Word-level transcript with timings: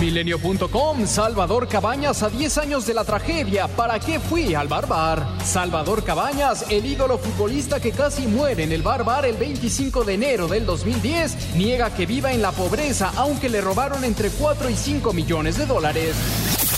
Milenio.com, 0.00 1.06
Salvador 1.06 1.68
Cabañas 1.68 2.22
a 2.22 2.30
10 2.30 2.56
años 2.56 2.86
de 2.86 2.94
la 2.94 3.04
tragedia. 3.04 3.68
¿Para 3.68 4.00
qué 4.00 4.18
fui 4.18 4.54
al 4.54 4.66
barbar? 4.66 5.26
Salvador 5.44 6.02
Cabañas, 6.02 6.64
el 6.70 6.86
ídolo 6.86 7.18
futbolista 7.18 7.80
que 7.80 7.92
casi 7.92 8.26
muere 8.26 8.64
en 8.64 8.72
el 8.72 8.82
barbar 8.82 9.26
el 9.26 9.36
25 9.36 10.04
de 10.04 10.14
enero 10.14 10.48
del 10.48 10.64
2010, 10.64 11.54
niega 11.56 11.94
que 11.94 12.06
viva 12.06 12.32
en 12.32 12.40
la 12.40 12.50
pobreza 12.50 13.12
aunque 13.16 13.50
le 13.50 13.60
robaron 13.60 14.02
entre 14.04 14.30
4 14.30 14.70
y 14.70 14.74
5 14.74 15.12
millones 15.12 15.58
de 15.58 15.66
dólares. 15.66 16.16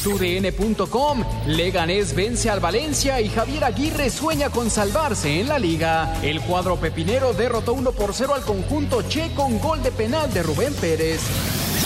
TUDN.com, 0.02 1.22
Leganés 1.46 2.16
vence 2.16 2.50
al 2.50 2.58
Valencia 2.58 3.20
y 3.20 3.28
Javier 3.28 3.62
Aguirre 3.64 4.10
sueña 4.10 4.50
con 4.50 4.68
salvarse 4.68 5.40
en 5.40 5.46
la 5.46 5.60
liga. 5.60 6.12
El 6.24 6.40
cuadro 6.40 6.74
pepinero 6.76 7.32
derrotó 7.34 7.74
1 7.74 7.92
por 7.92 8.14
0 8.14 8.34
al 8.34 8.42
conjunto 8.42 9.02
Che 9.02 9.32
con 9.36 9.60
gol 9.60 9.80
de 9.80 9.92
penal 9.92 10.32
de 10.32 10.42
Rubén 10.42 10.74
Pérez. 10.74 11.20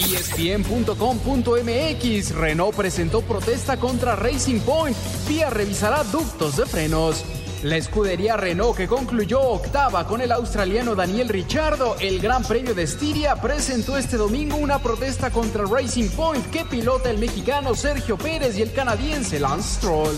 ESPN.com.mx 0.01 2.35
Renault 2.35 2.77
presentó 2.77 3.23
protesta 3.23 3.77
contra 3.77 4.17
Racing 4.17 4.61
Point. 4.61 4.97
FIA 5.27 5.51
revisará 5.51 6.05
ductos 6.05 6.57
de 6.57 6.67
frenos. 6.67 7.25
La 7.63 7.77
escudería 7.77 8.37
Renault, 8.37 8.77
que 8.77 8.87
concluyó 8.87 9.41
octava 9.41 10.07
con 10.07 10.21
el 10.21 10.31
australiano 10.31 10.95
Daniel 10.95 11.29
Ricciardo, 11.29 11.97
el 12.01 12.21
Gran 12.21 12.45
Premio 12.45 12.75
de 12.75 12.83
Estiria, 12.83 13.37
presentó 13.37 13.97
este 13.97 14.17
domingo 14.17 14.57
una 14.57 14.79
protesta 14.79 15.31
contra 15.31 15.65
Racing 15.65 16.11
Point 16.11 16.51
que 16.51 16.65
pilota 16.65 17.11
el 17.11 17.19
mexicano 17.19 17.75
Sergio 17.75 18.19
Pérez 18.19 18.59
y 18.59 18.63
el 18.63 18.73
canadiense 18.73 19.41
Lance 19.41 19.77
Stroll. 19.77 20.17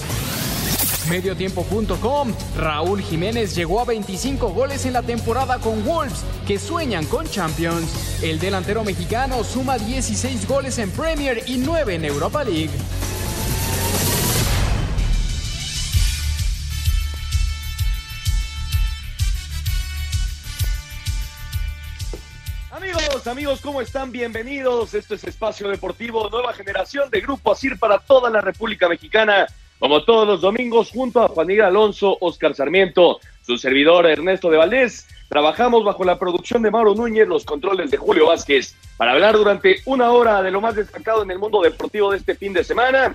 Mediotiempo.com, 1.08 2.34
Raúl 2.56 3.00
Jiménez 3.00 3.54
llegó 3.54 3.80
a 3.80 3.84
25 3.86 4.50
goles 4.50 4.84
en 4.84 4.92
la 4.92 5.02
temporada 5.02 5.58
con 5.58 5.82
Wolves, 5.84 6.24
que 6.46 6.58
sueñan 6.58 7.06
con 7.06 7.26
Champions. 7.26 8.22
El 8.22 8.38
delantero 8.38 8.84
mexicano 8.84 9.42
suma 9.42 9.78
16 9.78 10.46
goles 10.46 10.78
en 10.78 10.90
Premier 10.90 11.42
y 11.46 11.56
9 11.56 11.94
en 11.94 12.04
Europa 12.04 12.44
League. 12.44 12.70
Amigos, 22.70 23.26
amigos, 23.26 23.60
¿cómo 23.62 23.80
están? 23.80 24.12
Bienvenidos. 24.12 24.92
Esto 24.92 25.14
es 25.14 25.24
Espacio 25.24 25.68
Deportivo, 25.68 26.28
nueva 26.28 26.52
generación 26.52 27.08
de 27.10 27.22
Grupo 27.22 27.52
ASIR 27.52 27.78
para 27.78 27.98
toda 27.98 28.28
la 28.28 28.42
República 28.42 28.88
Mexicana. 28.88 29.46
Como 29.78 30.02
todos 30.02 30.26
los 30.26 30.40
domingos, 30.40 30.90
junto 30.90 31.22
a 31.22 31.28
Juan 31.28 31.46
Miguel 31.46 31.66
Alonso, 31.66 32.18
Oscar 32.20 32.52
Sarmiento, 32.54 33.20
su 33.42 33.56
servidor 33.58 34.06
Ernesto 34.06 34.50
de 34.50 34.56
Valdés, 34.56 35.06
trabajamos 35.28 35.84
bajo 35.84 36.04
la 36.04 36.18
producción 36.18 36.62
de 36.62 36.70
Mauro 36.72 36.96
Núñez, 36.96 37.28
los 37.28 37.44
controles 37.44 37.90
de 37.92 37.96
Julio 37.96 38.26
Vázquez, 38.26 38.74
para 38.96 39.12
hablar 39.12 39.36
durante 39.36 39.76
una 39.84 40.10
hora 40.10 40.42
de 40.42 40.50
lo 40.50 40.60
más 40.60 40.74
destacado 40.74 41.22
en 41.22 41.30
el 41.30 41.38
mundo 41.38 41.62
deportivo 41.62 42.10
de 42.10 42.16
este 42.16 42.34
fin 42.34 42.52
de 42.52 42.64
semana. 42.64 43.14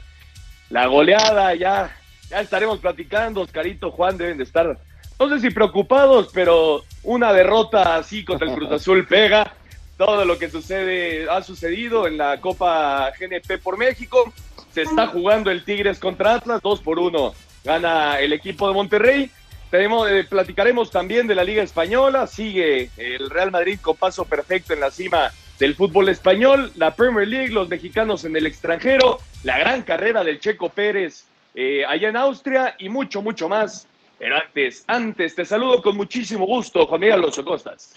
La 0.69 0.87
goleada, 0.87 1.53
ya, 1.53 1.93
ya 2.29 2.39
estaremos 2.39 2.79
platicando, 2.79 3.41
Oscarito, 3.41 3.91
Juan 3.91 4.17
deben 4.17 4.37
de 4.37 4.45
estar, 4.45 4.77
no 5.19 5.29
sé 5.29 5.41
si 5.41 5.49
preocupados, 5.49 6.29
pero 6.33 6.83
una 7.03 7.33
derrota 7.33 7.97
así 7.97 8.23
contra 8.23 8.47
el 8.47 8.55
Cruz 8.55 8.71
Azul 8.71 9.05
pega. 9.05 9.53
Todo 9.97 10.25
lo 10.25 10.39
que 10.39 10.49
sucede 10.49 11.29
ha 11.29 11.43
sucedido 11.43 12.07
en 12.07 12.17
la 12.17 12.39
Copa 12.41 13.11
GNP 13.19 13.59
por 13.59 13.77
México 13.77 14.33
se 14.73 14.81
está 14.81 15.07
jugando 15.07 15.51
el 15.51 15.63
Tigres 15.63 15.99
contra 15.99 16.35
Atlas, 16.35 16.61
dos 16.61 16.81
por 16.81 16.97
uno. 16.97 17.33
Gana 17.63 18.19
el 18.19 18.33
equipo 18.33 18.67
de 18.67 18.73
Monterrey. 18.73 19.31
Tenemos, 19.69 20.09
eh, 20.09 20.25
platicaremos 20.27 20.89
también 20.89 21.27
de 21.27 21.35
la 21.35 21.43
Liga 21.43 21.61
Española. 21.61 22.25
Sigue 22.25 22.89
el 22.97 23.29
Real 23.29 23.51
Madrid 23.51 23.79
con 23.81 23.95
paso 23.95 24.25
perfecto 24.25 24.73
en 24.73 24.79
la 24.79 24.89
cima 24.89 25.31
del 25.59 25.75
fútbol 25.75 26.09
español. 26.09 26.71
La 26.75 26.95
Premier 26.95 27.27
League, 27.27 27.49
los 27.49 27.69
mexicanos 27.69 28.25
en 28.25 28.35
el 28.35 28.47
extranjero. 28.47 29.19
La 29.43 29.59
gran 29.59 29.83
carrera 29.83 30.23
del 30.23 30.39
Checo 30.39 30.69
Pérez 30.69 31.25
eh, 31.53 31.85
allá 31.85 32.09
en 32.09 32.17
Austria 32.17 32.75
y 32.79 32.89
mucho, 32.89 33.21
mucho 33.21 33.47
más. 33.47 33.87
Pero 34.17 34.37
antes, 34.37 34.83
antes, 34.87 35.35
te 35.35 35.45
saludo 35.45 35.81
con 35.83 35.95
muchísimo 35.95 36.45
gusto, 36.45 36.87
Juan 36.87 37.01
Miguel 37.01 37.19
Alonso 37.19 37.45
Costas. 37.45 37.95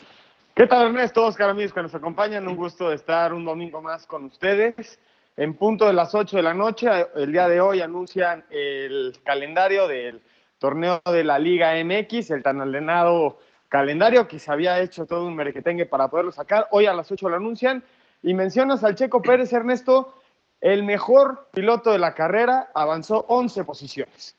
¿Qué 0.55 0.67
tal, 0.67 0.89
Ernesto? 0.89 1.25
Oscar, 1.25 1.51
amigos 1.51 1.73
que 1.73 1.83
nos 1.83 1.95
acompañan. 1.95 2.47
Un 2.49 2.57
gusto 2.57 2.93
estar 2.93 3.33
un 3.33 3.45
domingo 3.45 3.81
más 3.81 4.07
con 4.07 4.25
ustedes. 4.25 4.99
En 5.37 5.53
punto 5.55 5.87
de 5.87 5.93
las 5.93 6.15
8 6.15 6.39
de 6.39 6.43
la 6.43 6.55
noche, 6.55 6.89
el 7.15 7.31
día 7.31 7.47
de 7.47 7.61
hoy 7.61 7.83
anuncian 7.83 8.47
el 8.49 9.15
calendario 9.23 9.87
del 9.87 10.23
torneo 10.59 11.03
de 11.05 11.25
la 11.25 11.39
Liga 11.39 11.75
MX, 11.85 12.31
el 12.31 12.43
tan 12.43 12.59
ordenado 12.63 13.39
calendario 13.69 14.27
que 14.27 14.39
se 14.39 14.51
había 14.51 14.81
hecho 14.81 15.05
todo 15.05 15.27
un 15.27 15.37
merequetengue 15.37 15.85
para 15.85 16.09
poderlo 16.09 16.33
sacar. 16.33 16.69
Hoy 16.71 16.87
a 16.87 16.95
las 16.95 17.13
8 17.13 17.29
lo 17.29 17.37
anuncian. 17.37 17.85
Y 18.23 18.33
mencionas 18.33 18.83
al 18.83 18.95
Checo 18.95 19.21
Pérez, 19.21 19.53
Ernesto, 19.53 20.15
el 20.63 20.85
mejor 20.85 21.49
piloto 21.53 21.93
de 21.93 21.99
la 21.99 22.15
carrera, 22.15 22.71
avanzó 22.75 23.27
11 23.29 23.65
posiciones. 23.65 24.37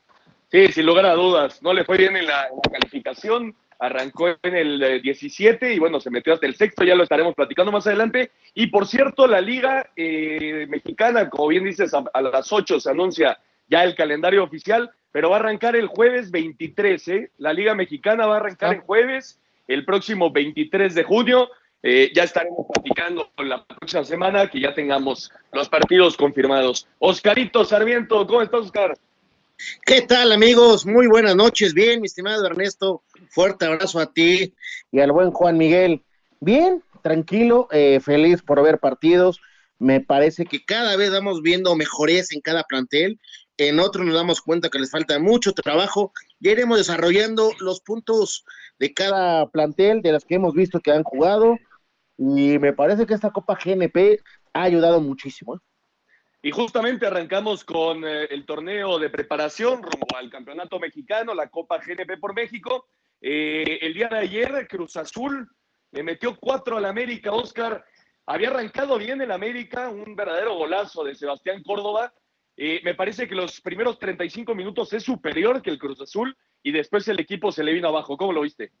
Sí, 0.50 0.66
sin 0.72 0.84
lugar 0.84 1.06
a 1.06 1.14
dudas. 1.14 1.62
No 1.62 1.72
le 1.72 1.84
fue 1.84 1.96
bien 1.96 2.16
en 2.16 2.26
la, 2.26 2.48
en 2.48 2.56
la 2.56 2.72
calificación 2.72 3.54
arrancó 3.78 4.28
en 4.42 4.54
el 4.54 5.00
17 5.02 5.72
y 5.72 5.78
bueno, 5.78 6.00
se 6.00 6.10
metió 6.10 6.34
hasta 6.34 6.46
el 6.46 6.56
sexto, 6.56 6.84
ya 6.84 6.94
lo 6.94 7.04
estaremos 7.04 7.34
platicando 7.34 7.72
más 7.72 7.86
adelante. 7.86 8.30
Y 8.54 8.68
por 8.68 8.86
cierto, 8.86 9.26
la 9.26 9.40
liga 9.40 9.90
eh, 9.96 10.66
mexicana, 10.68 11.28
como 11.30 11.48
bien 11.48 11.64
dices, 11.64 11.94
a, 11.94 12.04
a, 12.12 12.22
las 12.22 12.52
8 12.52 12.80
se 12.80 12.90
anuncia 12.90 13.38
ya 13.68 13.84
el 13.84 13.94
calendario 13.94 14.42
oficial, 14.42 14.90
pero 15.12 15.30
va 15.30 15.36
a 15.36 15.40
arrancar 15.40 15.76
el 15.76 15.86
jueves 15.86 16.30
23, 16.30 17.08
¿eh? 17.08 17.30
La 17.38 17.52
liga 17.52 17.74
mexicana 17.74 18.26
va 18.26 18.34
a 18.34 18.38
arrancar 18.38 18.74
el 18.74 18.80
jueves, 18.80 19.38
el 19.66 19.84
próximo 19.84 20.30
23 20.30 20.94
de 20.94 21.04
junio. 21.04 21.48
Eh, 21.82 22.10
ya 22.12 22.24
estaremos 22.24 22.66
platicando 22.72 23.30
la 23.38 23.64
próxima 23.64 24.04
semana 24.04 24.50
que 24.50 24.60
ya 24.60 24.74
tengamos 24.74 25.30
los 25.52 25.68
partidos 25.68 26.16
confirmados. 26.16 26.88
Oscarito 26.98 27.64
Sarmiento, 27.64 28.26
¿cómo 28.26 28.42
estás, 28.42 28.62
Oscar? 28.62 28.94
¿Qué 29.84 30.02
tal 30.02 30.32
amigos? 30.32 30.86
Muy 30.86 31.06
buenas 31.06 31.34
noches. 31.34 31.74
Bien, 31.74 32.00
mi 32.00 32.06
estimado 32.06 32.46
Ernesto, 32.46 33.02
fuerte 33.30 33.66
abrazo 33.66 34.00
a 34.00 34.12
ti 34.12 34.54
y 34.90 35.00
al 35.00 35.12
buen 35.12 35.30
Juan 35.30 35.58
Miguel. 35.58 36.02
Bien, 36.40 36.82
tranquilo, 37.02 37.68
eh, 37.70 38.00
feliz 38.00 38.42
por 38.42 38.62
ver 38.62 38.78
partidos. 38.78 39.40
Me 39.78 40.00
parece 40.00 40.44
que 40.44 40.64
cada 40.64 40.96
vez 40.96 41.10
vamos 41.12 41.42
viendo 41.42 41.74
mejores 41.76 42.32
en 42.32 42.40
cada 42.40 42.64
plantel. 42.64 43.20
En 43.56 43.80
otros 43.80 44.06
nos 44.06 44.14
damos 44.14 44.40
cuenta 44.40 44.68
que 44.68 44.78
les 44.78 44.90
falta 44.90 45.18
mucho 45.18 45.52
trabajo. 45.52 46.12
Ya 46.40 46.52
iremos 46.52 46.78
desarrollando 46.78 47.52
los 47.60 47.80
puntos 47.80 48.44
de 48.78 48.92
cada 48.92 49.48
plantel, 49.50 50.02
de 50.02 50.12
las 50.12 50.24
que 50.24 50.36
hemos 50.36 50.54
visto 50.54 50.80
que 50.80 50.92
han 50.92 51.02
jugado. 51.02 51.56
Y 52.16 52.58
me 52.58 52.72
parece 52.72 53.06
que 53.06 53.14
esta 53.14 53.30
Copa 53.30 53.58
GNP 53.62 54.20
ha 54.52 54.62
ayudado 54.62 55.00
muchísimo. 55.00 55.56
¿eh? 55.56 55.58
Y 56.42 56.52
justamente 56.52 57.06
arrancamos 57.06 57.64
con 57.64 58.04
eh, 58.04 58.26
el 58.30 58.46
torneo 58.46 58.98
de 58.98 59.10
preparación 59.10 59.82
rumbo 59.82 60.06
al 60.16 60.30
Campeonato 60.30 60.78
Mexicano, 60.78 61.34
la 61.34 61.48
Copa 61.48 61.78
GNP 61.78 62.16
por 62.18 62.34
México. 62.34 62.86
Eh, 63.20 63.78
el 63.82 63.94
día 63.94 64.08
de 64.08 64.18
ayer, 64.18 64.66
Cruz 64.68 64.96
Azul 64.96 65.48
le 65.90 66.02
metió 66.02 66.36
cuatro 66.38 66.76
al 66.76 66.84
América, 66.84 67.32
Oscar. 67.32 67.84
Había 68.26 68.50
arrancado 68.50 68.98
bien 68.98 69.20
el 69.20 69.30
América, 69.30 69.88
un 69.88 70.14
verdadero 70.14 70.54
golazo 70.56 71.02
de 71.02 71.14
Sebastián 71.14 71.62
Córdoba. 71.62 72.12
Eh, 72.56 72.80
me 72.84 72.94
parece 72.94 73.26
que 73.26 73.34
los 73.34 73.60
primeros 73.60 73.98
35 73.98 74.54
minutos 74.54 74.92
es 74.92 75.02
superior 75.02 75.62
que 75.62 75.70
el 75.70 75.78
Cruz 75.78 76.00
Azul 76.00 76.36
y 76.62 76.72
después 76.72 77.06
el 77.08 77.20
equipo 77.20 77.52
se 77.52 77.64
le 77.64 77.72
vino 77.72 77.88
abajo. 77.88 78.16
¿Cómo 78.16 78.32
lo 78.32 78.42
viste? 78.42 78.72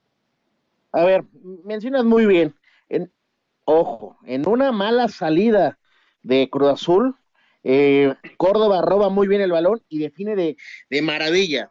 A 0.92 1.04
ver, 1.04 1.24
mencionas 1.64 2.04
muy 2.04 2.26
bien. 2.26 2.54
En, 2.88 3.12
ojo, 3.64 4.18
en 4.24 4.48
una 4.48 4.72
mala 4.72 5.08
salida 5.08 5.78
de 6.22 6.48
Cruz 6.50 6.70
Azul, 6.70 7.16
eh, 7.62 8.14
Córdoba 8.36 8.82
roba 8.82 9.08
muy 9.08 9.28
bien 9.28 9.40
el 9.40 9.52
balón 9.52 9.82
y 9.88 9.98
define 9.98 10.36
de, 10.36 10.56
de 10.90 11.02
maravilla. 11.02 11.70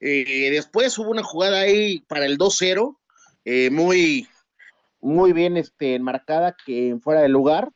Eh, 0.00 0.50
después 0.50 0.96
hubo 0.98 1.10
una 1.10 1.22
jugada 1.22 1.60
ahí 1.60 2.00
para 2.08 2.24
el 2.24 2.38
2-0, 2.38 2.96
eh, 3.44 3.70
muy, 3.70 4.26
muy 5.00 5.32
bien 5.32 5.56
este, 5.56 5.94
enmarcada, 5.94 6.56
que 6.64 6.96
fuera 7.02 7.20
de 7.20 7.28
lugar, 7.28 7.70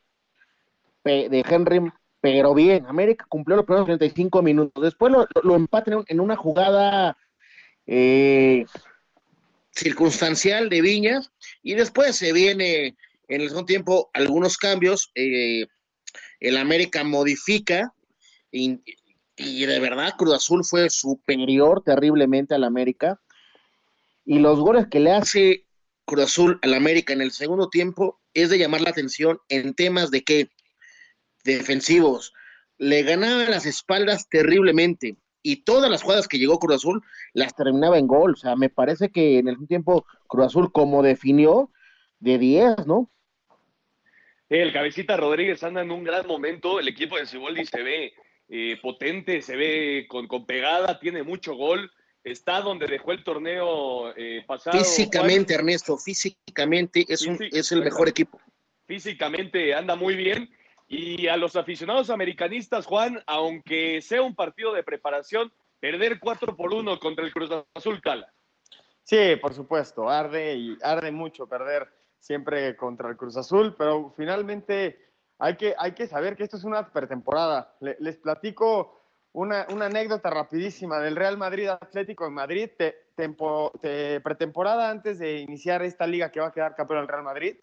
de 1.05 1.45
Henry, 1.47 1.93
pero 2.23 2.55
bien. 2.55 2.87
América 2.87 3.27
cumplió 3.29 3.57
los 3.57 3.67
primeros 3.67 3.87
35 3.87 4.41
minutos. 4.41 4.83
Después 4.83 5.13
lo, 5.13 5.29
lo 5.43 5.55
empatan 5.55 6.03
en 6.07 6.21
una 6.21 6.37
jugada 6.37 7.19
eh, 7.87 8.65
circunstancial 9.73 10.71
de 10.71 10.81
Viñas 10.81 11.31
y 11.63 11.75
después 11.75 12.17
se 12.17 12.33
viene 12.33 12.97
en 13.29 13.41
el 13.43 13.49
segundo 13.49 13.67
tiempo 13.67 14.11
algunos 14.15 14.57
cambios. 14.57 15.11
El 15.15 16.57
América 16.57 17.05
modifica 17.05 17.93
y, 19.37 19.67
de 19.67 19.81
verdad 19.81 20.15
Cruz 20.17 20.35
Azul 20.35 20.65
fue 20.65 20.91
superior 20.91 21.83
terriblemente 21.83 22.55
al 22.55 22.65
América. 22.65 23.21
y 24.25 24.39
los 24.39 24.59
goles 24.61 24.87
que 24.91 25.01
le 25.01 25.13
hace 25.13 25.67
Cruz 26.05 26.25
Azul 26.25 26.59
al 26.63 26.75
América 26.75 27.13
en 27.13 27.21
el 27.21 27.33
segundo 27.33 27.69
tiempo 27.69 28.21
es 28.33 28.51
de 28.51 28.59
llamar 28.59 28.81
la 28.81 28.91
atención 28.91 29.39
en 29.49 29.75
temas 29.75 30.11
de 30.11 30.23
que 30.23 30.51
defensivos 31.45 32.33
le 32.79 33.03
ganaban 33.03 33.51
las 33.51 33.67
espaldas 33.67 34.29
terriblemente 34.29 35.17
y 35.43 35.65
todas 35.65 35.91
las 35.91 36.03
jugadas 36.03 36.27
que 36.27 36.39
llegó 36.39 36.59
Cruz 36.59 36.77
Azul 36.77 37.03
las 37.35 37.55
terminaba 37.55 37.99
en 37.99 38.07
gol. 38.07 38.33
O 38.33 38.37
sea, 38.37 38.57
me 38.57 38.71
parece 38.71 39.11
que 39.11 39.39
en 39.39 39.49
el 39.49 39.67
tiempo 39.69 40.07
Cruz 40.27 40.47
Azul, 40.47 40.73
como 40.73 41.03
definió, 41.03 41.71
de 42.19 42.39
10, 42.39 42.87
¿no? 42.87 43.11
El 44.49 44.73
cabecita 44.73 45.17
Rodríguez 45.17 45.63
anda 45.63 45.83
en 45.83 45.91
un 45.91 46.03
gran 46.03 46.27
momento. 46.27 46.81
El 46.81 46.89
equipo 46.89 47.17
de 47.17 47.27
Ciboldi 47.27 47.67
se 47.67 47.83
ve 47.83 48.15
eh, 48.49 48.79
potente, 48.83 49.41
se 49.43 49.57
ve 49.57 50.07
con, 50.09 50.27
con, 50.27 50.47
pegada, 50.47 50.99
tiene 50.99 51.23
mucho 51.23 51.55
gol. 51.55 51.91
Está 52.23 52.61
donde 52.61 52.87
dejó 52.87 53.13
el 53.13 53.23
torneo 53.23 54.15
eh, 54.17 54.43
pasado. 54.47 54.79
Físicamente, 54.79 55.55
Ernesto, 55.55 55.99
físicamente 55.99 57.05
es, 57.09 57.27
un, 57.27 57.39
es 57.41 57.71
el 57.73 57.83
mejor 57.83 58.09
equipo. 58.09 58.41
Físicamente 58.87 59.75
anda 59.75 59.95
muy 59.95 60.15
bien. 60.15 60.51
Y 60.89 61.29
a 61.29 61.37
los 61.37 61.57
aficionados 61.57 62.11
americanistas, 62.11 62.87
Juan, 62.87 63.23
aunque 63.27 64.01
sea 64.01 64.23
un 64.23 64.35
partido 64.35 64.73
de 64.73 64.83
preparación, 64.83 65.53
perder 65.81 66.19
4 66.19 66.57
por 66.57 66.73
1 66.73 66.99
contra 66.99 67.25
el 67.25 67.33
Cruz 67.33 67.51
Azul 67.75 68.01
Cala. 68.01 68.33
Sí, 69.03 69.37
por 69.41 69.53
supuesto, 69.53 70.09
arde 70.09 70.55
y 70.57 70.79
arde 70.83 71.11
mucho 71.11 71.47
perder 71.47 71.89
siempre 72.19 72.75
contra 72.77 73.11
el 73.11 73.17
Cruz 73.17 73.37
Azul, 73.37 73.75
pero 73.77 74.15
finalmente 74.17 75.04
hay 75.39 75.57
que, 75.57 75.75
hay 75.79 75.93
que 75.93 76.07
saber 76.07 76.37
que 76.37 76.45
esto 76.45 76.57
es 76.57 76.65
una 76.65 76.91
pretemporada. 76.91 77.75
les 77.81 78.17
platico 78.19 79.01
una, 79.33 79.67
una, 79.71 79.87
anécdota 79.87 80.31
rapidísima 80.31 81.01
del 81.01 81.17
Real 81.17 81.37
Madrid 81.37 81.69
Atlético 81.69 82.27
en 82.27 82.35
Madrid, 82.35 82.71
te, 82.77 84.21
pretemporada 84.21 84.91
antes 84.91 85.19
de 85.19 85.41
iniciar 85.41 85.83
esta 85.83 86.07
liga 86.07 86.31
que 86.31 86.41
va 86.41 86.49
a 86.49 86.53
quedar 86.53 86.75
campeón 86.77 87.01
el 87.01 87.09
Real 87.09 87.25
Madrid. 87.25 87.57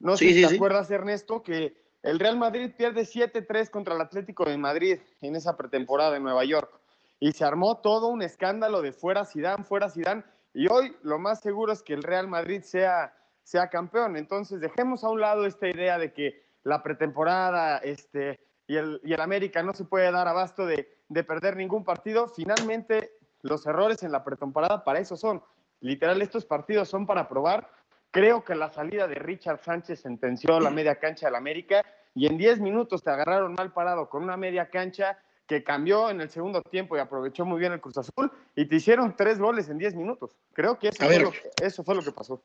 No 0.00 0.16
sé 0.16 0.32
si 0.32 0.46
te 0.46 0.54
acuerdas, 0.54 0.90
Ernesto, 0.90 1.42
que 1.42 1.76
el 2.02 2.18
Real 2.18 2.36
Madrid 2.36 2.72
pierde 2.76 3.02
7-3 3.02 3.70
contra 3.70 3.94
el 3.94 4.00
Atlético 4.00 4.44
de 4.44 4.56
Madrid 4.58 4.98
en 5.20 5.36
esa 5.36 5.56
pretemporada 5.56 6.16
en 6.16 6.24
Nueva 6.24 6.44
York. 6.44 6.70
Y 7.18 7.32
se 7.32 7.44
armó 7.44 7.78
todo 7.78 8.08
un 8.08 8.22
escándalo 8.22 8.82
de 8.82 8.92
fuera 8.92 9.24
Sidán, 9.24 9.64
fuera 9.64 9.88
Sidán. 9.88 10.24
Y 10.52 10.68
hoy 10.70 10.94
lo 11.02 11.18
más 11.18 11.40
seguro 11.40 11.72
es 11.72 11.82
que 11.82 11.94
el 11.94 12.02
Real 12.02 12.28
Madrid 12.28 12.62
sea, 12.62 13.14
sea 13.42 13.68
campeón. 13.68 14.16
Entonces 14.16 14.60
dejemos 14.60 15.02
a 15.02 15.08
un 15.08 15.20
lado 15.20 15.46
esta 15.46 15.68
idea 15.68 15.98
de 15.98 16.12
que 16.12 16.45
la 16.66 16.82
pretemporada 16.82 17.78
este, 17.78 18.40
y, 18.66 18.76
el, 18.76 19.00
y 19.02 19.12
el 19.12 19.20
América 19.20 19.62
no 19.62 19.72
se 19.72 19.84
puede 19.84 20.10
dar 20.10 20.28
abasto 20.28 20.66
de, 20.66 20.88
de 21.08 21.24
perder 21.24 21.56
ningún 21.56 21.84
partido. 21.84 22.28
Finalmente, 22.28 23.12
los 23.42 23.66
errores 23.66 24.02
en 24.02 24.12
la 24.12 24.24
pretemporada 24.24 24.84
para 24.84 24.98
eso 24.98 25.16
son. 25.16 25.42
Literal, 25.80 26.20
estos 26.22 26.44
partidos 26.44 26.88
son 26.88 27.06
para 27.06 27.28
probar 27.28 27.70
Creo 28.16 28.44
que 28.44 28.54
la 28.54 28.72
salida 28.72 29.06
de 29.06 29.16
Richard 29.16 29.62
Sánchez 29.62 30.00
sentenció 30.00 30.58
la 30.58 30.70
media 30.70 30.98
cancha 30.98 31.26
del 31.26 31.34
América 31.34 31.84
y 32.14 32.26
en 32.26 32.38
10 32.38 32.60
minutos 32.60 33.02
te 33.02 33.10
agarraron 33.10 33.52
mal 33.52 33.74
parado 33.74 34.08
con 34.08 34.22
una 34.22 34.38
media 34.38 34.70
cancha 34.70 35.18
que 35.46 35.62
cambió 35.62 36.08
en 36.08 36.22
el 36.22 36.30
segundo 36.30 36.62
tiempo 36.62 36.96
y 36.96 37.00
aprovechó 37.00 37.44
muy 37.44 37.60
bien 37.60 37.72
el 37.72 37.80
Cruz 37.82 37.98
Azul 37.98 38.32
y 38.54 38.64
te 38.64 38.76
hicieron 38.76 39.14
tres 39.16 39.38
goles 39.38 39.68
en 39.68 39.76
10 39.76 39.96
minutos. 39.96 40.34
Creo 40.54 40.78
que 40.78 40.88
eso, 40.88 41.04
fue, 41.04 41.18
lo, 41.18 41.32
eso 41.60 41.84
fue 41.84 41.94
lo 41.94 42.02
que 42.02 42.10
pasó. 42.10 42.42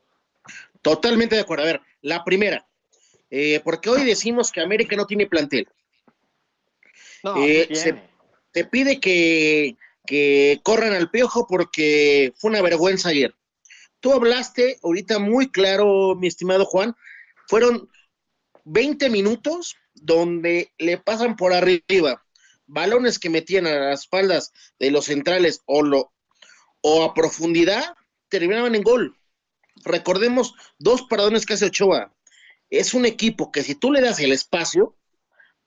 Totalmente 0.82 1.36
de 1.36 1.40
acuerdo. 1.40 1.64
A 1.64 1.66
ver, 1.66 1.80
la 2.02 2.22
primera, 2.22 2.66
eh, 3.34 3.60
porque 3.64 3.88
hoy 3.88 4.04
decimos 4.04 4.52
que 4.52 4.60
América 4.60 4.94
no 4.94 5.06
tiene 5.06 5.26
plantel. 5.26 5.66
No, 7.24 7.42
eh, 7.42 7.66
te 8.52 8.64
pide 8.66 9.00
que, 9.00 9.76
que 10.06 10.60
corran 10.62 10.92
al 10.92 11.10
piojo 11.10 11.46
porque 11.46 12.34
fue 12.36 12.50
una 12.50 12.60
vergüenza 12.60 13.08
ayer. 13.08 13.34
Tú 14.00 14.12
hablaste 14.12 14.78
ahorita 14.82 15.18
muy 15.18 15.50
claro, 15.50 16.14
mi 16.14 16.26
estimado 16.26 16.66
Juan, 16.66 16.94
fueron 17.48 17.88
20 18.64 19.08
minutos 19.08 19.76
donde 19.94 20.70
le 20.76 20.98
pasan 20.98 21.34
por 21.34 21.54
arriba 21.54 22.22
balones 22.66 23.18
que 23.18 23.30
metían 23.30 23.66
a 23.66 23.74
las 23.74 24.02
espaldas 24.02 24.52
de 24.78 24.90
los 24.90 25.06
centrales 25.06 25.62
o, 25.64 25.82
lo, 25.82 26.12
o 26.82 27.02
a 27.02 27.14
profundidad, 27.14 27.94
terminaban 28.28 28.74
en 28.74 28.82
gol. 28.82 29.16
Recordemos 29.84 30.54
dos 30.78 31.02
paradones 31.08 31.46
que 31.46 31.54
hace 31.54 31.66
Ochoa. 31.66 32.12
Es 32.72 32.94
un 32.94 33.04
equipo 33.04 33.52
que 33.52 33.62
si 33.62 33.74
tú 33.74 33.92
le 33.92 34.00
das 34.00 34.18
el 34.18 34.32
espacio, 34.32 34.96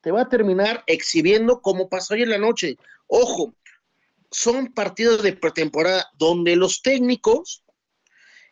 te 0.02 0.10
va 0.10 0.22
a 0.22 0.30
terminar 0.30 0.84
exhibiendo 0.88 1.62
como 1.62 1.88
pasó 1.88 2.16
ayer 2.16 2.26
en 2.26 2.32
la 2.32 2.38
noche. 2.40 2.78
Ojo, 3.06 3.56
son 4.32 4.74
partidos 4.74 5.22
de 5.22 5.34
pretemporada 5.34 6.10
donde 6.18 6.56
los 6.56 6.82
técnicos 6.82 7.64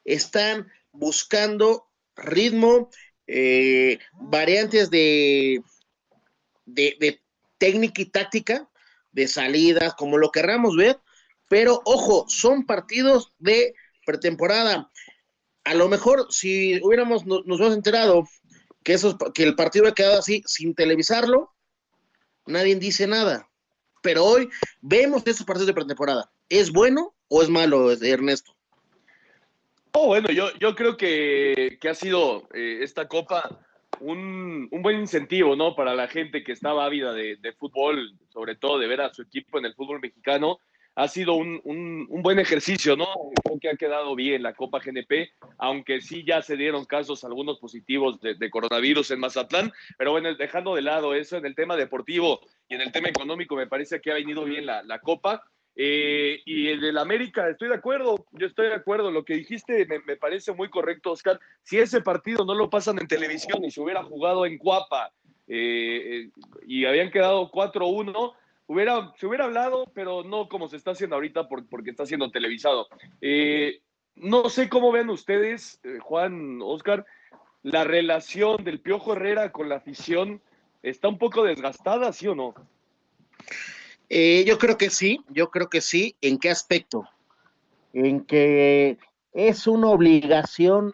están 0.05 0.71
buscando 0.91 1.88
ritmo, 2.15 2.91
eh, 3.25 3.97
variantes 4.13 4.91
de, 4.91 5.63
de, 6.65 7.23
técnica 7.57 8.03
y 8.03 8.06
táctica, 8.06 8.69
de 9.11 9.27
salidas, 9.27 9.95
como 9.95 10.19
lo 10.19 10.29
querramos 10.29 10.75
ver, 10.75 10.99
pero 11.49 11.81
ojo, 11.85 12.25
son 12.29 12.67
partidos 12.67 13.33
de 13.39 13.73
pretemporada. 14.06 14.91
A 15.63 15.73
lo 15.73 15.89
mejor 15.89 16.27
si 16.29 16.79
hubiéramos, 16.83 17.25
nos, 17.25 17.41
hubiéramos 17.47 17.75
enterado 17.75 18.27
que, 18.83 18.94
esos, 18.94 19.15
que 19.33 19.44
el 19.44 19.56
partido 19.56 19.88
ha 19.88 19.94
quedado 19.94 20.19
así 20.19 20.44
sin 20.45 20.75
televisarlo, 20.75 21.53
nadie 22.45 22.75
dice 22.75 23.07
nada. 23.07 23.50
Pero 24.01 24.25
hoy 24.25 24.50
vemos 24.81 25.24
esos 25.25 25.45
partidos 25.45 25.68
de 25.68 25.74
pretemporada. 25.74 26.31
¿Es 26.50 26.71
bueno 26.71 27.15
o 27.30 27.41
es 27.41 27.50
malo, 27.50 27.91
Ernesto? 27.91 28.53
Oh, 29.94 30.07
bueno, 30.07 30.30
yo, 30.31 30.50
yo 30.59 30.75
creo 30.75 30.97
que, 30.97 31.77
ha 31.88 31.94
sido 31.94 32.47
eh, 32.53 32.80
esta 32.81 33.07
copa 33.07 33.59
un, 34.00 34.68
buen 34.71 35.00
incentivo, 35.00 35.56
¿no? 35.56 35.75
Para 35.75 35.94
la 35.94 36.07
gente 36.07 36.44
que 36.44 36.51
estaba 36.51 36.85
ávida 36.85 37.13
de, 37.13 37.56
fútbol, 37.57 38.18
sobre 38.30 38.56
todo 38.56 38.80
de 38.80 38.88
ver 38.88 39.01
a 39.01 39.13
su 39.13 39.21
equipo 39.21 39.59
en 39.59 39.65
el 39.65 39.75
fútbol 39.75 40.00
mexicano. 40.00 40.59
Ha 40.95 41.07
sido 41.07 41.34
un, 41.34 42.07
buen 42.07 42.40
ejercicio, 42.40 42.95
¿no? 42.95 43.07
Creo 43.44 43.60
que 43.60 43.69
ha 43.69 43.75
quedado 43.75 44.16
bien 44.16 44.44
la 44.44 44.54
Copa 44.54 44.80
GNP, 44.80 45.31
aunque 45.57 46.01
sí 46.01 46.24
ya 46.25 46.42
se 46.42 46.56
dieron 46.56 46.86
casos, 46.86 47.24
algunos 47.24 47.60
positivos 47.60 48.19
de, 48.22 48.50
coronavirus 48.50 49.12
en 49.12 49.19
Mazatlán. 49.19 49.72
Pero 49.98 50.12
bueno, 50.12 50.34
dejando 50.36 50.75
de 50.75 50.84
lado 50.84 51.16
eso, 51.16 51.38
en 51.38 51.45
el 51.45 51.56
tema 51.56 51.75
deportivo 51.75 52.42
y 52.69 52.75
en 52.75 52.81
el 52.81 52.92
tema 52.92 53.10
económico, 53.10 53.56
me 53.56 53.68
parece 53.68 54.01
que 54.01 54.12
ha 54.12 54.16
venido 54.16 54.45
bien 54.45 54.66
la, 54.66 54.84
la 54.84 55.00
Copa. 55.00 55.44
Eh, 55.75 56.42
y 56.45 56.68
el 56.68 56.81
del 56.81 56.98
América, 57.00 57.50
estoy 57.50 57.69
de 57.69 57.75
acuerdo, 57.75 58.28
yo 58.34 58.45
estoy 58.45 58.68
de 58.68 58.75
acuerdo, 58.75 59.10
lo 59.10 59.25
que 59.25 59.34
dijiste 59.34 59.88
me, 59.88 60.18
parece 60.18 60.52
muy 60.54 60.69
correcto, 60.69 61.12
Oscar. 61.12 61.40
Si 61.64 61.80
ese 61.80 62.02
partido 62.02 62.45
no 62.45 62.54
lo 62.54 62.69
pasan 62.69 63.00
en 63.00 63.07
televisión 63.07 63.64
y 63.66 63.71
se 63.71 63.81
hubiera 63.81 64.04
jugado 64.04 64.45
en 64.45 64.59
Cuapa 64.59 65.12
eh, 65.47 66.30
y 66.68 66.85
habían 66.85 67.09
quedado 67.09 67.50
4-1, 67.50 68.33
hubiera, 68.73 69.13
se 69.18 69.27
hubiera 69.27 69.45
hablado, 69.45 69.92
pero 69.94 70.23
no 70.23 70.49
como 70.49 70.68
se 70.68 70.77
está 70.77 70.92
haciendo 70.92 71.15
ahorita 71.15 71.47
porque 71.47 71.92
está 71.92 72.06
siendo 72.06 72.31
televisado. 72.31 72.87
Eh, 73.21 73.81
no 74.15 74.49
sé 74.49 74.69
cómo 74.69 74.92
ven 74.92 75.09
ustedes, 75.09 75.80
Juan, 76.01 76.59
Oscar, 76.61 77.06
la 77.63 77.83
relación 77.83 78.63
del 78.63 78.80
Piojo 78.80 79.13
Herrera 79.13 79.51
con 79.51 79.69
la 79.69 79.77
afición 79.77 80.42
está 80.81 81.07
un 81.07 81.18
poco 81.18 81.44
desgastada, 81.44 82.11
¿sí 82.11 82.27
o 82.27 82.35
no? 82.35 82.53
Eh, 84.09 84.44
yo 84.45 84.59
creo 84.59 84.77
que 84.77 84.89
sí, 84.89 85.21
yo 85.30 85.49
creo 85.49 85.69
que 85.69 85.81
sí. 85.81 86.15
¿En 86.21 86.37
qué 86.37 86.49
aspecto? 86.49 87.09
En 87.94 88.25
que 88.25 88.97
es 89.31 89.65
una 89.65 89.89
obligación 89.89 90.94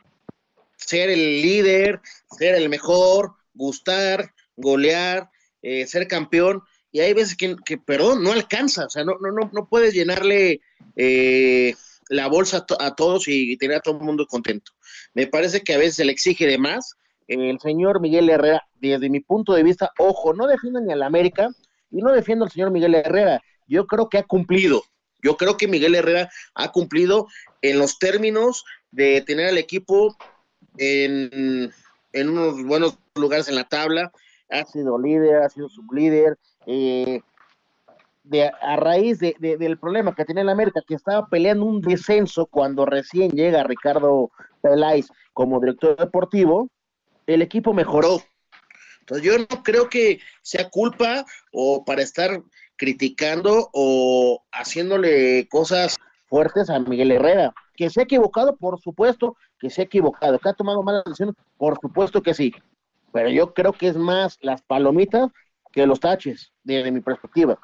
ser 0.77 1.09
el 1.09 1.41
líder, 1.41 2.01
ser 2.37 2.55
el 2.55 2.69
mejor, 2.69 3.33
gustar, 3.53 4.33
golear, 4.55 5.29
eh, 5.61 5.85
ser 5.87 6.07
campeón. 6.07 6.61
Y 6.91 7.01
hay 7.01 7.13
veces 7.13 7.35
que, 7.37 7.77
perdón, 7.77 8.23
no 8.23 8.31
alcanza, 8.31 8.85
o 8.85 8.89
sea, 8.89 9.03
no, 9.03 9.13
no, 9.19 9.31
no, 9.31 9.49
no 9.53 9.67
puedes 9.67 9.93
llenarle 9.93 10.61
eh, 10.95 11.75
la 12.09 12.27
bolsa 12.27 12.65
a, 12.79 12.95
todos 12.95 13.27
y 13.27 13.55
tener 13.57 13.77
a 13.77 13.81
todo 13.81 13.97
el 13.97 14.03
mundo 14.03 14.25
contento. 14.25 14.71
Me 15.13 15.27
parece 15.27 15.61
que 15.61 15.73
a 15.73 15.77
veces 15.77 15.95
se 15.95 16.05
le 16.05 16.11
exige 16.11 16.47
de 16.47 16.57
más. 16.57 16.95
El 17.27 17.59
señor 17.59 18.01
Miguel 18.01 18.29
Herrera, 18.29 18.63
desde 18.81 19.09
mi 19.09 19.19
punto 19.19 19.53
de 19.53 19.61
vista, 19.61 19.91
ojo, 19.99 20.33
no 20.33 20.47
defiende 20.47 20.81
ni 20.81 20.93
al 20.93 21.03
América, 21.03 21.49
y 21.91 22.01
no 22.01 22.11
defiendo 22.11 22.45
al 22.45 22.51
señor 22.51 22.71
Miguel 22.71 22.95
Herrera, 22.95 23.41
yo 23.67 23.85
creo 23.85 24.09
que 24.09 24.17
ha 24.17 24.23
cumplido. 24.23 24.83
Yo 25.21 25.37
creo 25.37 25.57
que 25.57 25.67
Miguel 25.67 25.95
Herrera 25.95 26.29
ha 26.55 26.71
cumplido 26.71 27.27
en 27.61 27.77
los 27.77 27.99
términos 27.99 28.63
de 28.91 29.21
tener 29.21 29.47
al 29.47 29.57
equipo 29.57 30.17
en, 30.77 31.71
unos 32.13 32.63
buenos 32.63 32.97
lugares 33.15 33.47
en 33.47 33.55
la 33.55 33.67
tabla. 33.67 34.11
Ha 34.49 34.65
sido 34.65 34.97
líder, 34.97 35.43
ha 35.43 35.49
sido 35.49 35.69
sublíder. 35.69 36.37
Eh, 36.65 37.21
de, 38.23 38.51
a 38.61 38.75
raíz 38.75 39.19
de, 39.19 39.35
del 39.39 39.77
problema 39.79 40.13
que 40.13 40.25
tiene 40.25 40.41
el 40.41 40.49
América, 40.49 40.81
que 40.87 40.93
estaba 40.93 41.27
peleando 41.27 41.65
un 41.65 41.81
descenso 41.81 42.45
cuando 42.45 42.85
recién 42.85 43.31
llega 43.31 43.63
Ricardo 43.63 44.29
Peláez 44.61 45.07
como 45.33 45.59
director 45.59 45.97
deportivo, 45.97 46.69
el 47.25 47.41
equipo 47.41 47.73
mejoró. 47.73 48.21
Entonces 48.99 49.25
yo 49.25 49.37
no 49.39 49.63
creo 49.63 49.89
que 49.89 50.19
sea 50.41 50.69
culpa 50.69 51.25
o 51.51 51.83
para 51.83 52.03
estar 52.03 52.43
criticando 52.75 53.69
o 53.73 54.43
haciéndole 54.51 55.47
cosas 55.49 55.97
fuertes 56.27 56.69
a 56.69 56.79
Miguel 56.79 57.11
Herrera. 57.11 57.53
que 57.75 57.89
se 57.89 58.01
ha 58.01 58.03
equivocado, 58.03 58.55
por 58.57 58.79
supuesto 58.79 59.35
que 59.59 59.69
se 59.69 59.81
ha 59.81 59.85
equivocado, 59.85 60.37
que 60.37 60.49
ha 60.49 60.53
tomado 60.53 60.83
malas 60.83 61.03
decisiones, 61.05 61.35
por 61.57 61.79
supuesto 61.81 62.21
que 62.21 62.33
sí. 62.33 62.53
Pero 63.11 63.29
yo 63.29 63.53
creo 63.53 63.73
que 63.73 63.87
es 63.87 63.97
más 63.97 64.37
las 64.41 64.61
palomitas 64.61 65.29
que 65.71 65.85
los 65.85 65.99
taches, 65.99 66.51
desde 66.63 66.91
mi 66.91 67.01
perspectiva. 67.01 67.59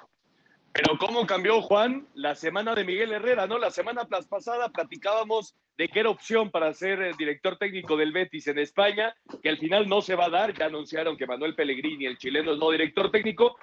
Pero 0.73 0.97
cómo 0.97 1.25
cambió 1.25 1.61
Juan 1.61 2.05
la 2.15 2.35
semana 2.35 2.75
de 2.75 2.83
Miguel 2.83 3.13
Herrera, 3.13 3.47
¿no? 3.47 3.57
La 3.57 3.71
semana 3.71 4.03
pasada 4.03 4.67
platicábamos 4.69 5.55
de 5.77 5.87
que 5.87 6.01
era 6.01 6.09
opción 6.09 6.51
para 6.51 6.73
ser 6.73 7.01
el 7.01 7.15
director 7.15 7.57
técnico 7.57 7.95
del 7.95 8.11
Betis 8.11 8.47
en 8.47 8.59
España, 8.59 9.15
que 9.41 9.49
al 9.49 9.57
final 9.57 9.87
no 9.87 10.01
se 10.01 10.15
va 10.15 10.25
a 10.25 10.29
dar, 10.29 10.53
ya 10.53 10.65
anunciaron 10.65 11.15
que 11.15 11.27
Manuel 11.27 11.55
Pellegrini, 11.55 12.05
el 12.05 12.17
chileno, 12.17 12.51
es 12.51 12.59
no 12.59 12.71
director 12.71 13.09
técnico, 13.09 13.57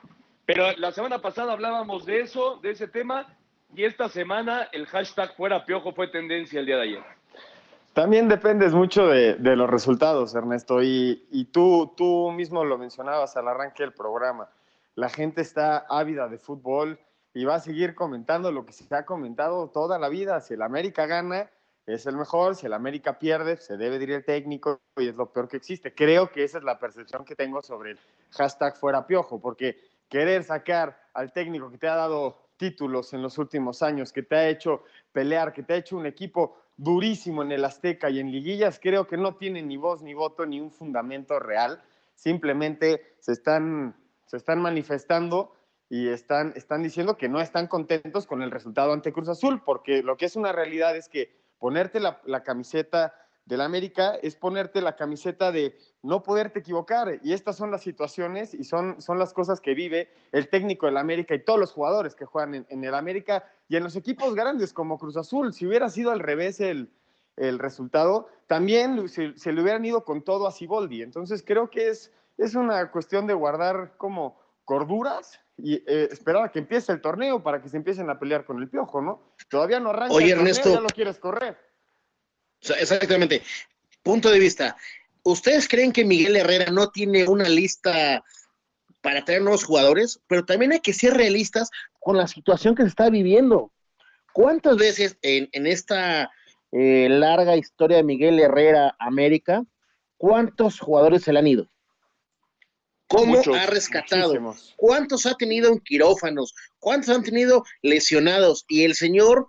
pero 0.47 0.73
la 0.77 0.91
semana 0.93 1.21
pasada 1.21 1.53
hablábamos 1.53 2.07
de 2.07 2.21
eso, 2.21 2.59
de 2.63 2.71
ese 2.71 2.89
tema, 2.89 3.37
y 3.75 3.85
esta 3.85 4.09
semana 4.09 4.69
el 4.73 4.87
hashtag 4.87 5.35
fuera 5.37 5.65
piojo 5.65 5.93
fue 5.93 6.09
tendencia 6.09 6.61
el 6.61 6.67
día 6.67 6.77
de 6.77 6.83
ayer. 6.83 7.22
También 7.93 8.29
dependes 8.29 8.73
mucho 8.73 9.07
de, 9.07 9.37
los 9.39 9.69
resultados, 9.69 10.35
Ernesto, 10.35 10.83
y, 10.83 11.27
y, 11.31 11.45
tú, 11.47 11.93
tú 11.97 12.31
mismo 12.31 12.65
lo 12.65 12.79
mencionabas 12.79 13.37
al 13.37 13.49
arranque 13.49 13.83
del 13.83 13.93
programa. 13.93 14.49
La 14.95 15.11
gente 15.11 15.43
está 15.43 15.85
ávida 15.89 16.29
de 16.29 16.39
fútbol 16.39 16.99
y 17.35 17.45
va 17.45 17.57
a 17.57 17.61
seguir 17.61 17.95
comentando 17.95 18.51
lo 18.51 18.65
que 18.65 18.73
se 18.73 18.95
ha 18.95 19.05
comentado 19.05 19.69
toda 19.69 19.99
la 19.99 20.09
vida. 20.09 20.41
Si 20.41 20.55
el 20.55 20.63
América 20.63 21.07
gana, 21.07 21.51
es 21.87 22.07
el 22.07 22.17
mejor, 22.17 22.55
si 22.55 22.67
el 22.67 22.73
América 22.73 23.19
pierde, 23.19 23.57
se 23.57 23.77
debe 23.77 23.97
ir 23.97 24.11
el 24.13 24.25
técnico 24.25 24.81
y 24.97 25.09
es 25.09 25.15
lo 25.15 25.33
peor 25.33 25.49
que 25.49 25.57
existe. 25.57 25.95
Creo 25.95 26.31
que 26.31 26.45
esa 26.45 26.59
es 26.59 26.65
la 26.65 26.79
percepción 26.79 27.25
que 27.25 27.35
tengo 27.35 27.61
sobre 27.61 27.93
el 27.93 27.99
hashtag 28.31 28.77
fuera 28.77 29.07
piojo, 29.07 29.41
porque 29.41 29.77
querer 30.09 30.45
sacar 30.45 30.99
al 31.13 31.33
técnico 31.33 31.71
que 31.71 31.79
te 31.79 31.89
ha 31.89 31.97
dado 31.97 32.39
títulos 32.57 33.13
en 33.13 33.23
los 33.23 33.39
últimos 33.39 33.83
años, 33.83 34.13
que 34.13 34.23
te 34.23 34.37
ha 34.37 34.49
hecho 34.49 34.85
pelear, 35.11 35.53
que 35.53 35.63
te 35.63 35.75
ha 35.75 35.77
hecho 35.77 35.97
un 35.97 36.07
equipo 36.07 36.62
durísimo 36.77 37.43
en 37.43 37.53
el 37.53 37.65
Azteca 37.65 38.11
y 38.11 38.19
en 38.19 38.31
liguillas, 38.31 38.81
creo 38.83 39.07
que 39.07 39.17
no 39.17 39.37
tiene 39.37 39.63
ni 39.63 39.77
voz 39.77 40.03
ni 40.03 40.15
voto 40.15 40.47
ni 40.47 40.61
un 40.61 40.71
fundamento 40.71 41.39
real. 41.39 41.83
Simplemente 42.15 43.15
se 43.19 43.33
están, 43.33 43.97
se 44.27 44.37
están 44.37 44.61
manifestando 44.61 45.55
y 45.89 46.09
están, 46.09 46.53
están 46.57 46.83
diciendo 46.83 47.17
que 47.17 47.29
no 47.29 47.41
están 47.41 47.67
contentos 47.67 48.27
con 48.27 48.43
el 48.43 48.51
resultado 48.51 48.93
ante 48.93 49.13
Cruz 49.13 49.29
Azul, 49.29 49.63
porque 49.65 50.03
lo 50.03 50.17
que 50.17 50.27
es 50.27 50.37
una 50.37 50.53
realidad 50.53 50.97
es 50.97 51.09
que 51.09 51.37
ponerte 51.59 52.01
la, 52.01 52.21
la 52.25 52.43
camiseta 52.43 53.15
del 53.45 53.61
América 53.61 54.15
es 54.23 54.37
ponerte 54.37 54.81
la 54.81 54.97
camiseta 54.97 55.51
de 55.51 55.77
no 56.03 56.23
poderte 56.23 56.61
equivocar. 56.61 57.19
Y 57.23 57.33
estas 57.33 57.57
son 57.57 57.71
las 57.71 57.83
situaciones 57.83 58.55
y 58.55 58.65
son, 58.65 59.01
son 59.01 59.19
las 59.19 59.33
cosas 59.33 59.61
que 59.61 59.75
vive 59.75 60.11
el 60.31 60.49
técnico 60.49 60.87
del 60.87 60.97
América 60.97 61.35
y 61.35 61.45
todos 61.45 61.59
los 61.59 61.73
jugadores 61.73 62.15
que 62.15 62.25
juegan 62.25 62.67
en, 62.69 62.85
el 62.85 62.95
América 62.95 63.45
y 63.69 63.77
en 63.77 63.85
los 63.85 63.97
equipos 63.97 64.35
grandes 64.35 64.73
como 64.73 64.99
Cruz 64.99 65.17
Azul. 65.17 65.53
Si 65.53 65.67
hubiera 65.67 65.89
sido 65.89 66.13
al 66.13 66.21
revés 66.21 66.61
el, 66.61 66.91
el 67.37 67.59
resultado, 67.59 68.29
también 68.47 69.09
se, 69.09 69.37
se, 69.37 69.53
le 69.53 69.63
hubieran 69.63 69.85
ido 69.85 70.05
con 70.05 70.23
todo 70.23 70.47
a 70.47 70.53
Siboldi. 70.53 71.03
Entonces 71.03 71.43
creo 71.45 71.69
que 71.71 71.89
es, 71.89 72.13
es 72.39 72.55
una 72.55 72.91
cuestión 72.91 73.27
de 73.27 73.35
guardar 73.35 73.95
como 73.97 74.41
corduras 74.65 75.41
y 75.57 75.75
eh, 75.75 76.09
esperar 76.11 76.45
a 76.45 76.51
que 76.51 76.61
empiece 76.61 76.93
el 76.93 77.01
torneo 77.01 77.43
para 77.43 77.61
que 77.61 77.69
se 77.69 77.77
empiecen 77.77 78.09
a 78.11 78.19
pelear 78.19 78.45
con 78.45 78.61
el 78.61 78.69
piojo, 78.69 79.03
¿no? 79.03 79.35
Todavía 79.49 79.81
no 79.81 79.91
arranca 79.91 80.15
Oye, 80.15 80.27
el 80.27 80.33
torneo, 80.33 80.51
Ernesto, 80.51 80.73
ya 80.73 80.81
lo 80.81 80.89
quieres 80.89 81.19
correr. 81.19 81.72
Exactamente. 82.79 83.43
Punto 84.03 84.31
de 84.31 84.39
vista. 84.39 84.77
¿Ustedes 85.25 85.69
creen 85.69 85.93
que 85.93 86.05
Miguel 86.05 86.37
Herrera 86.37 86.71
no 86.71 86.91
tiene 86.91 87.27
una 87.29 87.49
lista 87.49 88.25
para 89.01 89.25
traer 89.25 89.43
nuevos 89.43 89.65
jugadores? 89.65 90.21
Pero 90.27 90.45
también 90.45 90.73
hay 90.73 90.81
que 90.81 90.93
ser 90.93 91.15
realistas 91.15 91.71
con 92.01 92.17
la 92.17 92.27
situación 92.27 92.75
que 92.75 92.83
se 92.83 92.89
está 92.89 93.09
viviendo. 93.11 93.73
¿Cuántas 94.33 94.77
veces 94.77 95.17
en, 95.23 95.67
esta 95.67 96.31
eh, 96.73 97.09
larga 97.09 97.57
historia 97.57 97.99
de 97.99 98.03
Miguel 98.03 98.41
Herrera 98.41 98.97
América, 98.99 99.65
cuántos 100.17 100.81
jugadores 100.81 101.23
se 101.23 101.33
le 101.33 101.39
han 101.39 101.47
ido? 101.47 101.69
¿Cómo 103.07 103.39
ha 103.55 103.67
rescatado? 103.67 104.55
¿Cuántos 104.77 105.27
ha 105.27 105.35
tenido 105.35 105.71
en 105.71 105.81
quirófanos? 105.81 106.55
¿Cuántos 106.79 107.15
han 107.15 107.23
tenido 107.23 107.63
lesionados? 107.83 108.65
Y 108.69 108.85
el 108.85 108.95
señor 108.95 109.49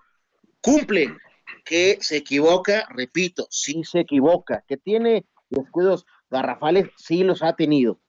cumple 0.59 1.15
que 1.63 1.97
se 2.01 2.17
equivoca, 2.17 2.87
repito, 2.89 3.47
sí 3.49 3.83
se 3.83 4.01
equivoca, 4.01 4.63
que 4.67 4.77
tiene 4.77 5.25
descuidos 5.49 6.05
garrafales, 6.29 6.89
sí 6.97 7.23
los 7.23 7.43
ha 7.43 7.55
tenido, 7.55 7.99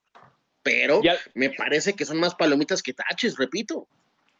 pero 0.63 1.01
me 1.35 1.51
parece 1.51 1.95
que 1.95 2.05
son 2.05 2.19
más 2.19 2.35
palomitas 2.35 2.83
que 2.83 2.95
taches, 2.95 3.37
repito. 3.37 3.87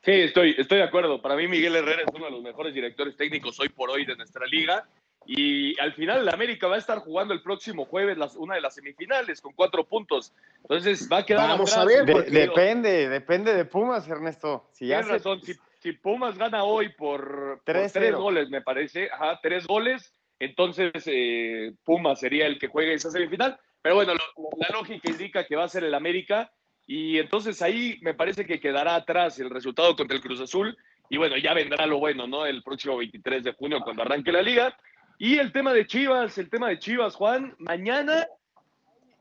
Sí, 0.05 0.13
estoy, 0.13 0.55
estoy 0.59 0.79
de 0.79 0.85
acuerdo. 0.85 1.23
Para 1.23 1.37
mí 1.37 1.49
Miguel 1.49 1.77
Herrera 1.77 2.03
es 2.03 2.15
uno 2.15 2.27
de 2.27 2.31
los 2.31 2.43
mejores 2.43 2.75
directores 2.75 3.17
técnicos 3.17 3.59
hoy 3.59 3.71
por 3.71 3.91
hoy 3.91 4.05
de 4.05 4.17
nuestra 4.17 4.47
liga. 4.47 4.87
Y 5.27 5.79
al 5.81 5.95
final 5.95 6.21
el 6.21 6.29
América 6.29 6.67
va 6.67 6.77
a 6.77 6.79
estar 6.79 6.99
jugando 6.99 7.33
el 7.33 7.41
próximo 7.41 7.87
jueves 7.87 8.19
las, 8.19 8.37
una 8.37 8.57
de 8.57 8.61
las 8.61 8.75
semifinales 8.75 9.41
con 9.41 9.55
cuatro 9.55 9.85
puntos. 9.85 10.35
Entonces 10.61 11.09
va 11.11 11.19
a 11.19 11.27
quedar. 11.27 11.49
Vamos 11.49 11.75
a 11.75 11.87
ver. 11.87 12.05
depende, 12.05 13.09
depende 13.09 13.55
de 13.55 13.65
Pumas, 13.65 14.07
Ernesto. 14.07 14.69
Si 14.73 14.87
Tienes 14.87 15.09
razón. 15.09 15.41
Si, 15.43 15.55
si 15.85 15.93
Pumas 15.93 16.39
gana 16.39 16.65
hoy 16.65 16.89
por, 16.89 17.61
tres, 17.63 17.93
goles, 18.15 18.49
me 18.49 18.63
parece, 18.63 19.11
ajá, 19.13 19.39
tres 19.43 19.67
goles, 19.67 20.15
entonces 20.39 20.91
eh, 21.05 21.75
Pumas 21.85 22.21
sería 22.21 22.47
el 22.47 22.59
que 22.59 22.69
juegue 22.69 22.95
esa 22.95 23.11
semifinal. 23.11 23.61
Pero 23.83 23.97
bueno, 23.97 24.15
la 24.15 24.69
lógica 24.73 25.11
indica 25.11 25.45
que 25.45 25.57
va 25.57 25.65
a 25.65 25.69
ser 25.69 25.85
el 25.85 25.93
América 25.93 26.51
y 26.87 27.19
entonces 27.19 27.61
ahí 27.61 27.99
me 28.01 28.15
parece 28.15 28.47
que 28.47 28.61
quedará 28.61 28.95
atrás 28.95 29.39
el 29.39 29.51
resultado 29.51 29.95
contra 29.95 30.17
el 30.17 30.23
Cruz 30.23 30.41
Azul 30.41 30.75
y 31.11 31.19
bueno, 31.19 31.37
ya 31.37 31.53
vendrá 31.53 31.85
lo 31.85 31.99
bueno, 31.99 32.27
¿no? 32.27 32.47
El 32.47 32.63
próximo 32.63 32.97
23 32.97 33.45
de 33.45 33.53
junio 33.53 33.81
cuando 33.85 34.05
arranque 34.05 34.33
la 34.33 34.41
liga. 34.41 34.75
Y 35.19 35.37
el 35.37 35.53
tema 35.53 35.75
de 35.75 35.87
Chivas, 35.87 36.39
el 36.39 36.49
tema 36.49 36.71
de 36.71 36.79
Chivas, 36.79 37.15
Juan, 37.15 37.55
mañana 37.59 38.27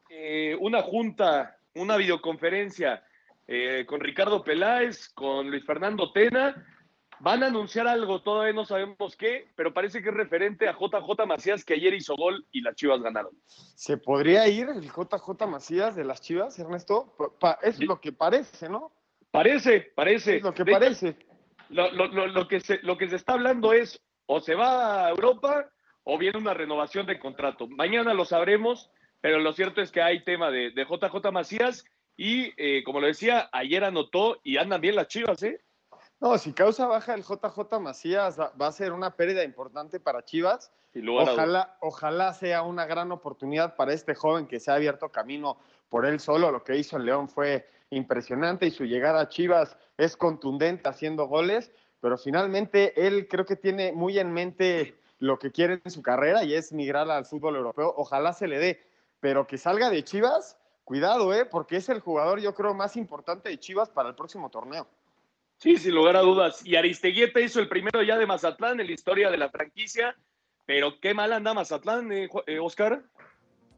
eh, 0.09 0.55
una 0.61 0.81
junta, 0.81 1.57
una 1.73 1.97
videoconferencia 1.97 3.03
eh, 3.47 3.85
con 3.87 3.99
Ricardo 3.99 4.43
Peláez, 4.43 5.09
con 5.09 5.49
Luis 5.49 5.65
Fernando 5.65 6.11
Tena. 6.11 6.65
Van 7.19 7.43
a 7.43 7.47
anunciar 7.47 7.87
algo, 7.87 8.21
todavía 8.21 8.53
no 8.53 8.65
sabemos 8.65 9.15
qué, 9.15 9.47
pero 9.55 9.73
parece 9.73 10.01
que 10.01 10.09
es 10.09 10.15
referente 10.15 10.67
a 10.67 10.73
JJ 10.73 11.25
Macías 11.25 11.63
que 11.63 11.75
ayer 11.75 11.93
hizo 11.93 12.15
gol 12.15 12.45
y 12.51 12.61
las 12.61 12.75
Chivas 12.75 13.01
ganaron. 13.01 13.31
¿Se 13.47 13.97
podría 13.97 14.47
ir 14.47 14.67
el 14.67 14.81
JJ 14.81 15.47
Macías 15.47 15.95
de 15.95 16.03
las 16.03 16.21
Chivas, 16.21 16.57
Ernesto? 16.59 17.15
es 17.61 17.79
lo 17.79 18.01
que 18.01 18.11
parece, 18.11 18.67
¿no? 18.67 18.91
Parece, 19.31 19.91
parece. 19.95 20.37
Es 20.37 20.43
lo 20.43 20.53
que 20.53 20.65
parece. 20.65 21.15
lo, 21.69 22.47
que 22.47 22.59
se, 22.59 22.79
lo 22.81 22.97
que 22.97 23.09
se 23.09 23.15
está 23.15 23.33
hablando 23.33 23.73
es 23.73 24.01
o 24.25 24.41
se 24.41 24.55
va 24.55 25.05
a 25.05 25.09
Europa 25.09 25.69
o 26.03 26.17
viene 26.17 26.39
una 26.39 26.53
renovación 26.53 27.05
de 27.05 27.19
contrato. 27.19 27.67
Mañana 27.67 28.13
lo 28.13 28.25
sabremos, 28.25 28.91
pero 29.21 29.39
lo 29.39 29.53
cierto 29.53 29.81
es 29.81 29.91
que 29.91 30.01
hay 30.01 30.23
tema 30.23 30.51
de, 30.51 30.71
de 30.71 30.85
JJ 30.85 31.31
Macías 31.31 31.85
y 32.15 32.53
eh, 32.57 32.83
como 32.83 32.99
lo 32.99 33.07
decía, 33.07 33.49
ayer 33.51 33.83
anotó 33.83 34.39
y 34.43 34.57
andan 34.57 34.81
bien 34.81 34.95
las 34.95 35.07
chivas, 35.07 35.41
¿eh? 35.43 35.61
No, 36.23 36.37
si 36.37 36.53
causa 36.53 36.87
baja 36.87 37.15
el 37.15 37.23
JJ 37.23 37.81
Macías 37.81 38.39
va 38.39 38.67
a 38.67 38.71
ser 38.71 38.93
una 38.93 39.13
pérdida 39.13 39.43
importante 39.43 39.99
para 39.99 40.23
Chivas. 40.23 40.71
Ojalá, 41.19 41.75
ojalá 41.81 42.33
sea 42.33 42.61
una 42.61 42.85
gran 42.85 43.11
oportunidad 43.11 43.75
para 43.75 43.91
este 43.91 44.15
joven 44.15 44.47
que 44.47 44.61
se 44.61 44.71
ha 44.71 44.75
abierto 44.75 45.09
camino 45.09 45.57
por 45.89 46.05
él 46.05 46.21
solo. 46.21 46.49
Lo 46.49 46.63
que 46.63 46.77
hizo 46.77 46.95
en 46.95 47.05
León 47.05 47.27
fue 47.27 47.67
impresionante 47.89 48.67
y 48.67 48.71
su 48.71 48.85
llegada 48.85 49.19
a 49.19 49.27
Chivas 49.27 49.75
es 49.97 50.15
contundente 50.15 50.87
haciendo 50.87 51.25
goles, 51.25 51.73
pero 51.99 52.17
finalmente 52.17 53.05
él 53.05 53.27
creo 53.27 53.45
que 53.45 53.57
tiene 53.57 53.91
muy 53.91 54.17
en 54.17 54.31
mente 54.31 54.95
lo 55.19 55.37
que 55.39 55.51
quiere 55.51 55.81
en 55.83 55.91
su 55.91 56.01
carrera 56.01 56.45
y 56.45 56.53
es 56.53 56.71
migrar 56.71 57.11
al 57.11 57.25
fútbol 57.25 57.57
europeo. 57.57 57.93
Ojalá 57.97 58.31
se 58.31 58.47
le 58.47 58.59
dé, 58.59 58.87
pero 59.19 59.45
que 59.45 59.57
salga 59.57 59.89
de 59.89 60.05
Chivas 60.05 60.57
cuidado, 60.83 61.33
¿eh? 61.33 61.45
Porque 61.45 61.77
es 61.77 61.89
el 61.89 61.99
jugador, 61.99 62.39
yo 62.39 62.53
creo, 62.53 62.73
más 62.73 62.95
importante 62.95 63.49
de 63.49 63.59
Chivas 63.59 63.89
para 63.89 64.09
el 64.09 64.15
próximo 64.15 64.49
torneo. 64.49 64.87
Sí, 65.57 65.77
sin 65.77 65.95
lugar 65.95 66.17
a 66.17 66.21
dudas. 66.21 66.65
Y 66.65 66.75
Aristeguieta 66.75 67.39
hizo 67.39 67.59
el 67.59 67.69
primero 67.69 68.03
ya 68.03 68.17
de 68.17 68.25
Mazatlán 68.25 68.79
en 68.79 68.87
la 68.87 68.93
historia 68.93 69.31
de 69.31 69.37
la 69.37 69.49
franquicia. 69.49 70.15
Pero 70.65 70.99
qué 70.99 71.13
mal 71.13 71.33
anda 71.33 71.53
Mazatlán, 71.53 72.11
eh, 72.11 72.29
eh, 72.47 72.59
Oscar. 72.59 73.01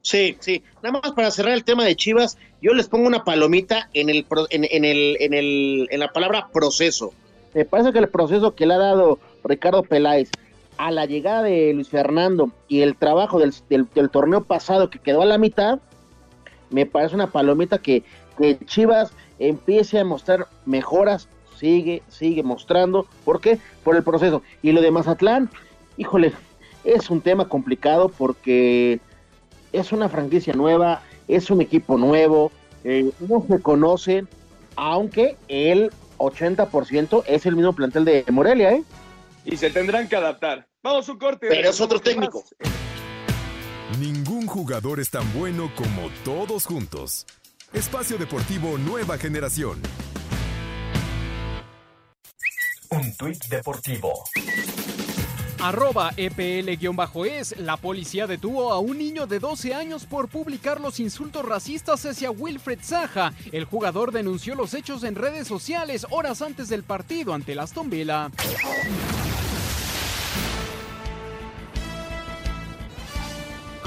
Sí, 0.02 0.38
sí. 0.40 0.64
Nada 0.84 1.00
más 1.02 1.12
para 1.14 1.32
cerrar 1.32 1.54
el 1.54 1.64
tema 1.64 1.84
de 1.84 1.96
Chivas, 1.96 2.38
yo 2.62 2.74
les 2.74 2.88
pongo 2.88 3.08
una 3.08 3.24
palomita 3.24 3.90
en 3.94 4.10
el, 4.10 4.26
en, 4.52 4.64
el, 4.64 5.18
en, 5.20 5.34
el, 5.34 5.88
en 5.90 6.00
la 6.00 6.12
palabra 6.14 6.50
proceso. 6.54 7.12
Me 7.54 7.66
parece 7.66 7.92
que 7.92 8.00
el 8.00 8.10
proceso 8.10 8.54
que 8.54 8.66
le 8.66 8.76
ha 8.76 8.80
dado 8.80 9.20
Ricardo 9.44 9.82
Peláez 9.82 10.30
a 10.78 10.92
la 10.92 11.06
llegada 11.06 11.44
de 11.44 11.74
Luis 11.74 11.90
Fernando 11.90 12.52
y 12.68 12.82
el 12.82 12.98
trabajo 12.98 13.40
del, 13.40 13.54
del 13.70 14.10
torneo 14.10 14.44
pasado 14.44 14.90
que 14.90 15.00
quedó 15.00 15.22
a 15.22 15.26
la 15.26 15.38
mitad, 15.38 15.80
me 16.76 16.86
parece 16.86 17.16
una 17.16 17.32
palomita 17.32 17.78
que, 17.78 18.04
Chivas 18.66 19.14
empiece 19.40 19.98
a 19.98 20.04
mostrar 20.04 20.48
mejoras, 20.66 21.30
sigue, 21.58 22.04
sigue 22.10 22.44
mostrando. 22.44 23.08
¿Por 23.24 23.40
qué? 23.40 23.60
Por 23.86 23.96
el 23.96 24.04
proceso. 24.04 24.42
Y 24.62 24.74
lo 24.74 24.82
de 24.82 24.92
Mazatlán, 24.92 25.50
híjole, 25.96 26.34
es 26.84 27.10
un 27.10 27.22
tema 27.22 27.48
complicado 27.48 28.10
porque 28.10 29.00
es 29.72 29.94
una 29.94 30.10
franquicia 30.10 30.54
nueva, 30.54 31.02
es 31.30 31.50
un 31.50 31.62
equipo 31.62 31.98
nuevo, 31.98 32.52
eh, 32.84 33.10
no 33.22 33.46
se 33.48 33.62
conocen, 33.62 34.28
aunque 34.76 35.38
el 35.48 35.92
80% 36.18 37.24
es 37.26 37.46
el 37.46 37.56
mismo 37.56 37.72
plantel 37.72 38.04
de 38.04 38.26
Morelia, 38.32 38.74
¿eh? 38.74 38.84
Y 39.46 39.56
se 39.56 39.70
tendrán 39.70 40.10
que 40.10 40.18
adaptar 40.18 40.68
Vamos 40.84 41.10
un 41.10 41.18
corte. 41.18 41.48
Pero 41.50 41.70
es 41.70 41.82
otro 41.82 42.00
técnico. 42.00 42.44
Ningún 44.00 44.15
jugador 44.56 45.02
es 45.02 45.10
tan 45.10 45.34
bueno 45.34 45.70
como 45.76 46.10
todos 46.24 46.66
juntos. 46.66 47.26
Espacio 47.74 48.18
Deportivo 48.18 48.78
Nueva 48.78 49.18
Generación. 49.18 49.82
Un 52.90 53.14
tuit 53.18 53.44
deportivo. 53.48 54.14
Arroba 55.60 56.14
EPL-es, 56.16 57.60
la 57.60 57.76
policía 57.76 58.28
detuvo 58.28 58.72
a 58.72 58.80
un 58.80 58.98
niño 58.98 59.28
de 59.28 59.40
12 59.40 59.74
años 59.74 60.06
por 60.06 60.30
publicar 60.30 60.80
los 60.80 61.02
insultos 61.02 61.44
racistas 61.44 62.06
hacia 62.06 62.32
Wilfred 62.32 62.80
Zaha. 62.82 63.34
El 63.52 63.66
jugador 63.66 64.14
denunció 64.14 64.56
los 64.56 64.74
hechos 64.74 65.04
en 65.04 65.16
redes 65.16 65.50
sociales 65.50 66.08
horas 66.12 66.42
antes 66.42 66.70
del 66.70 66.84
partido 66.84 67.34
ante 67.34 67.52
el 67.52 67.60
Aston 67.60 67.90
Villa. 67.90 68.32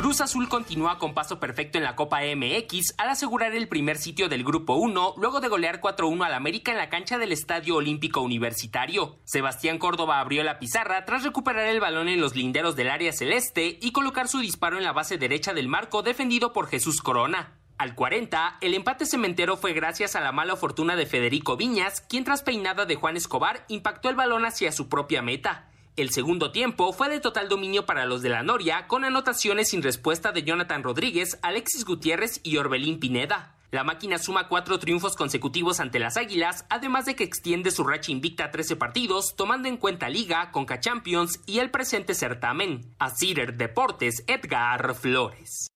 Cruz 0.09 0.23
Azul 0.23 0.49
continúa 0.49 0.99
con 0.99 1.13
paso 1.13 1.39
perfecto 1.39 1.77
en 1.77 1.85
la 1.85 1.95
Copa 1.95 2.21
MX 2.23 2.95
al 2.97 3.11
asegurar 3.11 3.55
el 3.55 3.69
primer 3.69 3.99
sitio 3.99 4.31
del 4.31 4.43
Grupo 4.43 4.73
1 4.77 5.17
luego 5.19 5.41
de 5.41 5.49
golear 5.49 5.83
4-1 5.83 6.25
al 6.25 6.33
América 6.33 6.73
en 6.73 6.79
la 6.79 6.89
cancha 6.89 7.19
del 7.19 7.31
Estadio 7.31 7.77
Olímpico 7.77 8.23
Universitario. 8.23 9.19
Sebastián 9.25 9.77
Córdoba 9.77 10.21
abrió 10.21 10.43
la 10.45 10.59
pizarra 10.59 11.05
tras 11.05 11.25
recuperar 11.25 11.67
el 11.67 11.81
balón 11.81 12.09
en 12.09 12.23
los 12.23 12.35
linderos 12.35 12.75
del 12.75 12.89
área 12.89 13.13
celeste 13.13 13.79
y 13.83 13.93
colocar 13.93 14.29
su 14.29 14.39
disparo 14.39 14.79
en 14.79 14.85
la 14.85 14.95
base 14.95 15.19
derecha 15.19 15.53
del 15.53 15.69
marco 15.69 16.03
defendido 16.03 16.55
por 16.55 16.69
Jesús 16.69 17.03
Corona. 17.03 17.59
Al 17.77 17.95
40, 17.95 18.57
el 18.63 18.73
empate 18.73 19.05
cementero 19.05 19.59
fue 19.59 19.75
gracias 19.75 20.17
a 20.17 20.21
la 20.21 20.33
mala 20.33 20.57
fortuna 20.57 20.97
de 20.97 21.05
Federico 21.05 21.59
Viñas, 21.59 22.01
quien 22.01 22.25
tras 22.25 22.43
peinada 22.43 22.87
de 22.87 22.95
Juan 22.95 23.19
Escobar 23.19 23.67
impactó 23.69 24.09
el 24.09 24.17
balón 24.17 24.47
hacia 24.47 24.73
su 24.73 24.89
propia 24.89 25.21
meta. 25.21 25.69
El 25.99 26.11
segundo 26.11 26.53
tiempo 26.53 26.93
fue 26.93 27.09
de 27.09 27.19
total 27.19 27.49
dominio 27.49 27.85
para 27.85 28.07
los 28.07 28.23
de 28.23 28.29
la 28.29 28.45
Noria, 28.45 28.87
con 28.87 29.05
anotaciones 29.05 29.71
sin 29.71 29.83
respuesta 29.83 30.31
de 30.31 30.45
Jonathan 30.45 30.85
Rodríguez, 30.85 31.41
Alexis 31.43 31.85
Gutiérrez 31.85 32.39
y 32.45 32.57
Orbelín 32.59 33.01
Pineda. 33.01 33.57
La 33.73 33.83
máquina 33.83 34.17
suma 34.19 34.47
cuatro 34.47 34.79
triunfos 34.79 35.17
consecutivos 35.17 35.81
ante 35.81 35.99
las 35.99 36.17
Águilas, 36.17 36.67
además 36.71 37.07
de 37.07 37.17
que 37.17 37.25
extiende 37.25 37.73
su 37.73 37.83
racha 37.83 38.13
invicta 38.13 38.45
a 38.45 38.51
13 38.53 38.77
partidos, 38.77 39.35
tomando 39.35 39.67
en 39.67 39.77
cuenta 39.77 40.09
Liga, 40.09 40.53
Conca 40.53 40.79
Champions 40.79 41.41
y 41.47 41.59
el 41.59 41.73
presente 41.73 42.15
certamen. 42.15 42.95
A 43.01 43.11
Cider 43.11 43.57
Deportes, 43.57 44.23
Edgar 44.29 44.95
Flores. 44.95 45.67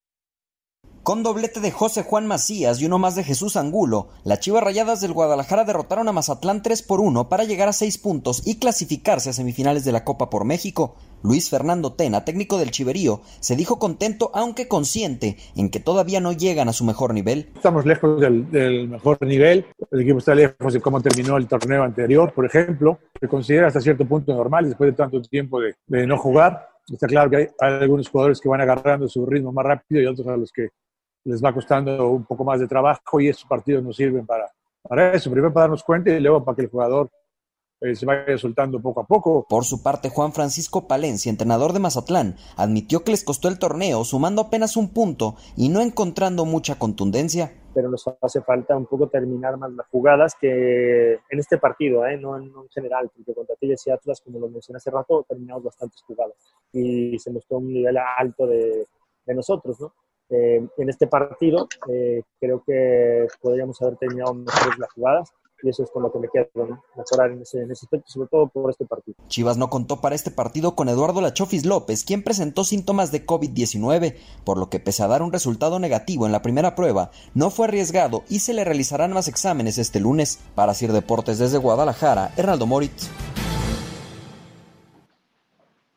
Con 1.03 1.25
doblete 1.25 1.59
de 1.59 1.73
José 1.73 2.05
Juan 2.05 2.29
Macías 2.29 2.81
y 2.81 2.87
uno 2.87 2.97
más 2.97 3.17
de 3.17 3.25
Jesús 3.25 3.57
Angulo, 3.57 4.11
las 4.23 4.39
Chivas 4.39 4.63
Rayadas 4.63 5.01
del 5.01 5.13
Guadalajara 5.13 5.65
derrotaron 5.65 6.07
a 6.07 6.13
Mazatlán 6.13 6.63
3 6.63 6.81
por 6.85 7.01
1 7.01 7.29
para 7.29 7.43
llegar 7.43 7.67
a 7.67 7.73
6 7.73 7.99
puntos 7.99 8.47
y 8.47 8.61
clasificarse 8.61 9.29
a 9.29 9.33
semifinales 9.33 9.85
de 9.85 9.91
la 9.91 10.05
Copa 10.05 10.31
por 10.31 10.45
México. 10.45 10.95
Luis 11.25 11.51
Fernando 11.51 11.95
Tena, 11.95 12.25
técnico 12.25 12.57
del 12.57 12.71
Chiverío, 12.71 13.21
se 13.41 13.57
dijo 13.57 13.81
contento 13.81 14.31
aunque 14.33 14.69
consciente 14.69 15.39
en 15.57 15.71
que 15.71 15.81
todavía 15.81 16.21
no 16.21 16.31
llegan 16.31 16.69
a 16.69 16.73
su 16.73 16.85
mejor 16.85 17.15
nivel. 17.15 17.51
Estamos 17.57 17.85
lejos 17.85 18.21
del, 18.21 18.87
mejor 18.87 19.19
nivel, 19.27 19.67
el 19.91 20.03
equipo 20.03 20.19
está 20.19 20.37
lejos 20.37 20.73
de 20.73 20.81
cómo 20.81 21.01
terminó 21.01 21.37
el 21.37 21.49
torneo 21.49 21.83
anterior, 21.83 22.33
por 22.33 22.47
ejemplo, 22.47 23.01
se 23.19 23.27
considera 23.27 23.67
hasta 23.67 23.81
cierto 23.81 24.07
punto 24.07 24.33
normal 24.33 24.67
después 24.67 24.93
de 24.93 24.97
tanto 24.97 25.21
tiempo 25.21 25.61
de, 25.61 25.75
de 25.85 26.07
no 26.07 26.17
jugar. 26.17 26.69
Está 26.89 27.09
claro 27.09 27.29
que 27.29 27.37
hay 27.37 27.49
algunos 27.59 28.09
jugadores 28.09 28.41
que 28.41 28.49
van 28.49 28.61
agarrando 28.61 29.09
su 29.09 29.27
ritmo 29.27 29.51
más 29.53 29.65
rápido 29.65 30.01
y 30.01 30.07
otros 30.07 30.29
a 30.29 30.37
los 30.37 30.53
que 30.53 30.69
les 31.25 31.43
va 31.43 31.53
costando 31.53 32.11
un 32.11 32.25
poco 32.25 32.45
más 32.45 32.61
de 32.61 32.69
trabajo 32.69 33.21
y 33.21 33.29
estos 33.29 33.47
partidos 33.47 33.83
nos 33.83 33.97
sirven 33.97 34.27
para, 34.27 34.51
para 34.83 35.13
eso. 35.13 35.31
Primero 35.31 35.53
para 35.53 35.65
darnos 35.65 35.83
cuenta 35.83 36.11
y 36.11 36.21
luego 36.21 36.45
para 36.45 36.57
que 36.57 36.63
el 36.63 36.69
jugador 36.69 37.11
eh, 37.83 37.97
se 37.97 38.07
vaya 38.07 38.39
soltando 38.39 38.81
poco 38.81 39.01
a 39.01 39.07
poco. 39.07 39.45
Por 39.49 39.65
su 39.65 39.83
parte, 39.83 40.09
Juan 40.09 40.33
Francisco 40.33 40.87
Palencia, 40.87 41.31
entrenador 41.31 41.73
de 41.73 41.81
Mazatlán, 41.81 42.37
admitió 42.57 43.03
que 43.03 43.11
les 43.11 43.25
costó 43.25 43.49
el 43.49 43.59
torneo 43.59 44.05
sumando 44.05 44.43
apenas 44.43 44.77
un 44.77 44.93
punto 44.93 45.35
y 45.57 45.69
no 45.69 45.81
encontrando 45.81 46.45
mucha 46.45 46.79
contundencia. 46.79 47.53
Pero 47.75 47.91
nos 47.91 48.05
hace 48.21 48.41
falta 48.43 48.77
un 48.77 48.87
poco 48.87 49.09
terminar 49.09 49.57
más 49.57 49.73
las 49.73 49.87
jugadas 49.89 50.37
que 50.41 51.15
en 51.15 51.39
este 51.39 51.59
partido, 51.59 52.07
¿eh? 52.07 52.17
no, 52.19 52.37
en, 52.37 52.53
general, 52.71 53.11
porque 53.17 53.35
contra 53.35 53.57
Tigres 53.57 53.85
y 53.87 53.91
Atlas, 53.91 54.21
como 54.21 54.39
lo 54.39 54.49
mencioné 54.49 54.77
hace 54.77 54.91
rato, 54.91 55.25
terminamos 55.29 55.65
bastantes 55.65 56.03
jugadas 56.03 56.35
y 56.73 57.19
se 57.19 57.33
mostró 57.33 57.59
un 57.59 57.73
nivel 57.73 57.97
alto 58.17 58.47
de, 58.47 58.87
de 59.27 59.35
nosotros, 59.35 59.81
¿no? 59.81 59.93
Eh, 60.33 60.67
en 60.79 60.89
este 60.89 61.07
partido 61.07 61.69
eh, 61.91 62.23
creo 62.41 62.63
que 62.67 63.27
podríamos 63.43 63.81
haber 63.83 63.97
terminado 63.97 64.33
mejor 64.33 64.79
las 64.79 64.91
jugadas 64.93 65.33
y 65.63 65.69
eso 65.69 65.85
es 65.85 65.91
con 65.91 66.03
lo 66.03 66.11
que 66.13 66.19
me 66.19 66.29
quedo, 66.29 66.49
¿no? 66.55 66.83
mejorar 66.97 67.31
en 67.31 67.43
ese, 67.43 67.61
en 67.61 67.71
ese 67.71 67.87
aspecto, 67.87 68.11
sobre 68.11 68.29
todo 68.29 68.49
por 68.49 68.71
este 68.71 68.85
partido. 68.85 69.17
Chivas 69.29 69.57
no 69.57 69.71
contó 69.71 70.01
para 70.01 70.15
este 70.15 70.31
partido 70.31 70.75
con 70.75 70.89
Eduardo 70.89 71.21
Lachofis 71.21 71.65
López, 71.65 72.05
quien 72.05 72.25
presentó 72.25 72.65
síntomas 72.65 73.13
de 73.13 73.25
COVID-19, 73.25 74.17
por 74.45 74.59
lo 74.59 74.69
que 74.69 74.81
pese 74.81 75.03
a 75.03 75.09
dar 75.09 75.23
un 75.23 75.33
resultado 75.33 75.79
negativo 75.79 76.27
en 76.27 76.33
la 76.33 76.43
primera 76.43 76.75
prueba, 76.75 77.11
no 77.35 77.51
fue 77.51 77.67
arriesgado 77.67 78.25
y 78.29 78.41
se 78.41 78.55
le 78.55 78.65
realizarán 78.65 79.13
más 79.13 79.29
exámenes 79.29 79.79
este 79.79 80.01
lunes. 80.01 80.41
Para 80.55 80.75
Sir 80.75 80.93
Deportes 80.93 81.39
desde 81.39 81.59
Guadalajara, 81.59 82.33
Hernaldo 82.37 82.67
Moritz. 82.67 83.09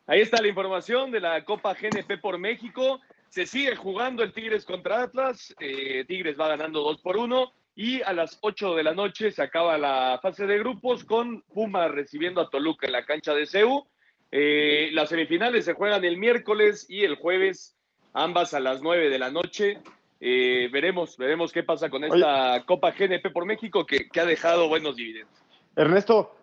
Ahí 0.06 0.20
está 0.20 0.40
la 0.40 0.48
información 0.48 1.10
de 1.10 1.20
la 1.20 1.44
Copa 1.44 1.74
GNP 1.74 2.18
por 2.18 2.38
México. 2.38 3.00
Se 3.30 3.46
sigue 3.46 3.76
jugando 3.76 4.22
el 4.22 4.32
Tigres 4.32 4.64
contra 4.64 5.02
Atlas. 5.02 5.54
Eh, 5.60 6.04
Tigres 6.06 6.38
va 6.38 6.48
ganando 6.48 6.82
2 6.82 7.00
por 7.00 7.16
1. 7.16 7.52
Y 7.74 8.00
a 8.02 8.12
las 8.14 8.38
8 8.40 8.74
de 8.74 8.82
la 8.82 8.94
noche 8.94 9.30
se 9.30 9.42
acaba 9.42 9.76
la 9.76 10.18
fase 10.22 10.46
de 10.46 10.58
grupos 10.58 11.04
con 11.04 11.42
Puma 11.42 11.88
recibiendo 11.88 12.40
a 12.40 12.48
Toluca 12.48 12.86
en 12.86 12.92
la 12.92 13.04
cancha 13.04 13.34
de 13.34 13.46
CEU. 13.46 13.86
Eh, 14.32 14.88
las 14.92 15.10
semifinales 15.10 15.66
se 15.66 15.74
juegan 15.74 16.04
el 16.04 16.16
miércoles 16.16 16.86
y 16.88 17.04
el 17.04 17.16
jueves, 17.16 17.76
ambas 18.14 18.54
a 18.54 18.60
las 18.60 18.80
9 18.80 19.10
de 19.10 19.18
la 19.18 19.30
noche. 19.30 19.78
Eh, 20.20 20.70
veremos, 20.72 21.18
veremos 21.18 21.52
qué 21.52 21.62
pasa 21.62 21.90
con 21.90 22.04
esta 22.04 22.64
Copa 22.64 22.92
GNP 22.92 23.30
por 23.30 23.44
México 23.44 23.84
que, 23.84 24.08
que 24.08 24.20
ha 24.20 24.24
dejado 24.24 24.68
buenos 24.68 24.96
dividendos. 24.96 25.34
Ernesto, 25.76 26.36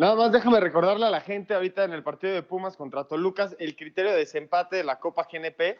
Nada 0.00 0.14
más 0.14 0.32
déjame 0.32 0.60
recordarle 0.60 1.04
a 1.04 1.10
la 1.10 1.20
gente 1.20 1.52
ahorita 1.52 1.84
en 1.84 1.92
el 1.92 2.02
partido 2.02 2.32
de 2.32 2.42
Pumas 2.42 2.74
contra 2.74 3.04
Tolucas 3.04 3.54
el 3.58 3.76
criterio 3.76 4.12
de 4.12 4.18
desempate 4.18 4.76
de 4.76 4.84
la 4.84 4.98
Copa 4.98 5.28
GNP. 5.30 5.78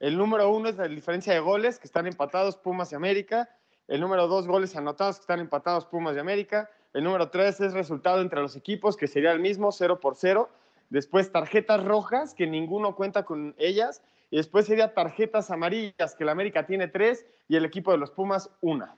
El 0.00 0.16
número 0.16 0.50
uno 0.50 0.68
es 0.68 0.76
la 0.76 0.86
diferencia 0.86 1.32
de 1.32 1.40
goles, 1.40 1.78
que 1.78 1.86
están 1.86 2.06
empatados 2.06 2.56
Pumas 2.56 2.92
y 2.92 2.94
América. 2.94 3.48
El 3.88 4.00
número 4.00 4.28
dos, 4.28 4.46
goles 4.46 4.76
anotados, 4.76 5.16
que 5.16 5.22
están 5.22 5.40
empatados 5.40 5.86
Pumas 5.86 6.16
y 6.16 6.20
América. 6.20 6.70
El 6.94 7.04
número 7.04 7.30
tres 7.30 7.60
es 7.60 7.72
resultado 7.72 8.20
entre 8.20 8.40
los 8.40 8.54
equipos, 8.54 8.96
que 8.96 9.08
sería 9.08 9.32
el 9.32 9.40
mismo, 9.40 9.72
0 9.72 9.98
por 10.00 10.14
0. 10.14 10.48
Después 10.90 11.32
tarjetas 11.32 11.84
rojas, 11.84 12.34
que 12.34 12.46
ninguno 12.46 12.94
cuenta 12.94 13.24
con 13.24 13.54
ellas. 13.58 14.02
Y 14.30 14.36
después 14.36 14.66
sería 14.66 14.94
tarjetas 14.94 15.50
amarillas, 15.50 16.14
que 16.14 16.22
el 16.22 16.28
América 16.28 16.66
tiene 16.66 16.86
tres 16.88 17.26
y 17.48 17.56
el 17.56 17.64
equipo 17.64 17.90
de 17.90 17.98
los 17.98 18.10
Pumas 18.10 18.50
una. 18.60 18.94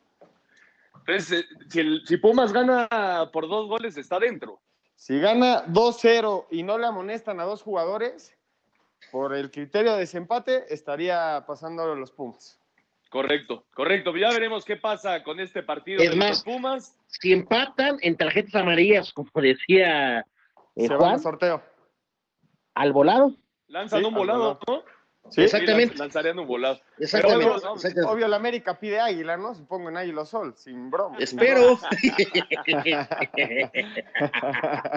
Entonces, 0.99 1.47
si, 1.71 2.01
si 2.05 2.17
Pumas 2.19 2.53
gana 2.53 2.89
por 3.33 3.49
dos 3.49 3.69
goles, 3.69 3.97
está 3.97 4.19
dentro. 4.19 4.61
Si 4.97 5.19
gana 5.19 5.65
2-0 5.67 6.47
y 6.51 6.63
no 6.63 6.77
le 6.77 6.87
amonestan 6.87 7.41
a 7.41 7.45
dos 7.45 7.63
jugadores, 7.63 8.37
por 9.11 9.35
el 9.35 9.51
criterio 9.51 9.93
de 9.95 10.01
desempate, 10.01 10.73
estaría 10.73 11.45
pasando 11.47 11.95
los 11.95 12.11
Pumas. 12.13 12.59
Correcto, 13.11 13.65
correcto. 13.75 14.17
Ya 14.17 14.29
veremos 14.31 14.65
qué 14.65 14.77
pasa 14.77 15.23
con 15.25 15.41
este 15.41 15.63
partido 15.65 16.01
Es 16.01 16.11
de 16.11 16.17
más, 16.17 16.29
los 16.31 16.45
Pumas. 16.45 16.97
Si 17.09 17.33
empatan 17.33 17.99
en 18.03 18.17
tarjetas 18.17 18.55
amarillas, 18.55 19.13
como 19.13 19.31
decía 19.35 20.21
eh, 20.77 20.87
Se 20.87 20.95
Juan, 20.95 21.15
al 21.15 21.21
sorteo. 21.21 21.63
al 22.75 22.93
volado. 22.93 23.35
Lanzan 23.67 24.01
Sí, 24.01 24.07
un 24.07 24.15
volado, 24.15 24.51
al 24.53 24.59
¿no? 24.69 24.85
Sí, 25.29 25.43
Exactamente. 25.43 25.95
lanz- 25.95 25.99
Lanzarían 26.01 26.39
un 26.41 26.47
volado. 26.49 26.81
Exactamente. 26.99 27.45
Obvio, 27.47 27.57
exactamente. 27.75 28.11
obvio, 28.11 28.27
la 28.29 28.37
América 28.37 28.81
pide 28.81 28.99
águila, 28.99 29.37
¿no? 29.37 29.55
Supongo 29.55 29.91
en 29.91 29.99
Águila 29.99 30.25
Sol, 30.25 30.55
sin 30.57 30.91
broma. 30.91 31.17
Espero. 31.21 31.79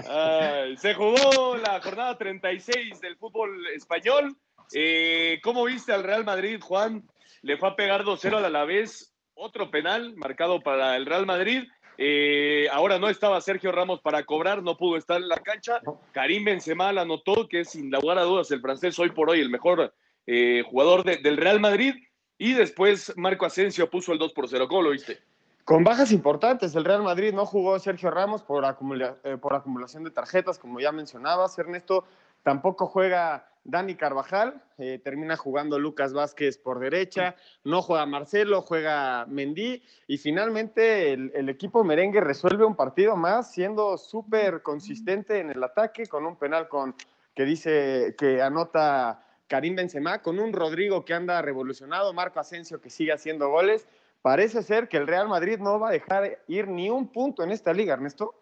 Ay, 0.09 0.77
se 0.77 0.93
jugó 0.93 1.57
la 1.57 1.81
jornada 1.81 2.17
36 2.17 2.99
del 3.01 3.17
fútbol 3.17 3.65
español. 3.75 4.35
Eh, 4.73 5.39
¿Cómo 5.43 5.63
viste 5.65 5.93
al 5.93 6.03
Real 6.03 6.25
Madrid, 6.25 6.59
Juan? 6.61 7.03
Le 7.41 7.57
fue 7.57 7.69
a 7.69 7.75
pegar 7.75 8.03
2-0 8.03 8.37
al 8.37 8.45
Alavés. 8.45 9.13
Otro 9.35 9.71
penal 9.71 10.15
marcado 10.15 10.61
para 10.61 10.95
el 10.95 11.05
Real 11.05 11.25
Madrid. 11.25 11.63
Eh, 11.97 12.67
ahora 12.71 12.97
no 12.97 13.09
estaba 13.09 13.39
Sergio 13.41 13.71
Ramos 13.71 14.01
para 14.01 14.23
cobrar, 14.23 14.63
no 14.63 14.77
pudo 14.77 14.97
estar 14.97 15.17
en 15.21 15.27
la 15.27 15.37
cancha. 15.37 15.79
Karim 16.11 16.45
Benzema 16.45 16.91
la 16.91 17.01
anotó, 17.01 17.47
que 17.47 17.61
es 17.61 17.71
sin 17.71 17.91
lugar 17.91 18.17
a 18.17 18.23
dudas 18.23 18.49
el 18.51 18.61
francés 18.61 18.97
hoy 18.97 19.11
por 19.11 19.29
hoy 19.29 19.41
el 19.41 19.49
mejor 19.49 19.93
eh, 20.27 20.63
jugador 20.69 21.03
de- 21.03 21.17
del 21.17 21.37
Real 21.37 21.59
Madrid. 21.59 21.93
Y 22.37 22.53
después 22.53 23.13
Marco 23.15 23.45
Asensio 23.45 23.89
puso 23.89 24.11
el 24.11 24.19
2 24.19 24.33
por 24.33 24.47
0. 24.49 24.67
¿Cómo 24.67 24.81
lo 24.81 24.89
viste? 24.89 25.19
Con 25.63 25.83
bajas 25.85 26.11
importantes, 26.11 26.75
el 26.75 26.83
Real 26.83 27.03
Madrid 27.03 27.33
no 27.33 27.45
jugó 27.45 27.79
Sergio 27.79 28.11
Ramos 28.11 28.43
por, 28.43 28.65
eh, 28.65 29.37
acumulación 29.51 30.03
de 30.03 30.11
tarjetas, 30.11 30.59
como 30.59 30.81
ya 30.81 30.91
mencionabas, 30.91 31.57
Ernesto. 31.57 32.03
Tampoco 32.41 32.87
juega 32.87 33.47
Dani 33.63 33.95
Carvajal, 33.95 34.61
eh, 34.77 34.99
termina 35.01 35.37
jugando 35.37 35.79
Lucas 35.79 36.11
Vázquez 36.11 36.57
por 36.57 36.79
derecha, 36.79 37.37
no 37.63 37.81
juega 37.81 38.05
Marcelo, 38.05 38.61
juega 38.61 39.25
Mendy 39.29 39.81
y 40.05 40.17
finalmente 40.17 41.13
el, 41.13 41.31
el 41.33 41.47
equipo 41.47 41.85
merengue 41.85 42.19
resuelve 42.19 42.65
un 42.65 42.75
partido 42.75 43.15
más 43.15 43.53
siendo 43.53 43.97
súper 43.97 44.61
consistente 44.63 45.39
en 45.39 45.51
el 45.51 45.63
ataque 45.63 46.07
con 46.07 46.25
un 46.25 46.35
penal 46.35 46.67
con 46.67 46.93
que 47.33 47.45
dice 47.45 48.15
que 48.17 48.41
anota 48.41 49.23
Karim 49.47 49.75
Benzema, 49.75 50.21
con 50.21 50.39
un 50.39 50.53
Rodrigo 50.53 51.05
que 51.05 51.13
anda 51.13 51.41
revolucionado, 51.41 52.13
Marco 52.13 52.39
Asensio 52.39 52.81
que 52.81 52.89
sigue 52.89 53.11
haciendo 53.11 53.49
goles. 53.49 53.87
Parece 54.21 54.63
ser 54.63 54.87
que 54.87 54.97
el 54.97 55.07
Real 55.07 55.27
Madrid 55.27 55.59
no 55.59 55.79
va 55.79 55.89
a 55.89 55.91
dejar 55.91 56.39
ir 56.47 56.67
ni 56.67 56.89
un 56.89 57.11
punto 57.11 57.43
en 57.43 57.51
esta 57.51 57.73
liga, 57.73 57.93
Ernesto. 57.93 58.35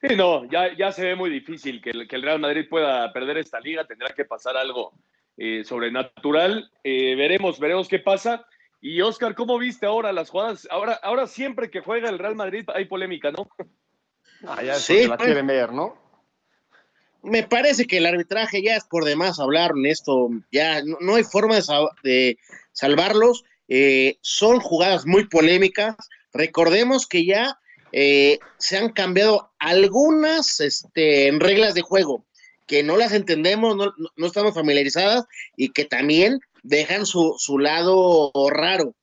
Sí, 0.00 0.16
no, 0.16 0.44
ya, 0.46 0.74
ya 0.76 0.92
se 0.92 1.04
ve 1.04 1.14
muy 1.14 1.30
difícil 1.30 1.80
que 1.80 1.90
el, 1.90 2.08
que 2.08 2.16
el 2.16 2.22
Real 2.22 2.40
Madrid 2.40 2.66
pueda 2.68 3.12
perder 3.12 3.38
esta 3.38 3.60
liga, 3.60 3.86
tendrá 3.86 4.08
que 4.14 4.24
pasar 4.24 4.56
algo 4.56 4.92
eh, 5.36 5.62
sobrenatural. 5.64 6.70
Eh, 6.82 7.14
veremos, 7.16 7.60
veremos 7.60 7.88
qué 7.88 7.98
pasa. 7.98 8.46
Y 8.80 9.00
Oscar, 9.02 9.34
¿cómo 9.34 9.58
viste 9.58 9.86
ahora 9.86 10.12
las 10.12 10.30
jugadas? 10.30 10.66
Ahora, 10.70 10.94
ahora 11.02 11.26
siempre 11.26 11.70
que 11.70 11.80
juega 11.80 12.08
el 12.08 12.18
Real 12.18 12.34
Madrid 12.34 12.64
hay 12.74 12.86
polémica, 12.86 13.30
¿no? 13.30 13.48
Ah, 14.46 14.62
ya 14.62 14.74
Sí, 14.74 15.06
la 15.06 15.18
quieren 15.18 15.46
ver, 15.46 15.72
¿no? 15.72 16.09
Me 17.22 17.42
parece 17.42 17.86
que 17.86 17.98
el 17.98 18.06
arbitraje 18.06 18.62
ya 18.62 18.76
es 18.76 18.84
por 18.84 19.04
demás 19.04 19.38
hablar 19.38 19.72
en 19.76 19.86
esto, 19.86 20.30
ya 20.50 20.82
no, 21.00 21.14
hay 21.16 21.24
forma 21.24 21.56
de, 21.56 21.62
de 22.02 22.38
salvarlos. 22.72 23.44
Eh, 23.68 24.16
son 24.22 24.58
jugadas 24.60 25.06
muy 25.06 25.26
polémicas. 25.28 25.96
Recordemos 26.32 27.06
que 27.06 27.24
ya 27.26 27.58
eh, 27.92 28.38
se 28.58 28.78
han 28.78 28.90
cambiado 28.92 29.52
algunas 29.58 30.60
este, 30.60 31.30
reglas 31.38 31.74
de 31.74 31.82
juego 31.82 32.24
que 32.66 32.82
no 32.84 32.96
las 32.96 33.12
entendemos, 33.12 33.76
no, 33.76 33.86
no- 33.98 34.10
no 34.16 34.26
estamos 34.26 34.54
familiarizadas 34.54 35.24
y 35.56 35.70
que 35.70 35.84
también 35.84 36.40
dejan 36.62 37.04
su, 37.04 37.34
su 37.38 37.58
lado 37.58 38.30
raro 38.48 38.94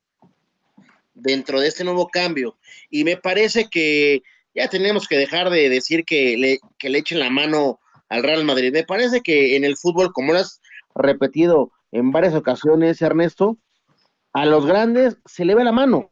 dentro 1.13 1.59
de 1.59 1.67
este 1.67 1.83
nuevo 1.83 2.07
cambio. 2.07 2.57
Y 2.89 3.03
me 3.03 3.17
parece 3.17 3.69
que 3.69 4.23
ya 4.55 4.69
tenemos 4.69 5.07
que 5.07 5.17
dejar 5.17 5.49
de 5.49 5.69
decir 5.69 6.05
que 6.05 6.37
le, 6.37 6.59
que 6.77 6.89
le 6.89 6.99
echen 6.99 7.19
la 7.19 7.29
mano 7.29 7.79
al 8.09 8.23
Real 8.23 8.43
Madrid. 8.43 8.71
Me 8.73 8.83
parece 8.83 9.21
que 9.21 9.55
en 9.55 9.63
el 9.63 9.77
fútbol, 9.77 10.11
como 10.13 10.33
lo 10.33 10.39
has 10.39 10.61
repetido 10.95 11.71
en 11.91 12.11
varias 12.11 12.33
ocasiones, 12.33 13.01
Ernesto, 13.01 13.57
a 14.33 14.45
los 14.45 14.65
grandes 14.65 15.17
se 15.25 15.45
le 15.45 15.55
ve 15.55 15.63
la 15.63 15.71
mano. 15.71 16.07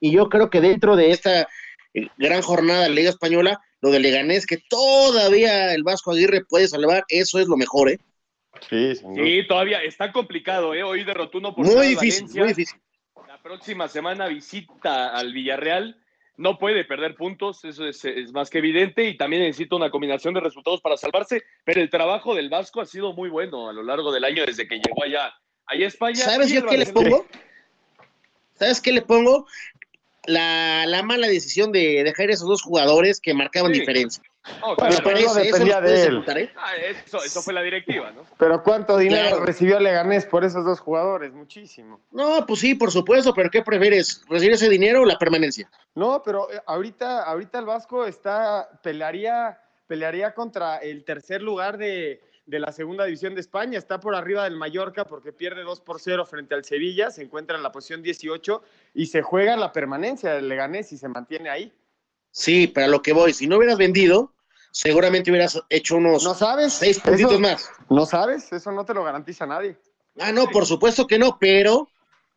Y 0.00 0.12
yo 0.12 0.28
creo 0.28 0.50
que 0.50 0.60
dentro 0.60 0.96
de 0.96 1.10
esta 1.10 1.48
eh, 1.94 2.08
gran 2.16 2.42
jornada 2.42 2.82
de 2.82 2.88
la 2.90 2.94
Liga 2.94 3.10
Española, 3.10 3.60
lo 3.80 3.90
de 3.90 4.00
Leganés, 4.00 4.46
que 4.46 4.58
todavía 4.68 5.74
el 5.74 5.82
Vasco 5.82 6.12
Aguirre 6.12 6.44
puede 6.44 6.68
salvar, 6.68 7.04
eso 7.08 7.38
es 7.38 7.46
lo 7.48 7.56
mejor, 7.56 7.90
¿eh? 7.90 7.98
Sí. 8.68 8.96
Sí, 8.96 9.46
todavía 9.46 9.82
está 9.82 10.12
complicado, 10.12 10.74
¿eh? 10.74 10.82
Hoy 10.82 11.04
derrotó 11.04 11.38
uno 11.38 11.54
por 11.54 11.64
Muy 11.64 11.88
difícil, 11.88 12.22
Valencia. 12.24 12.40
muy 12.40 12.48
difícil. 12.48 12.80
La 13.28 13.40
próxima 13.40 13.88
semana 13.88 14.26
visita 14.26 15.08
al 15.08 15.32
Villarreal. 15.32 15.96
No 16.38 16.56
puede 16.56 16.84
perder 16.84 17.16
puntos, 17.16 17.64
eso 17.64 17.84
es, 17.84 18.04
es 18.04 18.32
más 18.32 18.48
que 18.48 18.58
evidente, 18.58 19.04
y 19.04 19.16
también 19.16 19.42
necesita 19.42 19.74
una 19.74 19.90
combinación 19.90 20.34
de 20.34 20.40
resultados 20.40 20.80
para 20.80 20.96
salvarse. 20.96 21.42
Pero 21.64 21.80
el 21.80 21.90
trabajo 21.90 22.32
del 22.34 22.48
Vasco 22.48 22.80
ha 22.80 22.86
sido 22.86 23.12
muy 23.12 23.28
bueno 23.28 23.68
a 23.68 23.72
lo 23.72 23.82
largo 23.82 24.12
del 24.12 24.22
año 24.24 24.46
desde 24.46 24.68
que 24.68 24.76
llegó 24.76 25.02
allá, 25.02 25.34
allá 25.66 25.84
a 25.84 25.88
España. 25.88 26.14
¿Sabes 26.14 26.50
yo 26.50 26.64
qué 26.64 26.78
le 26.78 26.86
pongo? 26.86 27.26
¿Sabes 28.54 28.80
qué 28.80 28.92
le 28.92 29.02
pongo? 29.02 29.46
La, 30.26 30.86
la 30.86 31.02
mala 31.02 31.26
decisión 31.26 31.72
de 31.72 32.04
dejar 32.04 32.30
esos 32.30 32.46
dos 32.48 32.62
jugadores 32.62 33.20
que 33.20 33.34
marcaban 33.34 33.72
Sí. 33.74 33.80
diferencia. 33.80 34.22
No, 34.60 34.74
Bueno, 34.74 34.76
claro, 34.76 34.96
pero 35.04 35.14
no 35.20 35.26
Eso- 35.26 35.34
dependía 35.40 35.80
de 35.80 36.02
él. 36.04 36.24
¿eh? 36.36 36.52
ah, 36.56 36.76
eso, 36.76 37.22
eso 37.22 37.42
fue 37.42 37.52
la 37.54 37.62
directiva, 37.62 38.10
¿no? 38.10 38.22
Pero 38.38 38.62
¿cuánto 38.62 38.96
dinero 38.96 39.28
Claro. 39.28 39.44
recibió 39.44 39.78
Leganés 39.80 40.26
por 40.26 40.44
esos 40.44 40.64
dos 40.64 40.80
jugadores? 40.80 41.32
Muchísimo. 41.32 42.00
No, 42.10 42.44
pues 42.46 42.60
sí, 42.60 42.74
por 42.74 42.90
supuesto, 42.90 43.32
pero 43.34 43.50
¿qué 43.50 43.62
prefieres? 43.62 44.24
¿Recibir 44.28 44.54
ese 44.54 44.68
dinero 44.68 45.02
o 45.02 45.04
la 45.04 45.18
permanencia? 45.18 45.70
No, 45.94 46.22
pero 46.24 46.50
eh, 46.52 46.60
ahorita, 46.66 47.22
ahorita 47.24 47.58
el 47.58 47.66
Vasco 47.66 48.04
está, 48.04 48.68
pelearía, 48.82 49.60
pelearía 49.86 50.34
contra 50.34 50.76
el 50.78 51.04
tercer 51.04 51.42
lugar 51.42 51.78
de, 51.78 52.20
de 52.46 52.58
la 52.58 52.72
segunda 52.72 53.04
división 53.04 53.34
de 53.34 53.40
España. 53.40 53.78
Está 53.78 54.00
por 54.00 54.14
arriba 54.14 54.44
del 54.44 54.56
Mallorca 54.56 55.04
porque 55.04 55.32
pierde 55.32 55.62
2 55.62 55.80
por 55.82 56.00
0 56.00 56.24
frente 56.26 56.54
al 56.54 56.64
Sevilla, 56.64 57.10
se 57.10 57.22
encuentra 57.22 57.56
en 57.56 57.62
la 57.62 57.72
posición 57.72 58.02
18 58.02 58.62
y 58.94 59.06
se 59.06 59.22
juega 59.22 59.56
la 59.56 59.72
permanencia 59.72 60.32
del 60.32 60.48
Leganés 60.48 60.92
y 60.92 60.98
se 60.98 61.08
mantiene 61.08 61.50
ahí. 61.50 61.72
Sí, 62.30 62.66
pero 62.68 62.86
a 62.86 62.90
lo 62.90 63.02
que 63.02 63.12
voy, 63.12 63.32
si 63.32 63.46
no 63.46 63.56
hubieras 63.56 63.78
vendido, 63.78 64.32
seguramente 64.70 65.30
hubieras 65.30 65.60
hecho 65.70 65.96
unos 65.96 66.24
¿No 66.24 66.34
sabes? 66.34 66.72
seis 66.74 66.98
puntitos 67.00 67.32
Eso- 67.32 67.40
más. 67.40 67.70
¿No 67.90 68.06
sabes? 68.06 68.52
Eso 68.52 68.72
no 68.72 68.84
te 68.84 68.94
lo 68.94 69.04
garantiza 69.04 69.46
nadie. 69.46 69.76
Ah, 70.20 70.32
no, 70.32 70.46
por 70.46 70.66
supuesto 70.66 71.06
que 71.06 71.18
no, 71.18 71.38
pero 71.38 71.88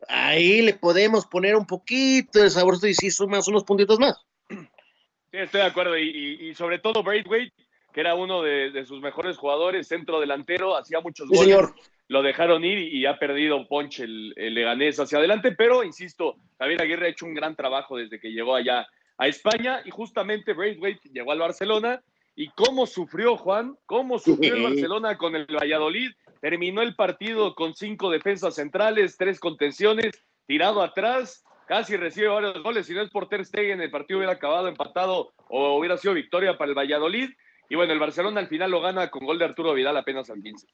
ahí 0.08 0.62
le 0.62 0.74
podemos 0.74 1.26
poner 1.26 1.56
un 1.56 1.66
poquito 1.66 2.38
de 2.40 2.50
saborcito 2.50 2.86
y 2.88 2.94
sí 2.94 3.10
sumas 3.10 3.48
unos 3.48 3.64
puntitos 3.64 3.98
más. 3.98 4.16
Sí, 4.50 5.38
estoy 5.38 5.60
de 5.62 5.66
acuerdo. 5.66 5.96
Y, 5.98 6.08
y- 6.10 6.48
y 6.50 6.54
sobre 6.54 6.78
todo 6.78 7.02
Braithwaite, 7.02 7.52
que 7.92 8.00
era 8.00 8.14
uno 8.14 8.42
de, 8.42 8.70
de 8.70 8.84
sus 8.86 9.00
mejores 9.00 9.36
jugadores, 9.36 9.88
centro 9.88 10.20
delantero, 10.20 10.76
hacía 10.76 11.00
muchos 11.00 11.28
Sí, 11.28 11.34
goles. 11.36 11.44
señor. 11.54 11.74
Lo 12.08 12.22
dejaron 12.22 12.62
ir 12.64 12.78
y, 12.78 12.98
y 12.98 13.06
ha 13.06 13.18
perdido 13.18 13.66
Ponche 13.68 14.04
el, 14.04 14.34
el 14.36 14.54
Leganés 14.54 14.98
hacia 15.00 15.18
adelante. 15.18 15.52
Pero, 15.52 15.82
insisto, 15.82 16.36
Javier 16.58 16.82
Aguirre 16.82 17.06
ha 17.06 17.10
hecho 17.10 17.24
un 17.26 17.34
gran 17.34 17.56
trabajo 17.56 17.96
desde 17.96 18.20
que 18.20 18.28
llegó 18.32 18.54
allá 18.54 18.86
a 19.16 19.28
España. 19.28 19.80
Y 19.84 19.90
justamente 19.90 20.52
Braithwaite 20.52 21.08
llegó 21.10 21.32
al 21.32 21.38
Barcelona. 21.38 22.02
¿Y 22.34 22.48
cómo 22.50 22.86
sufrió 22.86 23.36
Juan? 23.36 23.76
¿Cómo 23.86 24.18
sufrió 24.18 24.54
el 24.54 24.62
Barcelona 24.62 25.18
con 25.18 25.36
el 25.36 25.46
Valladolid? 25.46 26.10
Terminó 26.40 26.82
el 26.82 26.94
partido 26.96 27.54
con 27.54 27.74
cinco 27.74 28.10
defensas 28.10 28.54
centrales, 28.54 29.16
tres 29.16 29.38
contenciones, 29.38 30.12
tirado 30.46 30.82
atrás, 30.82 31.44
casi 31.68 31.96
recibe 31.96 32.28
varios 32.28 32.62
goles. 32.62 32.86
Si 32.86 32.94
no 32.94 33.02
es 33.02 33.10
por 33.10 33.28
Ter 33.28 33.44
Stegen, 33.44 33.80
el 33.80 33.90
partido 33.90 34.18
hubiera 34.18 34.32
acabado 34.34 34.66
empatado 34.68 35.32
o 35.48 35.76
hubiera 35.78 35.96
sido 35.98 36.14
victoria 36.14 36.56
para 36.56 36.70
el 36.70 36.76
Valladolid. 36.78 37.30
Y 37.68 37.76
bueno, 37.76 37.92
el 37.92 37.98
Barcelona 38.00 38.40
al 38.40 38.48
final 38.48 38.70
lo 38.70 38.80
gana 38.80 39.10
con 39.10 39.24
gol 39.24 39.38
de 39.38 39.44
Arturo 39.44 39.72
Vidal 39.74 39.96
apenas 39.96 40.28
al 40.30 40.42
15. 40.42 40.66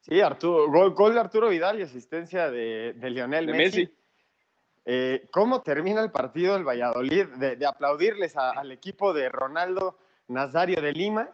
Sí, 0.00 0.20
Arturo, 0.20 0.68
gol, 0.70 0.92
gol 0.94 1.14
de 1.14 1.20
Arturo 1.20 1.48
Vidal 1.48 1.78
y 1.78 1.82
asistencia 1.82 2.50
de, 2.50 2.92
de 2.94 3.10
Lionel 3.10 3.46
De 3.46 3.52
Messi. 3.54 3.80
Messi. 3.80 3.94
Eh, 4.84 5.28
¿Cómo 5.30 5.62
termina 5.62 6.02
el 6.02 6.10
partido 6.10 6.54
del 6.54 6.64
Valladolid? 6.66 7.26
De, 7.38 7.56
de 7.56 7.66
aplaudirles 7.66 8.36
a- 8.36 8.50
al 8.50 8.72
equipo 8.72 9.12
de 9.12 9.28
Ronaldo 9.28 9.98
Nazario 10.30 10.80
de 10.80 10.92
Lima. 10.92 11.28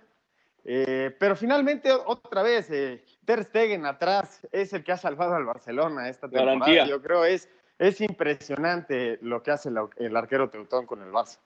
Eh, 0.65 1.15
pero 1.21 1.37
finalmente, 1.37 1.93
otra 1.93 2.43
vez, 2.43 2.69
eh, 2.71 3.05
Ter 3.25 3.45
Stegen 3.45 3.87
atrás 3.87 4.47
es 4.51 4.73
el 4.73 4.83
que 4.83 4.93
ha 4.93 4.97
salvado 4.97 5.35
al 5.35 5.45
Barcelona 5.45 6.09
esta 6.09 6.29
temporada. 6.29 6.59
Garantía. 6.59 6.87
Yo 6.87 7.01
creo 7.03 7.25
es 7.25 7.49
es 7.79 8.01
impresionante 8.01 9.19
lo 9.21 9.43
que 9.43 9.51
hace 9.51 9.69
el, 9.69 9.77
el 9.97 10.17
arquero 10.17 10.49
Teutón 10.49 10.87
con 10.87 11.03
el 11.03 11.11
Barça. 11.13 11.39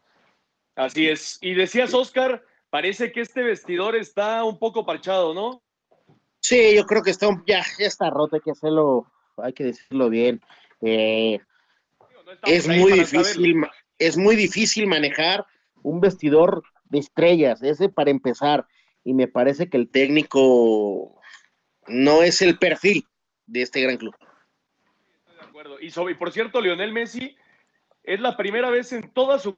Así 0.77 1.09
es. 1.09 1.39
Y 1.43 1.55
decías, 1.55 1.93
Oscar, 1.93 2.45
parece 2.71 3.11
que 3.11 3.21
este 3.21 3.43
vestidor 3.43 3.97
está 3.97 4.45
un 4.45 4.57
poco 4.59 4.87
parchado, 4.87 5.35
¿no? 5.35 5.61
Sí, 6.41 6.77
yo 6.77 6.87
creo 6.87 7.03
que 7.03 7.11
está 7.11 7.27
un- 7.29 7.43
ya, 7.47 7.63
ya 7.79 7.87
está 7.87 8.09
roto, 8.11 8.37
hay 8.37 8.43
que 8.43 8.53
hacerlo, 8.53 9.07
hay 9.37 9.53
que 9.53 9.65
decirlo 9.65 10.09
bien. 10.09 10.41
Eh, 10.81 11.41
No 12.27 12.33
es 12.45 12.69
muy 12.69 12.93
difícil, 12.93 13.25
saberlo. 13.25 13.71
es 13.99 14.17
muy 14.17 14.37
difícil 14.37 14.87
manejar 14.87 15.45
un 15.83 16.01
vestidor 16.01 16.63
de 16.90 16.98
estrellas, 16.98 17.62
ese 17.62 17.88
para 17.88 18.11
empezar. 18.11 18.66
Y 19.03 19.14
me 19.14 19.29
parece 19.29 19.70
que 19.70 19.79
el 19.79 19.90
técnico 19.90 21.18
no 21.87 22.22
es 22.22 22.42
el 22.42 22.59
perfil 22.59 23.05
de 23.46 23.62
este 23.62 23.81
gran 23.81 23.96
club. 23.96 24.14
De 25.26 25.46
acuerdo. 25.46 25.81
Y, 25.81 25.90
sobre, 25.90 26.14
por 26.14 26.31
cierto, 26.31 26.61
Lionel 26.61 26.92
Messi 26.92 27.37
es 28.03 28.20
la 28.20 28.37
primera 28.37 28.68
vez 28.70 28.92
en 28.92 29.11
toda 29.12 29.38
su 29.38 29.57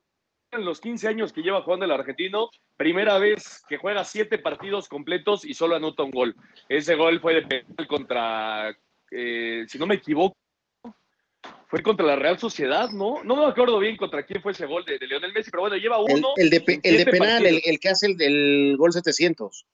en 0.52 0.66
los 0.66 0.80
15 0.80 1.08
años 1.08 1.32
que 1.32 1.42
lleva 1.42 1.62
jugando 1.62 1.86
el 1.86 1.90
argentino, 1.90 2.50
primera 2.76 3.18
vez 3.18 3.64
que 3.68 3.78
juega 3.78 4.04
siete 4.04 4.38
partidos 4.38 4.86
completos 4.86 5.46
y 5.46 5.54
solo 5.54 5.76
anota 5.76 6.02
un 6.02 6.10
gol. 6.10 6.36
Ese 6.68 6.94
gol 6.94 7.20
fue 7.20 7.34
de 7.34 7.42
penal 7.42 7.86
contra, 7.88 8.76
eh, 9.10 9.64
si 9.66 9.78
no 9.78 9.86
me 9.86 9.94
equivoco, 9.94 10.36
fue 11.72 11.82
contra 11.82 12.04
la 12.04 12.16
Real 12.16 12.38
Sociedad, 12.38 12.90
¿no? 12.90 13.24
No 13.24 13.34
me 13.34 13.46
acuerdo 13.46 13.78
bien 13.78 13.96
contra 13.96 14.24
quién 14.24 14.42
fue 14.42 14.52
ese 14.52 14.66
gol 14.66 14.84
de, 14.84 14.98
de 14.98 15.06
Lionel 15.06 15.32
Messi, 15.32 15.50
pero 15.50 15.62
bueno, 15.62 15.76
lleva 15.76 15.98
uno. 15.98 16.34
el 16.36 16.50
de, 16.50 16.80
el 16.82 17.04
penal, 17.06 17.46
el, 17.46 17.80
que 17.80 17.88
hace 17.88 18.08
el 18.08 18.16
del 18.16 18.76
gol 18.76 18.92
700. 18.92 19.64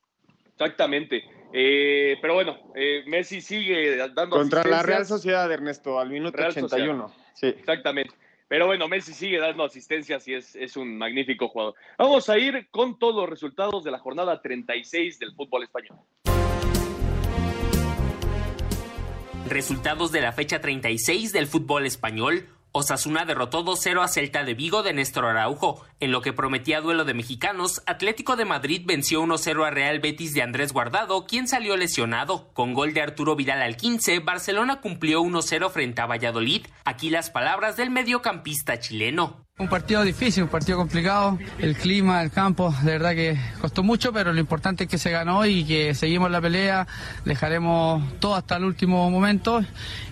Exactamente. 0.53 1.25
Eh, 1.53 2.17
pero 2.21 2.35
bueno, 2.35 2.57
eh, 2.75 3.03
Messi 3.07 3.41
sigue 3.41 3.97
dando 3.97 4.37
Contra 4.37 4.63
la 4.65 4.83
Real. 4.83 5.07
Sociedad, 5.07 5.51
Ernesto, 5.51 5.99
al 5.99 6.11
minuto 6.11 6.37
Real 6.37 6.51
81. 6.51 7.13
Sí. 7.35 7.47
Exactamente. 7.47 8.15
Pero 8.49 8.67
bueno, 8.67 8.89
Messi 8.89 9.13
sigue 9.13 9.39
dando 9.39 9.65
asistencias 9.65 10.27
y 10.29 10.35
es, 10.35 10.57
es 10.57 10.77
un 10.77 10.97
magnífico 10.97 11.49
jugador. 11.49 11.75
Vamos 11.99 12.31
a 12.31 12.39
ir 12.39 12.69
con 12.71 12.99
todos 12.99 13.17
los 13.17 13.29
resultados 13.29 13.85
de 13.85 13.91
la 13.91 13.99
jornada 13.99 14.41
36 14.41 15.19
del 15.19 15.35
fútbol 15.35 15.65
español. 15.65 15.99
Resultados 19.49 20.13
de 20.13 20.21
la 20.21 20.33
fecha 20.33 20.61
36 20.61 21.33
del 21.33 21.47
fútbol 21.47 21.87
español. 21.87 22.49
Osasuna 22.73 23.25
derrotó 23.25 23.65
2-0 23.65 24.03
a 24.03 24.09
Celta 24.09 24.45
de 24.45 24.53
Vigo 24.53 24.83
de 24.83 24.93
Néstor 24.93 25.25
Araujo. 25.25 25.83
En 26.01 26.13
lo 26.13 26.21
que 26.21 26.35
prometía 26.35 26.83
duelo 26.83 27.07
de 27.07 27.15
mexicanos, 27.15 27.83
Atlético 27.87 28.37
de 28.37 28.45
Madrid 28.45 28.83
venció 28.85 29.23
1-0 29.23 29.67
a 29.67 29.71
Real 29.71 30.01
Betis 30.01 30.35
de 30.35 30.43
Andrés 30.43 30.75
Guardado, 30.75 31.25
quien 31.25 31.49
salió 31.49 31.79
lesionado. 31.79 32.51
Con 32.53 32.75
gol 32.75 32.93
de 32.93 33.01
Arturo 33.01 33.37
Vidal 33.37 33.63
al 33.63 33.79
15, 33.79 34.19
Barcelona 34.21 34.83
cumplió 34.83 35.23
1-0 35.23 35.71
frente 35.71 36.03
a 36.03 36.07
Valladolid. 36.07 36.67
Aquí 36.85 37.09
las 37.09 37.31
palabras 37.31 37.79
del 37.79 37.91
mediocampista 37.91 38.79
chileno. 38.79 39.48
Un 39.61 39.67
partido 39.67 40.05
difícil, 40.05 40.45
un 40.45 40.49
partido 40.49 40.79
complicado. 40.79 41.37
El 41.59 41.77
clima, 41.77 42.23
el 42.23 42.31
campo, 42.31 42.73
de 42.85 42.93
verdad 42.93 43.11
que 43.11 43.37
costó 43.61 43.83
mucho, 43.83 44.13
pero 44.13 44.33
lo 44.33 44.39
importante 44.39 44.85
es 44.85 44.91
que 44.91 44.99
se 44.99 45.11
ganó 45.11 45.45
y 45.47 45.65
que 45.65 45.97
seguimos 45.97 46.31
la 46.31 46.41
pelea. 46.41 46.87
Dejaremos 47.25 48.21
todo 48.21 48.37
hasta 48.37 48.57
el 48.57 48.63
último 48.63 49.11
momento 49.11 49.61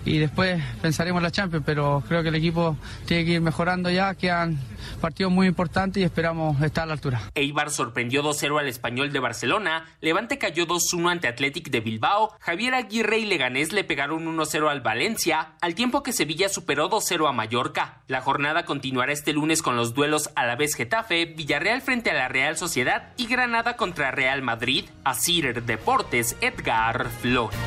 y 0.03 0.17
después 0.17 0.61
pensaremos 0.81 1.21
en 1.21 1.23
la 1.23 1.31
Champions, 1.31 1.63
pero 1.65 2.03
creo 2.05 2.23
que 2.23 2.29
el 2.29 2.35
equipo 2.35 2.75
tiene 3.05 3.23
que 3.23 3.31
ir 3.31 3.41
mejorando 3.41 3.89
ya. 3.89 4.15
Quedan 4.15 4.59
partidos 5.01 5.31
muy 5.31 5.47
importantes 5.47 6.01
y 6.01 6.03
esperamos 6.03 6.61
estar 6.61 6.83
a 6.83 6.87
la 6.87 6.93
altura. 6.93 7.21
Eibar 7.35 7.71
sorprendió 7.71 8.23
2-0 8.23 8.59
al 8.59 8.67
español 8.67 9.11
de 9.11 9.19
Barcelona. 9.19 9.85
Levante 10.01 10.37
cayó 10.37 10.65
2-1 10.65 11.11
ante 11.11 11.27
Athletic 11.27 11.69
de 11.69 11.79
Bilbao. 11.79 12.33
Javier 12.39 12.73
Aguirre 12.73 13.19
y 13.19 13.25
Leganés 13.25 13.71
le 13.73 13.83
pegaron 13.83 14.25
1-0 14.25 14.69
al 14.69 14.81
Valencia, 14.81 15.53
al 15.61 15.75
tiempo 15.75 16.03
que 16.03 16.13
Sevilla 16.13 16.49
superó 16.49 16.89
2-0 16.89 17.27
a 17.27 17.31
Mallorca. 17.31 18.01
La 18.07 18.21
jornada 18.21 18.65
continuará 18.65 19.11
este 19.11 19.33
lunes 19.33 19.61
con 19.61 19.75
los 19.75 19.93
duelos 19.93 20.29
a 20.35 20.45
la 20.45 20.55
vez 20.55 20.75
Getafe, 20.75 21.25
Villarreal 21.25 21.81
frente 21.81 22.11
a 22.11 22.13
la 22.13 22.27
Real 22.27 22.57
Sociedad 22.57 23.13
y 23.17 23.27
Granada 23.27 23.75
contra 23.75 24.11
Real 24.11 24.41
Madrid. 24.41 24.85
Asir 25.03 25.63
Deportes, 25.63 26.35
Edgar 26.41 27.09
Flores. 27.21 27.57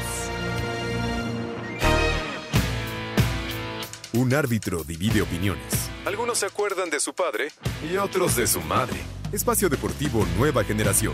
Un 4.12 4.35
árbitro 4.35 4.83
divide 4.85 5.22
opiniones. 5.22 5.89
Algunos 6.06 6.38
se 6.38 6.46
acuerdan 6.46 6.88
de 6.88 6.98
su 6.98 7.12
padre 7.12 7.48
y 7.82 7.98
otros 7.98 8.34
de 8.34 8.46
su 8.46 8.62
madre. 8.62 8.96
Espacio 9.32 9.68
Deportivo 9.68 10.24
Nueva 10.38 10.64
Generación. 10.64 11.12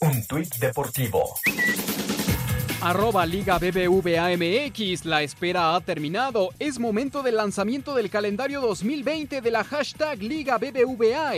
Un 0.00 0.26
tuit 0.26 0.52
deportivo. 0.56 1.32
Arroba 2.80 3.24
Liga 3.24 3.58
BBVA 3.58 4.36
MX, 4.36 5.04
la 5.04 5.22
espera 5.22 5.76
ha 5.76 5.80
terminado. 5.80 6.50
Es 6.58 6.80
momento 6.80 7.22
del 7.22 7.36
lanzamiento 7.36 7.94
del 7.94 8.10
calendario 8.10 8.60
2020 8.60 9.40
de 9.40 9.50
la 9.52 9.62
hashtag 9.62 10.20
Liga 10.20 10.58
BBVA 10.58 11.34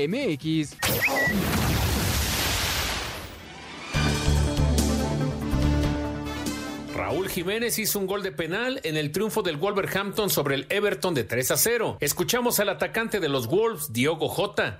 Raúl 7.05 7.29
Jiménez 7.29 7.79
hizo 7.79 7.99
un 7.99 8.07
gol 8.07 8.23
de 8.23 8.33
penal 8.33 8.81
en 8.83 8.97
el 8.97 9.13
triunfo 9.13 9.43
del 9.43 9.59
Wolverhampton 9.59 10.31
sobre 10.31 10.55
el 10.55 10.67
Everton 10.71 11.13
de 11.13 11.25
3 11.25 11.51
a 11.51 11.57
0. 11.59 11.99
Escuchamos 12.01 12.61
al 12.61 12.71
atacante 12.71 13.21
de 13.21 13.29
los 13.29 13.47
Wolves, 13.47 13.93
Diogo 13.93 14.27
Jota. 14.27 14.79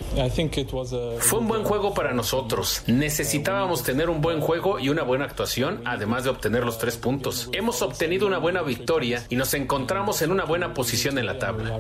Fue 1.19 1.41
un 1.41 1.49
buen 1.49 1.65
juego 1.65 1.93
para 1.93 2.15
nosotros. 2.15 2.83
Necesitábamos 2.87 3.83
tener 3.83 4.09
un 4.09 4.23
buen 4.23 4.41
juego 4.41 4.79
y 4.79 4.89
una 4.89 5.03
buena 5.03 5.27
actuación, 5.27 5.83
además 5.85 6.25
de 6.25 6.31
obtener 6.31 6.65
los 6.65 6.79
tres 6.79 6.97
puntos. 6.97 7.51
Hemos 7.53 7.83
obtenido 7.83 8.27
una 8.27 8.39
buena 8.39 8.63
victoria 8.63 9.27
y 9.29 9.37
nos 9.37 9.53
encontramos 9.53 10.23
en 10.23 10.33
una 10.33 10.45
buena 10.45 10.73
posición 10.73 11.19
en 11.19 11.27
la 11.27 11.39
tabla. 11.39 11.79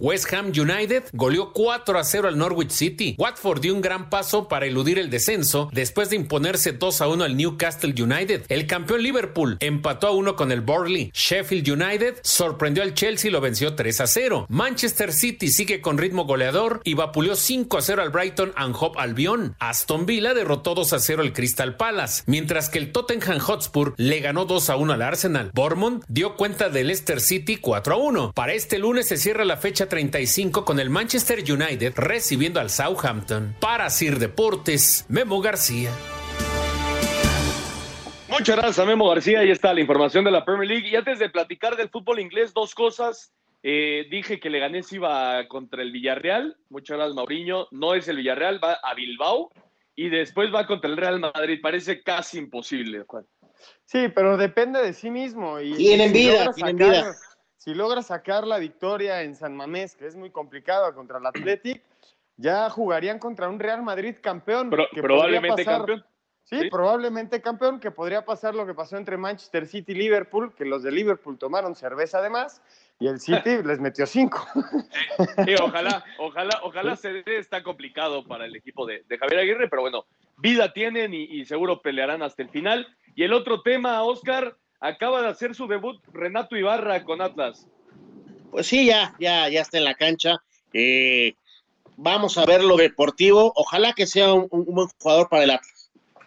West 0.00 0.32
Ham 0.32 0.52
United 0.58 1.04
goleó 1.12 1.52
4 1.52 1.98
a 1.98 2.04
0 2.04 2.28
al 2.28 2.38
Norwich 2.38 2.70
City. 2.70 3.14
Watford 3.18 3.60
dio 3.60 3.74
un 3.74 3.82
gran 3.82 4.08
paso 4.08 4.48
para 4.48 4.64
eludir 4.64 4.98
el 4.98 5.10
descenso 5.10 5.68
después 5.70 6.08
de 6.08 6.16
imponerse 6.16 6.72
2 6.72 7.00
a 7.02 7.08
1 7.08 7.24
al 7.24 7.36
Newcastle 7.36 7.94
United. 8.02 8.46
El 8.48 8.66
campeón 8.66 9.02
Liverpool 9.02 9.50
empató 9.60 10.08
a 10.08 10.10
uno 10.12 10.36
con 10.36 10.52
el 10.52 10.60
Burnley. 10.60 11.10
Sheffield 11.14 11.68
United 11.68 12.16
sorprendió 12.22 12.82
al 12.82 12.94
Chelsea 12.94 13.28
y 13.28 13.32
lo 13.32 13.40
venció 13.40 13.74
3 13.74 14.00
a 14.00 14.06
0. 14.06 14.46
Manchester 14.48 15.12
City 15.12 15.48
sigue 15.48 15.80
con 15.80 15.98
ritmo 15.98 16.24
goleador 16.24 16.80
y 16.84 16.94
vapuleó 16.94 17.36
5 17.36 17.78
a 17.78 17.82
0 17.82 18.02
al 18.02 18.10
Brighton 18.10 18.52
and 18.56 18.74
Hove 18.78 18.98
Albion. 18.98 19.56
Aston 19.58 20.06
Villa 20.06 20.34
derrotó 20.34 20.74
2 20.74 20.92
a 20.92 20.98
0 20.98 21.22
al 21.22 21.32
Crystal 21.32 21.76
Palace, 21.76 22.22
mientras 22.26 22.68
que 22.68 22.78
el 22.78 22.92
Tottenham 22.92 23.38
Hotspur 23.38 23.94
le 23.96 24.20
ganó 24.20 24.44
2 24.44 24.70
a 24.70 24.76
1 24.76 24.92
al 24.92 25.02
Arsenal. 25.02 25.50
Bournemouth 25.54 26.04
dio 26.08 26.36
cuenta 26.36 26.68
del 26.68 26.88
Leicester 26.88 27.20
City 27.20 27.56
4 27.56 27.94
a 27.94 27.96
1. 27.96 28.32
Para 28.32 28.54
este 28.54 28.78
lunes 28.78 29.06
se 29.08 29.16
cierra 29.16 29.44
la 29.44 29.56
fecha 29.56 29.88
35 29.88 30.64
con 30.64 30.80
el 30.80 30.90
Manchester 30.90 31.40
United 31.40 31.94
recibiendo 31.96 32.60
al 32.60 32.70
Southampton. 32.70 33.56
Para 33.60 33.90
Sir 33.90 34.18
Deportes, 34.18 35.04
Memo 35.08 35.40
García. 35.40 35.90
Muchas 38.30 38.56
gracias 38.56 38.78
a 38.78 38.84
Memo 38.86 39.08
García. 39.08 39.40
Ahí 39.40 39.50
está 39.50 39.74
la 39.74 39.80
información 39.80 40.24
de 40.24 40.30
la 40.30 40.44
Premier 40.44 40.68
League. 40.68 40.88
Y 40.88 40.96
antes 40.96 41.18
de 41.18 41.28
platicar 41.30 41.76
del 41.76 41.88
fútbol 41.90 42.20
inglés, 42.20 42.54
dos 42.54 42.74
cosas. 42.74 43.32
Eh, 43.62 44.06
dije 44.10 44.40
que 44.40 44.48
Leganés 44.48 44.90
iba 44.92 45.46
contra 45.48 45.82
el 45.82 45.92
Villarreal. 45.92 46.56
Muchas 46.70 46.96
gracias, 46.96 47.14
Mauriño. 47.14 47.66
No 47.70 47.94
es 47.94 48.08
el 48.08 48.16
Villarreal, 48.16 48.62
va 48.62 48.74
a 48.82 48.94
Bilbao. 48.94 49.50
Y 49.96 50.08
después 50.08 50.54
va 50.54 50.66
contra 50.66 50.88
el 50.88 50.96
Real 50.96 51.20
Madrid. 51.20 51.58
Parece 51.62 52.02
casi 52.02 52.38
imposible, 52.38 53.04
Juan. 53.06 53.26
Sí, 53.84 54.08
pero 54.14 54.36
depende 54.38 54.80
de 54.80 54.94
sí 54.94 55.10
mismo. 55.10 55.60
Y, 55.60 55.74
Tienen 55.74 56.08
si 56.12 56.18
vida, 56.18 56.32
logra 56.44 56.52
tienen 56.54 56.78
sacar- 56.78 56.90
vida. 57.04 57.14
Si 57.56 57.74
logra 57.74 58.00
sacar 58.02 58.46
la 58.46 58.58
victoria 58.58 59.22
en 59.22 59.34
San 59.34 59.54
Mamés, 59.54 59.94
que 59.94 60.06
es 60.06 60.16
muy 60.16 60.30
complicado 60.30 60.94
contra 60.94 61.18
el 61.18 61.26
Athletic, 61.26 61.82
ya 62.38 62.70
jugarían 62.70 63.18
contra 63.18 63.50
un 63.50 63.60
Real 63.60 63.82
Madrid 63.82 64.14
campeón. 64.22 64.70
Pro- 64.70 64.88
que 64.94 65.02
probablemente 65.02 65.62
pasar- 65.62 65.78
campeón. 65.80 66.04
Sí, 66.50 66.58
Sí. 66.62 66.68
probablemente 66.70 67.40
campeón, 67.40 67.78
que 67.78 67.92
podría 67.92 68.24
pasar 68.24 68.54
lo 68.56 68.66
que 68.66 68.74
pasó 68.74 68.96
entre 68.96 69.16
Manchester 69.16 69.66
City 69.68 69.92
y 69.92 69.94
Liverpool, 69.94 70.52
que 70.54 70.64
los 70.64 70.82
de 70.82 70.90
Liverpool 70.90 71.38
tomaron 71.38 71.76
cerveza 71.76 72.18
además 72.18 72.60
y 72.98 73.06
el 73.06 73.20
City 73.20 73.62
les 73.64 73.78
metió 73.78 74.04
cinco. 74.04 74.44
Sí, 75.46 75.54
ojalá, 75.62 76.04
ojalá, 76.18 76.60
ojalá 76.64 76.96
se 76.96 77.12
dé. 77.12 77.38
Está 77.38 77.62
complicado 77.62 78.24
para 78.26 78.46
el 78.46 78.56
equipo 78.56 78.84
de, 78.84 79.04
de 79.08 79.16
Javier 79.16 79.40
Aguirre, 79.40 79.68
pero 79.68 79.82
bueno, 79.82 80.06
vida 80.38 80.72
tienen 80.72 81.14
y, 81.14 81.22
y 81.22 81.44
seguro 81.44 81.80
pelearán 81.80 82.22
hasta 82.22 82.42
el 82.42 82.48
final. 82.50 82.88
Y 83.14 83.22
el 83.22 83.32
otro 83.32 83.62
tema, 83.62 84.02
Oscar, 84.02 84.56
acaba 84.80 85.22
de 85.22 85.28
hacer 85.28 85.54
su 85.54 85.68
debut 85.68 86.02
Renato 86.12 86.56
Ibarra 86.56 87.04
con 87.04 87.22
Atlas. 87.22 87.68
Pues 88.50 88.66
sí, 88.66 88.86
ya, 88.86 89.14
ya, 89.20 89.48
ya 89.48 89.60
está 89.60 89.78
en 89.78 89.84
la 89.84 89.94
cancha. 89.94 90.42
Eh, 90.72 91.34
vamos 91.96 92.36
a 92.38 92.44
ver 92.44 92.64
lo 92.64 92.76
deportivo. 92.76 93.52
Ojalá 93.54 93.92
que 93.92 94.06
sea 94.08 94.32
un, 94.32 94.48
un 94.50 94.64
buen 94.74 94.88
jugador 95.00 95.28
para 95.28 95.44
el 95.44 95.50
Atlas, 95.50 95.79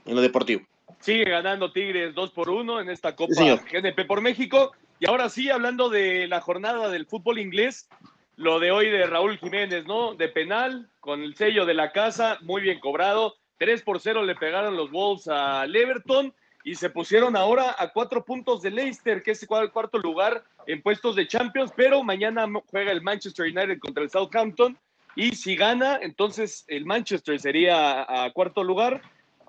en 0.06 0.16
lo 0.16 0.22
deportivo. 0.22 0.62
Sigue 1.00 1.26
ganando 1.26 1.72
Tigres 1.72 2.16
2 2.16 2.32
por 2.32 2.50
1 2.50 2.82
en 2.82 2.89
esta 2.89 3.16
Copa 3.16 3.34
Sí. 3.34 3.44
GNP 3.72 4.06
por 4.06 4.22
México. 4.22 4.72
Y 5.00 5.08
ahora 5.08 5.30
sí, 5.30 5.50
hablando 5.50 5.89
de 5.89 6.28
la 6.28 6.39
jornada 6.39 6.89
del 6.89 7.06
fútbol 7.06 7.39
inglés, 7.39 7.89
lo 8.38 8.60
de 8.60 8.72
hoy 8.72 8.89
de 8.89 9.06
Raúl 9.06 9.38
Jiménez, 9.38 9.86
¿no? 9.86 10.13
De 10.16 10.30
penal, 10.30 10.89
con 11.00 11.22
el 11.22 11.36
sello 11.36 11.66
de 11.66 11.74
la 11.74 11.92
casa, 11.92 12.38
muy 12.42 12.62
bien 12.62 12.80
cobrado. 12.80 13.36
3 13.58 13.82
por 13.84 14.00
0 14.00 14.24
le 14.24 14.36
pegaron 14.36 14.78
los 14.78 14.92
Wolves 14.92 15.28
al 15.28 15.76
Everton 15.76 16.34
y 16.63 16.76
se 16.76 16.89
pusieron 16.89 17.36
ahora 17.36 17.76
a 17.78 17.89
cuatro 17.89 18.24
puntos 18.24 18.62
de 18.62 18.72
Leicester, 18.72 19.22
que 19.22 19.32
es 19.32 19.44
el 19.44 19.72
cuarto 19.72 19.98
lugar 20.00 20.44
en 20.66 20.82
puestos 20.82 21.16
de 21.16 21.28
Champions, 21.28 21.74
pero 21.76 22.04
mañana 22.04 22.48
juega 22.68 22.92
el 22.92 23.02
Manchester 23.02 23.46
United 23.46 23.80
contra 23.80 24.04
el 24.04 24.10
Southampton 24.10 24.78
y 25.16 25.36
si 25.36 25.56
gana, 25.56 26.00
entonces 26.02 26.63
el 26.68 26.86
Manchester 26.86 27.39
sería 27.39 28.04
a, 28.04 28.26
a 28.26 28.32
cuarto 28.32 28.63
lugar 28.63 29.02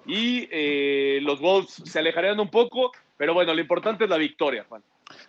y 0.06 0.48
eh, 0.50 1.18
los 1.22 1.40
Wolves 1.40 1.82
se 1.84 1.98
alejarían 1.98 2.38
un 2.40 2.50
poco, 2.50 2.92
pero 3.16 3.34
bueno, 3.34 3.54
lo 3.54 3.60
importante 3.60 4.04
es 4.04 4.10
la 4.10 4.16
victoria, 4.16 4.64
Juan. 4.68 4.82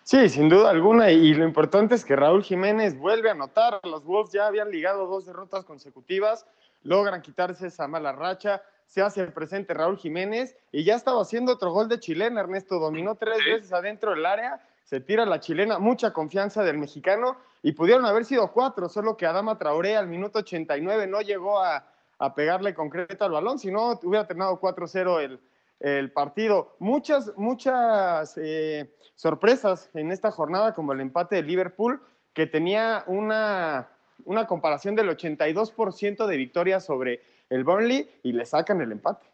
Sí, 0.04 0.30
sin 0.30 0.50
duda 0.50 0.70
alguna. 0.70 1.12
Y 1.12 1.34
lo 1.34 1.46
importante 1.46 1.96
es 1.96 2.06
que 2.06 2.16
Raúl 2.16 2.44
Jiménez 2.44 2.98
vuelve 2.98 3.30
a 3.30 3.34
anotar. 3.34 3.80
Los 3.84 4.04
Wolves 4.06 4.32
ya 4.32 4.48
habían 4.48 4.72
ligado 4.72 5.08
dos 5.08 5.26
derrotas 5.26 5.66
consecutivas, 5.66 6.46
logran 6.84 7.22
quitarse 7.22 7.68
esa 7.68 7.88
mala 7.88 8.12
racha. 8.12 8.62
Se 8.86 9.02
hace 9.02 9.26
presente 9.28 9.74
Raúl 9.74 9.98
Jiménez 9.98 10.56
y 10.72 10.84
ya 10.84 10.96
estaba 10.96 11.22
haciendo 11.22 11.54
otro 11.54 11.72
gol 11.72 11.90
de 11.90 12.00
chilena. 12.00 12.42
Ernesto 12.42 12.80
dominó 12.80 13.16
tres 13.16 13.40
veces 13.44 13.74
adentro 13.74 14.12
del 14.12 14.26
área, 14.26 14.62
se 14.84 15.00
tira 15.00 15.26
la 15.26 15.40
chilena, 15.40 15.80
mucha 15.80 16.14
confianza 16.14 16.64
del 16.64 16.78
mexicano 16.78 17.38
y 17.64 17.72
pudieron 17.72 18.06
haber 18.06 18.26
sido 18.26 18.52
cuatro, 18.52 18.88
solo 18.88 19.18
que 19.18 19.26
Adama 19.26 19.58
Traoré 19.58 19.98
al 19.98 20.08
minuto 20.08 20.40
89 20.40 21.08
no 21.08 21.22
llegó 21.22 21.60
a, 21.60 21.84
a 22.26 22.36
pegarle 22.36 22.74
concreto 22.74 23.26
al 23.26 23.32
balón, 23.32 23.60
si 23.60 23.72
no 23.72 24.00
hubiera 24.04 24.28
terminado 24.28 24.60
4-0 24.60 25.22
el, 25.22 25.40
el 25.80 26.12
partido. 26.12 26.76
Muchas, 26.80 27.32
muchas 27.38 28.38
eh, 28.38 28.92
sorpresas 29.16 29.90
en 29.94 30.12
esta 30.12 30.32
jornada, 30.32 30.74
como 30.74 30.94
el 30.94 31.02
empate 31.02 31.36
de 31.36 31.44
Liverpool, 31.44 32.02
que 32.34 32.48
tenía 32.48 33.04
una, 33.08 33.90
una 34.26 34.48
comparación 34.48 34.96
del 34.96 35.10
82% 35.10 36.26
de 36.26 36.38
victorias 36.38 36.86
sobre 36.86 37.22
el 37.50 37.64
Burnley 37.64 38.10
y 38.24 38.34
le 38.34 38.46
sacan 38.46 38.82
el 38.82 38.92
empate. 38.92 39.26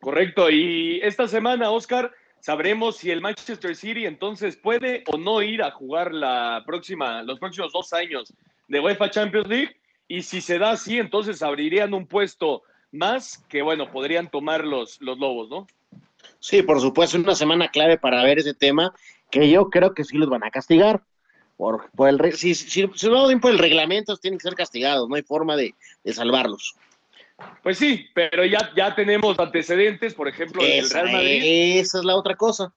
Correcto, 0.00 0.48
y 0.50 1.00
esta 1.02 1.28
semana, 1.28 1.70
Oscar, 1.70 2.12
sabremos 2.40 2.96
si 2.96 3.10
el 3.10 3.20
Manchester 3.20 3.76
City 3.76 4.06
entonces 4.06 4.56
puede 4.56 5.04
o 5.12 5.18
no 5.18 5.42
ir 5.42 5.62
a 5.62 5.70
jugar 5.70 6.14
la 6.14 6.62
próxima, 6.66 7.22
los 7.22 7.38
próximos 7.38 7.72
dos 7.72 7.92
años 7.92 8.32
de 8.68 8.80
UEFA 8.80 9.10
Champions 9.10 9.48
League, 9.48 9.76
y 10.10 10.22
si 10.22 10.40
se 10.40 10.58
da 10.58 10.72
así, 10.72 10.98
entonces 10.98 11.40
abrirían 11.40 11.94
un 11.94 12.04
puesto 12.04 12.64
más 12.90 13.38
que, 13.48 13.62
bueno, 13.62 13.92
podrían 13.92 14.28
tomar 14.28 14.64
los, 14.64 15.00
los 15.00 15.16
Lobos, 15.20 15.48
¿no? 15.48 15.68
Sí, 16.40 16.62
por 16.62 16.80
supuesto, 16.80 17.16
es 17.16 17.22
una 17.22 17.36
semana 17.36 17.70
clave 17.70 17.96
para 17.96 18.24
ver 18.24 18.40
ese 18.40 18.52
tema, 18.52 18.92
que 19.30 19.48
yo 19.48 19.70
creo 19.70 19.94
que 19.94 20.02
sí 20.02 20.16
los 20.16 20.28
van 20.28 20.42
a 20.42 20.50
castigar, 20.50 21.00
por, 21.56 21.92
por 21.92 22.08
el 22.08 22.32
si, 22.32 22.56
si, 22.56 22.90
si 22.92 23.08
no 23.08 23.40
por 23.40 23.52
el 23.52 23.58
reglamento, 23.60 24.16
tienen 24.16 24.38
que 24.38 24.48
ser 24.48 24.56
castigados, 24.56 25.08
no 25.08 25.14
hay 25.14 25.22
forma 25.22 25.54
de, 25.54 25.76
de 26.02 26.12
salvarlos. 26.12 26.74
Pues 27.62 27.78
sí, 27.78 28.08
pero 28.12 28.44
ya, 28.44 28.72
ya 28.76 28.92
tenemos 28.96 29.38
antecedentes, 29.38 30.14
por 30.14 30.26
ejemplo, 30.26 30.60
del 30.60 30.90
Real 30.90 31.12
Madrid. 31.12 31.78
Esa 31.78 31.98
es 31.98 32.04
la 32.04 32.16
otra 32.16 32.34
cosa. 32.34 32.72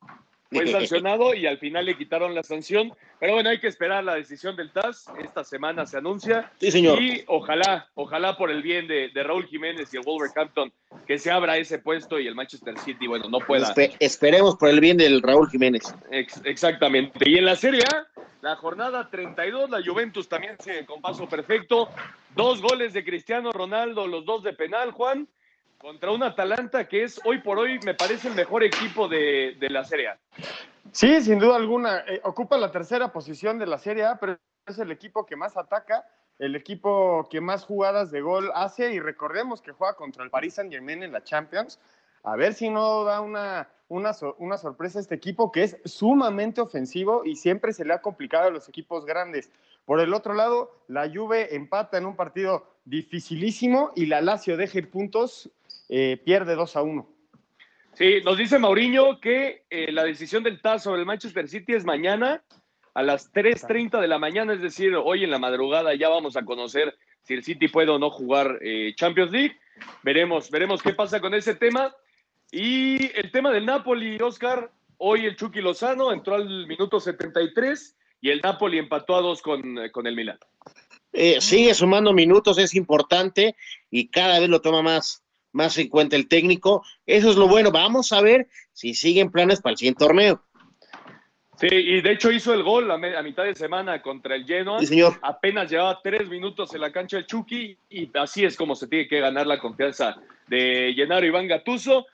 Fue 0.53 0.71
sancionado 0.71 1.33
y 1.33 1.45
al 1.47 1.57
final 1.57 1.85
le 1.85 1.97
quitaron 1.97 2.33
la 2.35 2.43
sanción. 2.43 2.93
Pero 3.19 3.33
bueno, 3.33 3.49
hay 3.49 3.59
que 3.59 3.67
esperar 3.67 4.03
la 4.03 4.15
decisión 4.15 4.55
del 4.55 4.71
TAS. 4.71 5.05
Esta 5.23 5.43
semana 5.43 5.85
se 5.85 5.97
anuncia. 5.97 6.51
Sí, 6.59 6.71
señor. 6.71 7.01
Y 7.01 7.23
ojalá, 7.27 7.89
ojalá 7.95 8.37
por 8.37 8.51
el 8.51 8.61
bien 8.61 8.87
de, 8.87 9.09
de 9.09 9.23
Raúl 9.23 9.45
Jiménez 9.47 9.93
y 9.93 9.97
el 9.97 10.03
Wolverhampton, 10.03 10.71
que 11.07 11.17
se 11.17 11.31
abra 11.31 11.57
ese 11.57 11.79
puesto 11.79 12.19
y 12.19 12.27
el 12.27 12.35
Manchester 12.35 12.77
City, 12.79 13.07
bueno, 13.07 13.29
no 13.29 13.39
pueda. 13.39 13.73
Espe- 13.73 13.95
esperemos 13.99 14.55
por 14.57 14.69
el 14.69 14.79
bien 14.79 14.97
del 14.97 15.21
Raúl 15.21 15.49
Jiménez. 15.49 15.83
Ex- 16.11 16.41
exactamente. 16.45 17.29
Y 17.29 17.37
en 17.37 17.45
la 17.45 17.55
Serie 17.55 17.83
A, 17.83 18.07
la 18.41 18.55
jornada 18.57 19.09
32, 19.09 19.69
la 19.69 19.81
Juventus 19.83 20.27
también 20.27 20.57
sigue 20.59 20.85
con 20.85 21.01
paso 21.01 21.27
perfecto. 21.29 21.89
Dos 22.35 22.61
goles 22.61 22.93
de 22.93 23.03
Cristiano 23.05 23.51
Ronaldo, 23.53 24.05
los 24.07 24.25
dos 24.25 24.43
de 24.43 24.51
penal, 24.53 24.91
Juan, 24.91 25.27
contra 25.83 26.11
un 26.11 26.23
Atalanta 26.23 26.87
que 26.87 27.03
es 27.03 27.19
hoy 27.25 27.41
por 27.41 27.59
hoy, 27.59 27.77
me 27.83 27.93
parece, 27.93 28.29
el 28.29 28.35
mejor 28.35 28.63
equipo 28.63 29.09
de, 29.09 29.57
de 29.59 29.69
la 29.69 29.83
Serie 29.83 30.07
A. 30.07 30.19
Sí, 30.93 31.21
sin 31.21 31.39
duda 31.39 31.57
alguna. 31.57 32.05
eh, 32.07 32.21
ocupa 32.23 32.57
la 32.57 32.71
tercera 32.71 33.11
posición 33.11 33.59
de 33.59 33.65
la 33.65 33.77
Serie 33.77 34.05
A, 34.05 34.17
pero 34.17 34.39
es 34.65 34.79
el 34.79 34.93
equipo 34.93 35.25
que 35.25 35.35
más 35.35 35.57
ataca, 35.57 36.05
el 36.39 36.55
equipo 36.55 37.27
que 37.29 37.41
más 37.41 37.65
jugadas 37.65 38.11
de 38.11 38.21
gol 38.21 38.49
hace 38.55 38.93
y 38.93 39.01
recordemos 39.01 39.61
que 39.61 39.73
juega 39.73 39.95
contra 39.95 40.23
el 40.23 40.29
Paris 40.29 40.53
Saint 40.53 40.71
Germain 40.71 41.03
en 41.03 41.11
la 41.11 41.21
Champions. 41.21 41.81
A 42.23 42.37
ver 42.37 42.53
si 42.53 42.69
no 42.69 43.03
da 43.03 43.19
una, 43.19 43.67
una, 43.89 44.11
una 44.37 44.57
sorpresa 44.57 44.99
a 44.99 45.01
este 45.01 45.15
equipo 45.15 45.51
que 45.51 45.63
es 45.63 45.77
sumamente 45.83 46.61
ofensivo 46.61 47.25
y 47.25 47.35
siempre 47.35 47.73
se 47.73 47.83
le 47.83 47.93
ha 47.93 48.01
complicado 48.01 48.47
a 48.47 48.51
los 48.51 48.69
equipos 48.69 49.05
grandes. 49.05 49.51
Por 49.83 49.99
el 49.99 50.13
otro 50.13 50.33
lado, 50.33 50.71
la 50.87 51.11
Juve 51.13 51.53
empata 51.57 51.97
en 51.97 52.05
un 52.05 52.15
partido 52.15 52.65
dificilísimo 52.85 53.91
y 53.95 54.05
la 54.05 54.21
Lazio 54.21 54.55
deja 54.55 54.77
ir 54.77 54.89
puntos, 54.89 55.49
eh, 55.89 56.17
pierde 56.23 56.55
2 56.55 56.75
a 56.75 56.81
1. 56.81 57.09
Sí, 57.93 58.21
nos 58.23 58.37
dice 58.37 58.57
Mauriño 58.57 59.19
que 59.19 59.65
eh, 59.69 59.91
la 59.91 60.03
decisión 60.03 60.43
del 60.43 60.61
TAS 60.61 60.83
sobre 60.83 61.01
el 61.01 61.05
Manchester 61.05 61.47
City 61.47 61.73
es 61.73 61.85
mañana 61.85 62.43
a 62.95 63.03
las 63.03 63.31
3.30 63.31 64.01
de 64.01 64.07
la 64.07 64.19
mañana, 64.19 64.53
es 64.53 64.61
decir, 64.61 64.95
hoy 64.95 65.23
en 65.23 65.31
la 65.31 65.39
madrugada 65.39 65.95
ya 65.95 66.09
vamos 66.09 66.37
a 66.37 66.45
conocer 66.45 66.95
si 67.23 67.33
el 67.33 67.43
City 67.43 67.67
puede 67.67 67.89
o 67.89 67.99
no 67.99 68.09
jugar 68.09 68.59
eh, 68.61 68.93
Champions 68.95 69.31
League. 69.31 69.57
Veremos, 70.03 70.51
veremos 70.51 70.81
qué 70.81 70.93
pasa 70.93 71.19
con 71.19 71.33
ese 71.33 71.55
tema. 71.55 71.95
Y 72.51 73.11
el 73.17 73.31
tema 73.31 73.51
del 73.51 73.65
Napoli, 73.65 74.19
Oscar, 74.21 74.71
hoy 74.97 75.25
el 75.25 75.35
Chucky 75.35 75.61
Lozano 75.61 76.11
entró 76.11 76.35
al 76.35 76.67
minuto 76.67 76.99
73 76.99 77.95
y 78.21 78.29
el 78.29 78.41
Napoli 78.41 78.77
empató 78.77 79.15
a 79.15 79.21
dos 79.21 79.41
con, 79.41 79.79
eh, 79.79 79.91
con 79.91 80.05
el 80.05 80.15
Milan. 80.15 80.37
Eh, 81.13 81.41
sigue 81.41 81.73
sumando 81.73 82.13
minutos, 82.13 82.57
es 82.57 82.75
importante 82.75 83.55
y 83.89 84.09
cada 84.09 84.39
vez 84.39 84.49
lo 84.49 84.61
toma 84.61 84.81
más, 84.81 85.22
más 85.53 85.77
en 85.77 85.87
cuenta 85.87 86.15
el 86.17 86.27
técnico. 86.27 86.83
Eso 87.05 87.29
es 87.29 87.37
lo 87.37 87.47
bueno. 87.47 87.71
Vamos 87.71 88.11
a 88.11 88.21
ver 88.21 88.47
si 88.73 88.93
siguen 88.93 89.31
planes 89.31 89.61
para 89.61 89.71
el 89.71 89.77
siguiente 89.77 90.03
torneo. 90.05 90.43
Sí, 91.59 91.67
y 91.71 92.01
de 92.01 92.11
hecho 92.11 92.31
hizo 92.31 92.53
el 92.53 92.63
gol 92.63 92.89
a, 92.91 92.97
me- 92.97 93.15
a 93.15 93.21
mitad 93.21 93.43
de 93.43 93.55
semana 93.55 94.01
contra 94.01 94.35
el 94.35 94.45
Genoa. 94.45 94.79
Sí, 94.79 94.87
señor. 94.87 95.13
Apenas 95.21 95.69
llevaba 95.71 95.99
tres 96.03 96.27
minutos 96.27 96.73
en 96.73 96.81
la 96.81 96.91
cancha 96.91 97.17
el 97.17 97.27
Chucky 97.27 97.77
y 97.89 98.09
así 98.17 98.43
es 98.43 98.57
como 98.57 98.75
se 98.75 98.87
tiene 98.87 99.07
que 99.07 99.19
ganar 99.19 99.47
la 99.47 99.59
confianza 99.59 100.17
de 100.47 100.93
Gennaro 100.95 101.25
Iván 101.25 101.47
Gattuso. 101.47 102.07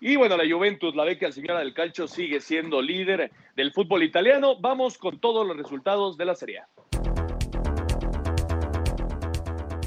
Y 0.00 0.16
bueno, 0.16 0.36
la 0.36 0.44
Juventus, 0.50 0.94
la 0.96 1.04
beca 1.04 1.30
señora 1.30 1.60
del 1.60 1.72
calcio, 1.74 2.08
sigue 2.08 2.40
siendo 2.40 2.82
líder 2.82 3.30
del 3.54 3.72
fútbol 3.72 4.02
italiano. 4.02 4.56
Vamos 4.60 4.98
con 4.98 5.20
todos 5.20 5.46
los 5.46 5.56
resultados 5.56 6.16
de 6.16 6.24
la 6.24 6.34
Serie 6.34 6.58
A. 6.60 6.68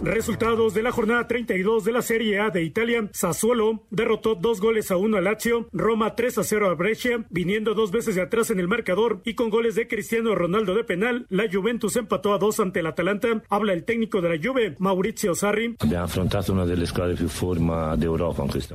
Resultados 0.02 0.74
de 0.74 0.82
la 0.82 0.94
jornada 0.94 1.28
32 1.28 1.84
de 1.84 1.92
la 1.92 2.02
Serie 2.02 2.40
A 2.40 2.50
de 2.52 2.64
Italia. 2.64 3.10
Sassuolo 3.12 3.84
derrotó 3.90 4.36
dos 4.36 4.62
goles 4.62 4.92
a 4.92 4.98
uno 4.98 5.18
a 5.18 5.22
Lazio, 5.22 5.68
Roma 5.74 6.16
3 6.16 6.38
a 6.38 6.44
0 6.44 6.70
a 6.70 6.76
Brescia, 6.76 7.26
viniendo 7.30 7.74
dos 7.74 7.92
veces 7.92 8.16
de 8.16 8.22
atrás 8.22 8.50
en 8.50 8.60
el 8.60 8.70
marcador 8.70 9.22
y 9.26 9.34
con 9.34 9.50
goles 9.50 9.76
de 9.76 9.90
Cristiano 9.90 10.36
Ronaldo 10.36 10.74
de 10.74 10.86
penal, 10.86 11.26
la 11.30 11.52
Juventus 11.52 11.98
empató 11.98 12.34
a 12.34 12.38
dos 12.38 12.62
ante 12.62 12.80
el 12.80 12.88
Atalanta. 12.88 13.44
Habla 13.50 13.74
el 13.74 13.84
técnico 13.84 14.22
de 14.22 14.30
la 14.30 14.42
Juve, 14.42 14.76
Maurizio 14.80 15.36
Sarri. 15.36 15.76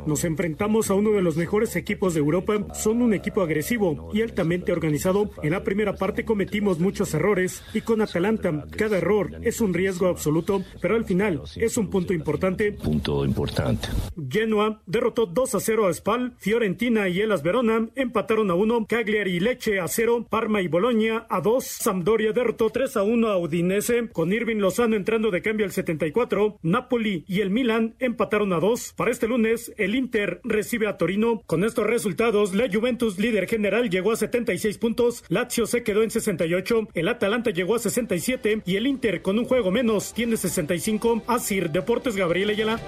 Nos 0.07 0.25
enfrentamos 0.25 0.91
a 0.91 0.95
uno 0.95 1.11
de 1.13 1.23
los 1.23 1.37
mejores 1.37 1.77
equipos 1.77 2.13
de 2.13 2.21
Europa. 2.21 2.67
Son 2.75 3.01
un 3.01 3.15
equipo 3.15 3.41
agresivo 3.41 4.11
y 4.13 4.21
altamente 4.21 4.73
organizado. 4.73 5.31
En 5.43 5.53
la 5.53 5.65
primera 5.65 5.95
parte 5.95 6.27
cometimos 6.27 6.79
muchos 6.81 7.15
errores 7.15 7.63
y 7.73 7.81
con 7.81 8.03
Atalanta 8.03 8.67
cada 8.77 8.99
error 8.99 9.31
es 9.43 9.63
un 9.63 9.73
riesgo 9.73 10.09
absoluto, 10.09 10.63
pero 10.83 10.97
al 10.97 11.05
final 11.05 11.13
es 11.57 11.77
un 11.77 11.90
punto 11.90 12.12
importante. 12.12 12.72
Punto 12.72 13.24
importante. 13.24 13.88
Genoa 14.29 14.81
derrotó 14.87 15.27
2 15.27 15.55
a 15.55 15.61
0 15.61 15.87
a 15.87 15.92
Spal, 15.92 16.35
Fiorentina 16.38 17.09
y 17.09 17.20
Elas 17.20 17.42
Verona 17.42 17.88
empataron 17.94 18.50
a 18.50 18.55
1, 18.55 18.87
Cagliari 18.88 19.37
y 19.37 19.40
Lecce 19.40 19.81
a 19.81 19.88
0, 19.88 20.27
Parma 20.29 20.61
y 20.61 20.68
Bolonia 20.68 21.27
a 21.29 21.40
2, 21.40 21.64
Sampdoria 21.64 22.33
derrotó 22.33 22.70
3 22.70 22.96
a 22.96 23.03
1 23.03 23.29
a 23.29 23.38
Udinese, 23.38 24.09
con 24.12 24.33
Irving 24.33 24.57
Lozano 24.57 24.96
entrando 24.96 25.31
de 25.31 25.42
cambio 25.42 25.66
al 25.66 25.72
74, 25.72 26.59
Napoli 26.62 27.24
y 27.29 27.40
el 27.40 27.50
Milan 27.50 27.94
empataron 27.98 28.53
a 28.53 28.61
2. 28.61 28.94
Para 28.96 29.11
este 29.11 29.29
lunes, 29.29 29.72
el 29.77 29.94
Inter 29.94 30.40
recibe 30.44 30.88
a 30.88 30.96
Torino. 30.96 31.42
Con 31.46 31.64
estos 31.64 31.87
resultados, 31.87 32.55
la 32.55 32.68
Juventus 32.72 33.18
líder 33.18 33.48
general 33.48 33.90
llegó 33.90 34.12
a 34.12 34.16
76 34.16 34.79
puntos, 34.79 35.24
Lazio 35.29 35.66
se 35.66 35.83
quedó 35.83 36.03
en 36.03 36.11
68, 36.11 36.88
el 36.94 37.09
Atalanta 37.09 37.50
llegó 37.50 37.74
a 37.74 37.79
67 37.79 38.62
y 38.66 38.77
el 38.77 38.87
Inter 38.87 39.22
con 39.22 39.38
un 39.38 39.44
juego 39.44 39.70
menos 39.70 40.12
tiene 40.14 40.37
65. 40.37 41.04
Asir 41.27 41.69
Deportes 41.71 42.17
Gabriel 42.17 42.51
Ayala. 42.51 42.79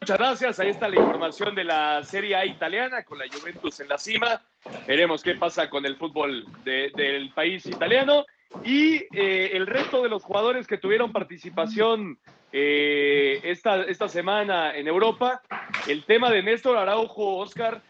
Muchas 0.00 0.18
gracias. 0.18 0.60
Ahí 0.60 0.68
está 0.68 0.88
la 0.88 0.96
información 1.00 1.54
de 1.56 1.64
la 1.64 2.02
Serie 2.04 2.36
A 2.36 2.46
italiana 2.46 3.02
con 3.02 3.18
la 3.18 3.24
Juventus 3.28 3.80
en 3.80 3.88
la 3.88 3.98
cima. 3.98 4.40
Veremos 4.86 5.22
qué 5.22 5.34
pasa 5.34 5.68
con 5.68 5.84
el 5.84 5.96
fútbol 5.96 6.46
de- 6.64 6.92
del 6.94 7.30
país 7.30 7.66
italiano. 7.66 8.24
Y 8.64 8.96
eh, 9.12 9.50
el 9.54 9.66
resto 9.66 10.02
de 10.02 10.08
los 10.08 10.22
jugadores 10.22 10.66
que 10.68 10.78
tuvieron 10.78 11.10
participación 11.12 12.18
eh, 12.52 13.40
esta, 13.42 13.82
esta 13.82 14.08
semana 14.08 14.76
en 14.76 14.86
Europa, 14.86 15.42
el 15.88 16.04
tema 16.04 16.30
de 16.30 16.42
Néstor 16.44 16.76
Araujo, 16.76 17.38
Oscar. 17.38 17.82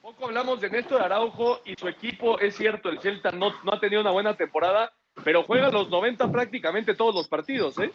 Poco 0.00 0.24
hablamos 0.24 0.62
de 0.62 0.70
Néstor 0.70 1.02
Araujo 1.02 1.60
y 1.66 1.74
su 1.78 1.86
equipo. 1.86 2.38
Es 2.40 2.56
cierto, 2.56 2.88
el 2.88 2.98
Celta 3.00 3.30
no, 3.30 3.52
no 3.62 3.72
ha 3.74 3.78
tenido 3.78 4.00
una 4.00 4.10
buena 4.10 4.34
temporada, 4.34 4.90
pero 5.24 5.42
juega 5.44 5.70
los 5.70 5.88
90 5.90 6.30
prácticamente 6.30 6.94
todos 6.94 7.14
los 7.14 7.28
partidos, 7.28 7.78
¿eh? 7.78 7.90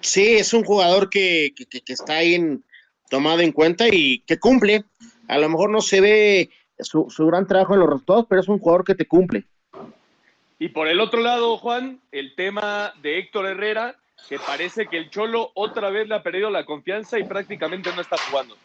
Sí, 0.00 0.36
es 0.36 0.52
un 0.54 0.64
jugador 0.64 1.10
que, 1.10 1.52
que- 1.54 1.66
que- 1.66 1.92
está 1.92 2.14
ahí 2.14 2.34
en- 2.34 2.64
tomado 3.10 3.40
en 3.40 3.52
cuenta 3.52 3.86
y 3.88 4.20
que 4.20 4.38
cumple. 4.38 4.84
A 5.28 5.38
lo 5.38 5.48
mejor 5.48 5.70
no 5.70 5.80
se 5.80 6.00
ve 6.00 6.50
su, 6.78 7.08
su 7.10 7.26
gran 7.26 7.46
trabajo 7.46 7.74
en 7.74 7.80
los 7.80 7.88
resultados, 7.90 8.26
pero 8.28 8.40
es 8.40 8.48
un 8.48 8.58
jugador 8.58 8.84
que 8.84 8.94
te 8.94 9.06
cumple. 9.06 9.44
Y 10.58 10.68
por 10.68 10.88
el 10.88 11.00
otro 11.00 11.20
lado, 11.20 11.56
Juan, 11.58 12.00
el 12.12 12.34
tema 12.34 12.92
de 13.02 13.18
Héctor 13.18 13.46
Herrera, 13.46 13.96
que 14.28 14.38
parece 14.38 14.88
que 14.88 14.96
el 14.96 15.10
Cholo 15.10 15.50
otra 15.54 15.90
vez 15.90 16.08
le 16.08 16.14
ha 16.14 16.22
perdido 16.22 16.50
la 16.50 16.64
confianza 16.64 17.18
y 17.18 17.24
prácticamente 17.24 17.90
no 17.94 18.00
está 18.00 18.16
jugando. 18.30 18.56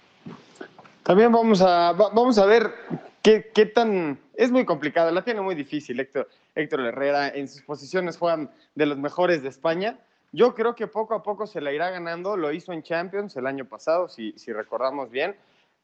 También 1.03 1.31
vamos 1.31 1.61
a, 1.61 1.91
va- 1.91 2.09
vamos 2.09 2.37
a 2.37 2.45
ver 2.45 2.73
qué, 3.25 3.51
qué 3.51 3.65
tan... 3.65 4.19
Es 4.35 4.51
muy 4.51 4.65
complicada, 4.65 5.11
la 5.11 5.23
tiene 5.23 5.41
muy 5.41 5.55
difícil 5.55 5.99
Héctor, 5.99 6.29
Héctor 6.53 6.81
Herrera. 6.81 7.29
En 7.29 7.47
sus 7.47 7.63
posiciones 7.63 8.17
juegan 8.17 8.51
de 8.75 8.85
los 8.85 8.99
mejores 8.99 9.41
de 9.41 9.49
España. 9.49 9.97
Yo 10.31 10.53
creo 10.53 10.75
que 10.75 10.85
poco 10.85 11.15
a 11.15 11.23
poco 11.23 11.47
se 11.47 11.59
la 11.59 11.71
irá 11.71 11.89
ganando. 11.89 12.37
Lo 12.37 12.51
hizo 12.51 12.71
en 12.71 12.83
Champions 12.83 13.35
el 13.35 13.47
año 13.47 13.65
pasado, 13.65 14.09
si, 14.09 14.33
si 14.37 14.53
recordamos 14.53 15.09
bien. 15.09 15.35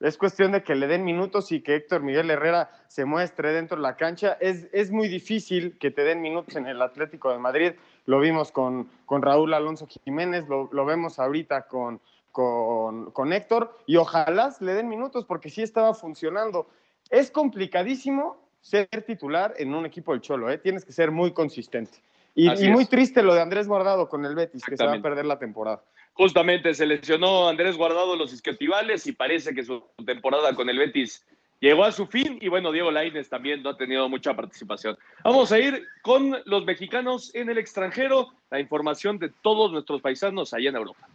Es 0.01 0.17
cuestión 0.17 0.51
de 0.51 0.63
que 0.63 0.75
le 0.75 0.85
den 0.85 1.03
minutos 1.03 1.51
y 1.51 1.61
que 1.61 1.75
Héctor 1.75 2.03
Miguel 2.03 2.29
Herrera 2.29 2.69
se 2.87 3.05
muestre 3.05 3.53
dentro 3.53 3.77
de 3.77 3.83
la 3.83 3.95
cancha. 3.95 4.37
Es, 4.39 4.67
es 4.71 4.91
muy 4.91 5.07
difícil 5.07 5.79
que 5.79 5.89
te 5.89 6.03
den 6.03 6.21
minutos 6.21 6.55
en 6.55 6.67
el 6.67 6.81
Atlético 6.81 7.31
de 7.31 7.39
Madrid. 7.39 7.73
Lo 8.05 8.19
vimos 8.19 8.51
con, 8.51 8.89
con 9.05 9.23
Raúl 9.23 9.53
Alonso 9.53 9.87
Jiménez, 9.87 10.47
lo, 10.47 10.69
lo 10.71 10.85
vemos 10.85 11.17
ahorita 11.17 11.67
con, 11.67 12.01
con, 12.31 13.11
con 13.11 13.33
Héctor 13.33 13.77
y 13.85 13.97
ojalá 13.97 14.55
le 14.59 14.73
den 14.73 14.89
minutos 14.89 15.25
porque 15.25 15.49
sí 15.49 15.63
estaba 15.63 15.93
funcionando. 15.93 16.67
Es 17.11 17.29
complicadísimo 17.29 18.41
ser 18.61 18.87
titular 19.05 19.53
en 19.57 19.73
un 19.75 19.85
equipo 19.85 20.13
del 20.13 20.21
Cholo, 20.21 20.49
¿eh? 20.49 20.57
tienes 20.57 20.85
que 20.85 20.93
ser 20.93 21.11
muy 21.11 21.33
consistente. 21.33 21.99
Y, 22.33 22.47
muy 22.69 22.85
triste 22.85 23.21
lo 23.21 23.33
de 23.33 23.41
Andrés 23.41 23.67
Guardado 23.67 24.07
con 24.07 24.23
el 24.23 24.33
Betis, 24.33 24.63
que 24.63 24.77
se 24.77 24.85
va 24.85 24.93
a 24.93 25.01
perder 25.01 25.25
la 25.25 25.37
temporada. 25.37 25.83
Justamente 26.13 26.73
se 26.73 26.85
lesionó 26.85 27.49
Andrés 27.49 27.75
Guardado 27.75 28.15
los 28.15 28.31
isquiotibales 28.31 29.05
y 29.07 29.11
parece 29.11 29.53
que 29.53 29.65
su 29.65 29.83
temporada 30.05 30.55
con 30.55 30.69
el 30.69 30.77
Betis 30.77 31.25
llegó 31.59 31.83
a 31.83 31.91
su 31.91 32.07
fin. 32.07 32.37
Y 32.39 32.47
bueno, 32.47 32.71
Diego 32.71 32.89
Lainez 32.89 33.27
también 33.27 33.61
no 33.61 33.71
ha 33.71 33.77
tenido 33.77 34.07
mucha 34.07 34.33
participación. 34.33 34.97
Vamos 35.25 35.51
a 35.51 35.59
ir 35.59 35.85
con 36.01 36.37
los 36.45 36.63
mexicanos 36.63 37.35
en 37.35 37.49
el 37.49 37.57
extranjero, 37.57 38.29
la 38.49 38.61
información 38.61 39.19
de 39.19 39.29
todos 39.41 39.73
nuestros 39.73 40.01
paisanos 40.01 40.53
allá 40.53 40.69
en 40.69 40.77
Europa. 40.77 41.07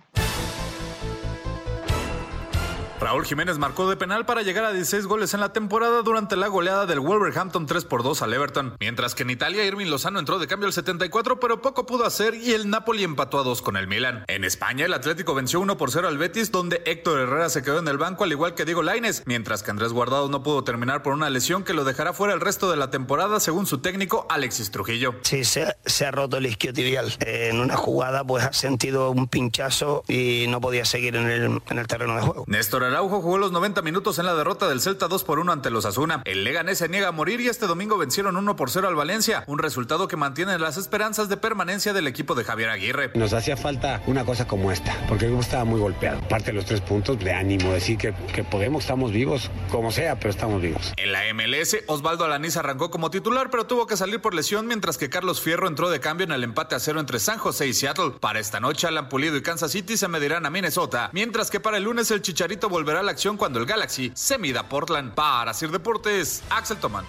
Raúl 3.06 3.24
Jiménez 3.24 3.56
marcó 3.56 3.88
de 3.88 3.96
penal 3.96 4.26
para 4.26 4.42
llegar 4.42 4.64
a 4.64 4.72
16 4.72 5.06
goles 5.06 5.32
en 5.32 5.38
la 5.38 5.52
temporada 5.52 6.02
durante 6.02 6.34
la 6.34 6.48
goleada 6.48 6.86
del 6.86 6.98
Wolverhampton 6.98 7.64
3 7.64 7.84
por 7.84 8.02
2 8.02 8.20
al 8.22 8.34
Everton, 8.34 8.74
mientras 8.80 9.14
que 9.14 9.22
en 9.22 9.30
Italia 9.30 9.64
Irving 9.64 9.86
Lozano 9.86 10.18
entró 10.18 10.40
de 10.40 10.48
cambio 10.48 10.66
al 10.66 10.72
74 10.72 11.38
pero 11.38 11.62
poco 11.62 11.86
pudo 11.86 12.04
hacer 12.04 12.34
y 12.34 12.50
el 12.50 12.68
Napoli 12.68 13.04
empató 13.04 13.38
a 13.38 13.44
2 13.44 13.62
con 13.62 13.76
el 13.76 13.86
Milan. 13.86 14.24
En 14.26 14.42
España 14.42 14.86
el 14.86 14.92
Atlético 14.92 15.36
venció 15.36 15.60
1 15.60 15.76
por 15.76 15.92
0 15.92 16.08
al 16.08 16.18
Betis 16.18 16.50
donde 16.50 16.82
Héctor 16.84 17.20
Herrera 17.20 17.48
se 17.48 17.62
quedó 17.62 17.78
en 17.78 17.86
el 17.86 17.96
banco 17.96 18.24
al 18.24 18.32
igual 18.32 18.54
que 18.56 18.64
Diego 18.64 18.82
Laines, 18.82 19.22
mientras 19.24 19.62
que 19.62 19.70
Andrés 19.70 19.92
Guardado 19.92 20.28
no 20.28 20.42
pudo 20.42 20.64
terminar 20.64 21.04
por 21.04 21.12
una 21.12 21.30
lesión 21.30 21.62
que 21.62 21.74
lo 21.74 21.84
dejará 21.84 22.12
fuera 22.12 22.34
el 22.34 22.40
resto 22.40 22.72
de 22.72 22.76
la 22.76 22.90
temporada 22.90 23.38
según 23.38 23.66
su 23.66 23.78
técnico 23.78 24.26
Alexis 24.28 24.72
Trujillo. 24.72 25.14
Sí, 25.22 25.44
se, 25.44 25.76
se 25.84 26.06
ha 26.06 26.10
roto 26.10 26.38
el 26.38 26.46
isquiotibial. 26.46 27.14
en 27.20 27.60
una 27.60 27.76
jugada 27.76 28.24
pues 28.24 28.42
ha 28.42 28.52
sentido 28.52 29.12
un 29.12 29.28
pinchazo 29.28 30.02
y 30.08 30.46
no 30.48 30.60
podía 30.60 30.84
seguir 30.84 31.14
en 31.14 31.30
el, 31.30 31.62
en 31.70 31.78
el 31.78 31.86
terreno 31.86 32.16
de 32.16 32.22
juego. 32.22 32.44
Néstor 32.48 32.95
Araujo 32.96 33.20
jugó 33.20 33.36
los 33.36 33.52
90 33.52 33.82
minutos 33.82 34.18
en 34.18 34.24
la 34.24 34.34
derrota 34.34 34.70
del 34.70 34.80
Celta 34.80 35.06
2 35.06 35.22
por 35.22 35.38
1 35.38 35.52
ante 35.52 35.68
los 35.68 35.84
Asuna. 35.84 36.22
El 36.24 36.44
Leganés 36.44 36.78
se 36.78 36.88
niega 36.88 37.08
a 37.08 37.12
morir 37.12 37.42
y 37.42 37.48
este 37.48 37.66
domingo 37.66 37.98
vencieron 37.98 38.38
1 38.38 38.56
por 38.56 38.70
0 38.70 38.88
al 38.88 38.94
Valencia, 38.94 39.44
un 39.48 39.58
resultado 39.58 40.08
que 40.08 40.16
mantiene 40.16 40.58
las 40.58 40.78
esperanzas 40.78 41.28
de 41.28 41.36
permanencia 41.36 41.92
del 41.92 42.06
equipo 42.06 42.34
de 42.34 42.44
Javier 42.44 42.70
Aguirre. 42.70 43.10
Nos 43.14 43.34
hacía 43.34 43.58
falta 43.58 44.00
una 44.06 44.24
cosa 44.24 44.46
como 44.46 44.72
esta, 44.72 44.96
porque 45.08 45.26
el 45.26 45.32
grupo 45.32 45.42
estaba 45.42 45.66
muy 45.66 45.78
golpeado. 45.78 46.26
Parte 46.26 46.46
de 46.46 46.52
los 46.54 46.64
tres 46.64 46.80
puntos 46.80 47.18
de 47.18 47.34
ánimo, 47.34 47.70
decir 47.70 47.98
que, 47.98 48.14
que 48.34 48.44
podemos, 48.44 48.84
estamos 48.84 49.12
vivos, 49.12 49.50
como 49.70 49.92
sea, 49.92 50.18
pero 50.18 50.30
estamos 50.30 50.62
vivos. 50.62 50.94
En 50.96 51.12
la 51.12 51.20
MLS, 51.34 51.76
Osvaldo 51.88 52.24
Alaniz 52.24 52.56
arrancó 52.56 52.90
como 52.90 53.10
titular, 53.10 53.50
pero 53.50 53.66
tuvo 53.66 53.86
que 53.86 53.98
salir 53.98 54.22
por 54.22 54.32
lesión, 54.32 54.66
mientras 54.66 54.96
que 54.96 55.10
Carlos 55.10 55.42
Fierro 55.42 55.68
entró 55.68 55.90
de 55.90 56.00
cambio 56.00 56.24
en 56.24 56.32
el 56.32 56.44
empate 56.44 56.74
a 56.74 56.80
cero 56.80 56.98
entre 56.98 57.18
San 57.18 57.36
José 57.36 57.66
y 57.66 57.74
Seattle. 57.74 58.12
Para 58.20 58.40
esta 58.40 58.58
noche, 58.58 58.86
Alan 58.86 59.10
Pulido 59.10 59.36
y 59.36 59.42
Kansas 59.42 59.72
City 59.72 59.98
se 59.98 60.08
medirán 60.08 60.46
a 60.46 60.50
Minnesota, 60.50 61.10
mientras 61.12 61.50
que 61.50 61.60
para 61.60 61.76
el 61.76 61.84
lunes 61.84 62.10
el 62.10 62.22
Chicharito 62.22 62.70
volverá 62.76 63.00
a 63.00 63.02
la 63.02 63.12
acción 63.12 63.38
cuando 63.38 63.58
el 63.58 63.64
Galaxy 63.64 64.12
se 64.14 64.36
mida 64.36 64.60
a 64.60 64.68
Portland. 64.68 65.14
Para 65.14 65.54
Sir 65.54 65.70
Deportes, 65.70 66.44
Axel 66.50 66.76
Tomán. 66.76 67.06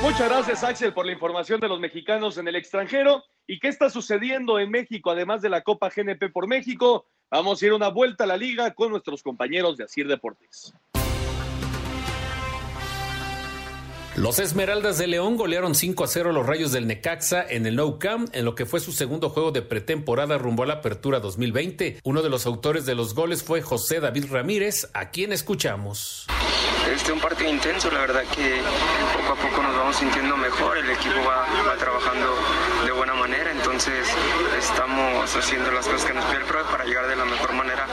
Muchas 0.00 0.30
gracias, 0.30 0.64
Axel, 0.64 0.94
por 0.94 1.04
la 1.04 1.12
información 1.12 1.60
de 1.60 1.68
los 1.68 1.78
mexicanos 1.78 2.38
en 2.38 2.48
el 2.48 2.56
extranjero. 2.56 3.22
¿Y 3.46 3.58
qué 3.58 3.68
está 3.68 3.90
sucediendo 3.90 4.58
en 4.58 4.70
México, 4.70 5.10
además 5.10 5.42
de 5.42 5.50
la 5.50 5.60
Copa 5.60 5.90
GNP 5.94 6.30
por 6.30 6.46
México? 6.46 7.06
Vamos 7.30 7.62
a 7.62 7.66
ir 7.66 7.74
una 7.74 7.88
vuelta 7.88 8.24
a 8.24 8.26
la 8.26 8.38
liga 8.38 8.72
con 8.72 8.90
nuestros 8.90 9.22
compañeros 9.22 9.76
de 9.76 9.84
Asir 9.84 10.08
Deportes. 10.08 10.74
Los 14.16 14.38
Esmeraldas 14.38 14.96
de 14.96 15.08
León 15.08 15.36
golearon 15.36 15.74
5 15.74 16.04
a 16.04 16.06
0 16.06 16.30
a 16.30 16.32
los 16.32 16.46
Rayos 16.46 16.70
del 16.70 16.86
Necaxa 16.86 17.44
en 17.48 17.66
el 17.66 17.74
Nou 17.74 17.98
Camp 17.98 18.28
en 18.32 18.44
lo 18.44 18.54
que 18.54 18.64
fue 18.64 18.78
su 18.78 18.92
segundo 18.92 19.28
juego 19.28 19.50
de 19.50 19.60
pretemporada 19.60 20.38
rumbo 20.38 20.62
a 20.62 20.66
la 20.66 20.74
apertura 20.74 21.18
2020. 21.18 21.98
Uno 22.04 22.22
de 22.22 22.30
los 22.30 22.46
autores 22.46 22.86
de 22.86 22.94
los 22.94 23.16
goles 23.16 23.42
fue 23.42 23.60
José 23.60 23.98
David 23.98 24.26
Ramírez, 24.30 24.88
a 24.94 25.10
quien 25.10 25.32
escuchamos. 25.32 26.28
Este 26.94 27.10
un 27.10 27.18
partido 27.18 27.50
intenso, 27.50 27.90
la 27.90 28.02
verdad 28.02 28.22
que 28.36 28.60
poco 29.18 29.32
a 29.32 29.50
poco 29.50 29.62
nos 29.64 29.76
vamos 29.76 29.96
sintiendo 29.96 30.36
mejor, 30.36 30.78
el 30.78 30.90
equipo 30.90 31.16
va, 31.26 31.46
va 31.66 31.76
trabajando 31.76 32.36
de 32.84 32.92
buena 32.92 33.14
manera, 33.14 33.50
entonces 33.50 34.06
estamos 34.56 35.34
haciendo 35.34 35.72
las 35.72 35.88
cosas 35.88 36.04
que 36.04 36.14
nos 36.14 36.24
pide 36.26 36.36
el 36.36 36.44
pro 36.44 36.62
para 36.70 36.84
llegar 36.84 37.08
de 37.08 37.16
la 37.16 37.24
mejor 37.24 37.52
manera 37.54 37.88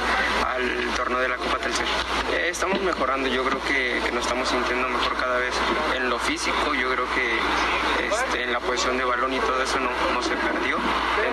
al 0.61 0.95
torneo 0.95 1.19
de 1.19 1.29
la 1.29 1.37
Copa 1.37 1.57
Telcel. 1.57 1.85
Eh, 2.33 2.49
estamos 2.49 2.81
mejorando, 2.81 3.27
yo 3.27 3.43
creo 3.43 3.59
que, 3.67 3.99
que, 4.05 4.11
nos 4.11 4.23
estamos 4.23 4.47
sintiendo 4.47 4.87
mejor 4.89 5.13
cada 5.17 5.37
vez 5.37 5.53
en 5.95 6.09
lo 6.09 6.19
físico, 6.19 6.73
yo 6.79 6.91
creo 6.91 7.05
que 7.15 8.05
este, 8.07 8.43
en 8.43 8.53
la 8.53 8.59
posición 8.59 8.97
de 8.97 9.05
balón 9.05 9.33
y 9.33 9.39
todo 9.39 9.61
eso 9.61 9.79
no, 9.79 9.89
no 10.13 10.21
se 10.21 10.35
perdió, 10.35 10.77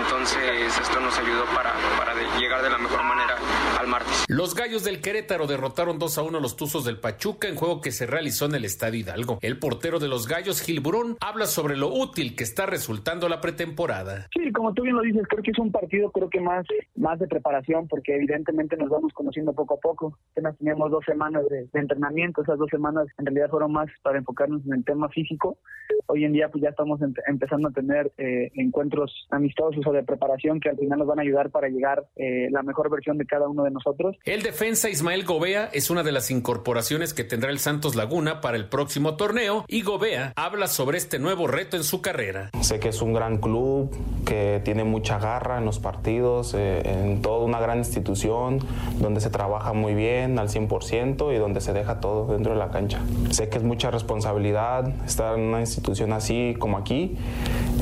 entonces 0.00 0.78
esto 0.78 1.00
nos 1.00 1.18
ayudó 1.18 1.44
para, 1.54 1.74
para 1.98 2.14
de 2.14 2.24
llegar 2.40 2.62
de 2.62 2.70
la 2.70 2.78
mejor 2.78 3.02
manera 3.04 3.36
al 3.78 3.86
martes. 3.86 4.24
Los 4.28 4.54
Gallos 4.54 4.84
del 4.84 5.00
Querétaro 5.00 5.46
derrotaron 5.46 5.98
2 5.98 6.18
a 6.18 6.22
1 6.22 6.38
a 6.38 6.40
los 6.40 6.56
Tuzos 6.56 6.84
del 6.84 6.98
Pachuca 6.98 7.48
en 7.48 7.56
juego 7.56 7.80
que 7.80 7.92
se 7.92 8.06
realizó 8.06 8.46
en 8.46 8.54
el 8.54 8.64
Estadio 8.64 9.00
Hidalgo. 9.00 9.38
El 9.42 9.58
portero 9.58 9.98
de 9.98 10.08
los 10.08 10.26
Gallos, 10.26 10.62
Gil 10.62 10.80
Burón, 10.80 11.16
habla 11.20 11.46
sobre 11.46 11.76
lo 11.76 11.88
útil 11.88 12.34
que 12.34 12.44
está 12.44 12.66
resultando 12.66 13.28
la 13.28 13.40
pretemporada. 13.40 14.28
Sí, 14.32 14.52
como 14.52 14.72
tú 14.72 14.82
bien 14.82 14.96
lo 14.96 15.02
dices, 15.02 15.22
creo 15.28 15.42
que 15.42 15.50
es 15.50 15.58
un 15.58 15.70
partido 15.70 16.10
creo 16.10 16.30
que 16.30 16.40
más, 16.40 16.66
más 16.96 17.18
de 17.18 17.26
preparación 17.26 17.88
porque 17.88 18.14
evidentemente 18.14 18.76
nos 18.76 18.88
vamos 18.88 19.12
conociendo 19.18 19.52
poco 19.52 19.74
a 19.74 19.80
poco. 19.80 20.16
Apenas 20.30 20.56
teníamos 20.58 20.92
dos 20.92 21.04
semanas 21.04 21.42
de, 21.50 21.66
de 21.72 21.80
entrenamiento, 21.80 22.42
esas 22.42 22.56
dos 22.56 22.70
semanas 22.70 23.08
en 23.18 23.26
realidad 23.26 23.50
fueron 23.50 23.72
más 23.72 23.88
para 24.02 24.18
enfocarnos 24.18 24.64
en 24.64 24.74
el 24.74 24.84
tema 24.84 25.08
físico. 25.08 25.58
Hoy 26.06 26.24
en 26.24 26.32
día 26.32 26.48
pues 26.50 26.62
ya 26.62 26.70
estamos 26.70 27.02
em 27.02 27.12
empezando 27.26 27.68
a 27.68 27.72
tener 27.72 28.12
eh, 28.16 28.50
encuentros 28.54 29.26
amistosos 29.30 29.84
o 29.86 29.92
de 29.92 30.04
preparación 30.04 30.60
que 30.60 30.68
al 30.68 30.76
final 30.76 31.00
nos 31.00 31.08
van 31.08 31.18
a 31.18 31.22
ayudar 31.22 31.50
para 31.50 31.68
llegar 31.68 32.06
eh, 32.16 32.48
la 32.50 32.62
mejor 32.62 32.90
versión 32.90 33.18
de 33.18 33.26
cada 33.26 33.48
uno 33.48 33.64
de 33.64 33.72
nosotros. 33.72 34.16
El 34.24 34.42
defensa 34.42 34.88
Ismael 34.88 35.24
Gobea 35.24 35.68
es 35.72 35.90
una 35.90 36.04
de 36.04 36.12
las 36.12 36.30
incorporaciones 36.30 37.12
que 37.12 37.24
tendrá 37.24 37.50
el 37.50 37.58
Santos 37.58 37.96
Laguna 37.96 38.40
para 38.40 38.56
el 38.56 38.68
próximo 38.68 39.16
torneo 39.16 39.64
y 39.66 39.82
Gobea 39.82 40.32
habla 40.36 40.68
sobre 40.68 40.98
este 40.98 41.18
nuevo 41.18 41.48
reto 41.48 41.76
en 41.76 41.82
su 41.82 42.00
carrera. 42.00 42.50
Sé 42.60 42.78
que 42.78 42.90
es 42.90 43.02
un 43.02 43.12
gran 43.12 43.38
club, 43.38 43.90
que 44.24 44.60
tiene 44.64 44.84
mucha 44.84 45.18
garra 45.18 45.58
en 45.58 45.64
los 45.64 45.80
partidos, 45.80 46.54
eh, 46.54 46.82
en 46.84 47.20
toda 47.22 47.44
una 47.44 47.58
gran 47.58 47.78
institución 47.78 48.60
donde 49.00 49.07
se 49.16 49.30
trabaja 49.30 49.72
muy 49.72 49.94
bien 49.94 50.38
al 50.38 50.48
100% 50.48 51.34
y 51.34 51.38
donde 51.38 51.60
se 51.60 51.72
deja 51.72 52.00
todo 52.00 52.26
dentro 52.32 52.52
de 52.52 52.58
la 52.58 52.70
cancha. 52.70 53.00
Sé 53.30 53.48
que 53.48 53.58
es 53.58 53.64
mucha 53.64 53.90
responsabilidad 53.90 54.88
estar 55.04 55.38
en 55.38 55.44
una 55.44 55.60
institución 55.60 56.12
así 56.12 56.54
como 56.58 56.78
aquí, 56.78 57.16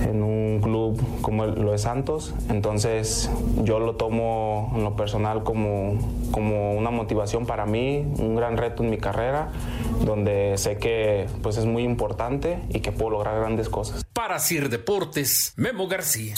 en 0.03 0.23
un 0.23 0.61
club 0.63 1.01
como 1.23 1.47
lo 1.47 1.73
de 1.73 1.79
Santos, 1.79 2.35
entonces 2.49 3.31
yo 3.63 3.79
lo 3.79 3.97
tomo 3.97 4.73
en 4.75 4.85
lo 4.85 4.97
personal 4.97 5.43
como, 5.43 5.99
como 6.31 6.75
una 6.75 6.91
motivación 6.91 7.47
para 7.47 7.67
mí, 7.67 8.07
un 8.19 8.37
gran 8.37 8.57
reto 8.57 8.83
en 8.83 8.91
mi 8.91 8.99
carrera, 8.99 9.51
donde 10.05 10.57
sé 10.57 10.79
que 10.79 11.27
pues 11.43 11.57
es 11.57 11.67
muy 11.67 11.83
importante 11.83 12.61
y 12.71 12.81
que 12.81 12.93
puedo 12.93 13.11
lograr 13.11 13.39
grandes 13.39 13.69
cosas. 13.69 14.05
Para 14.13 14.39
Sir 14.39 14.69
Deportes, 14.69 15.53
Memo 15.57 15.89
García. 15.89 16.35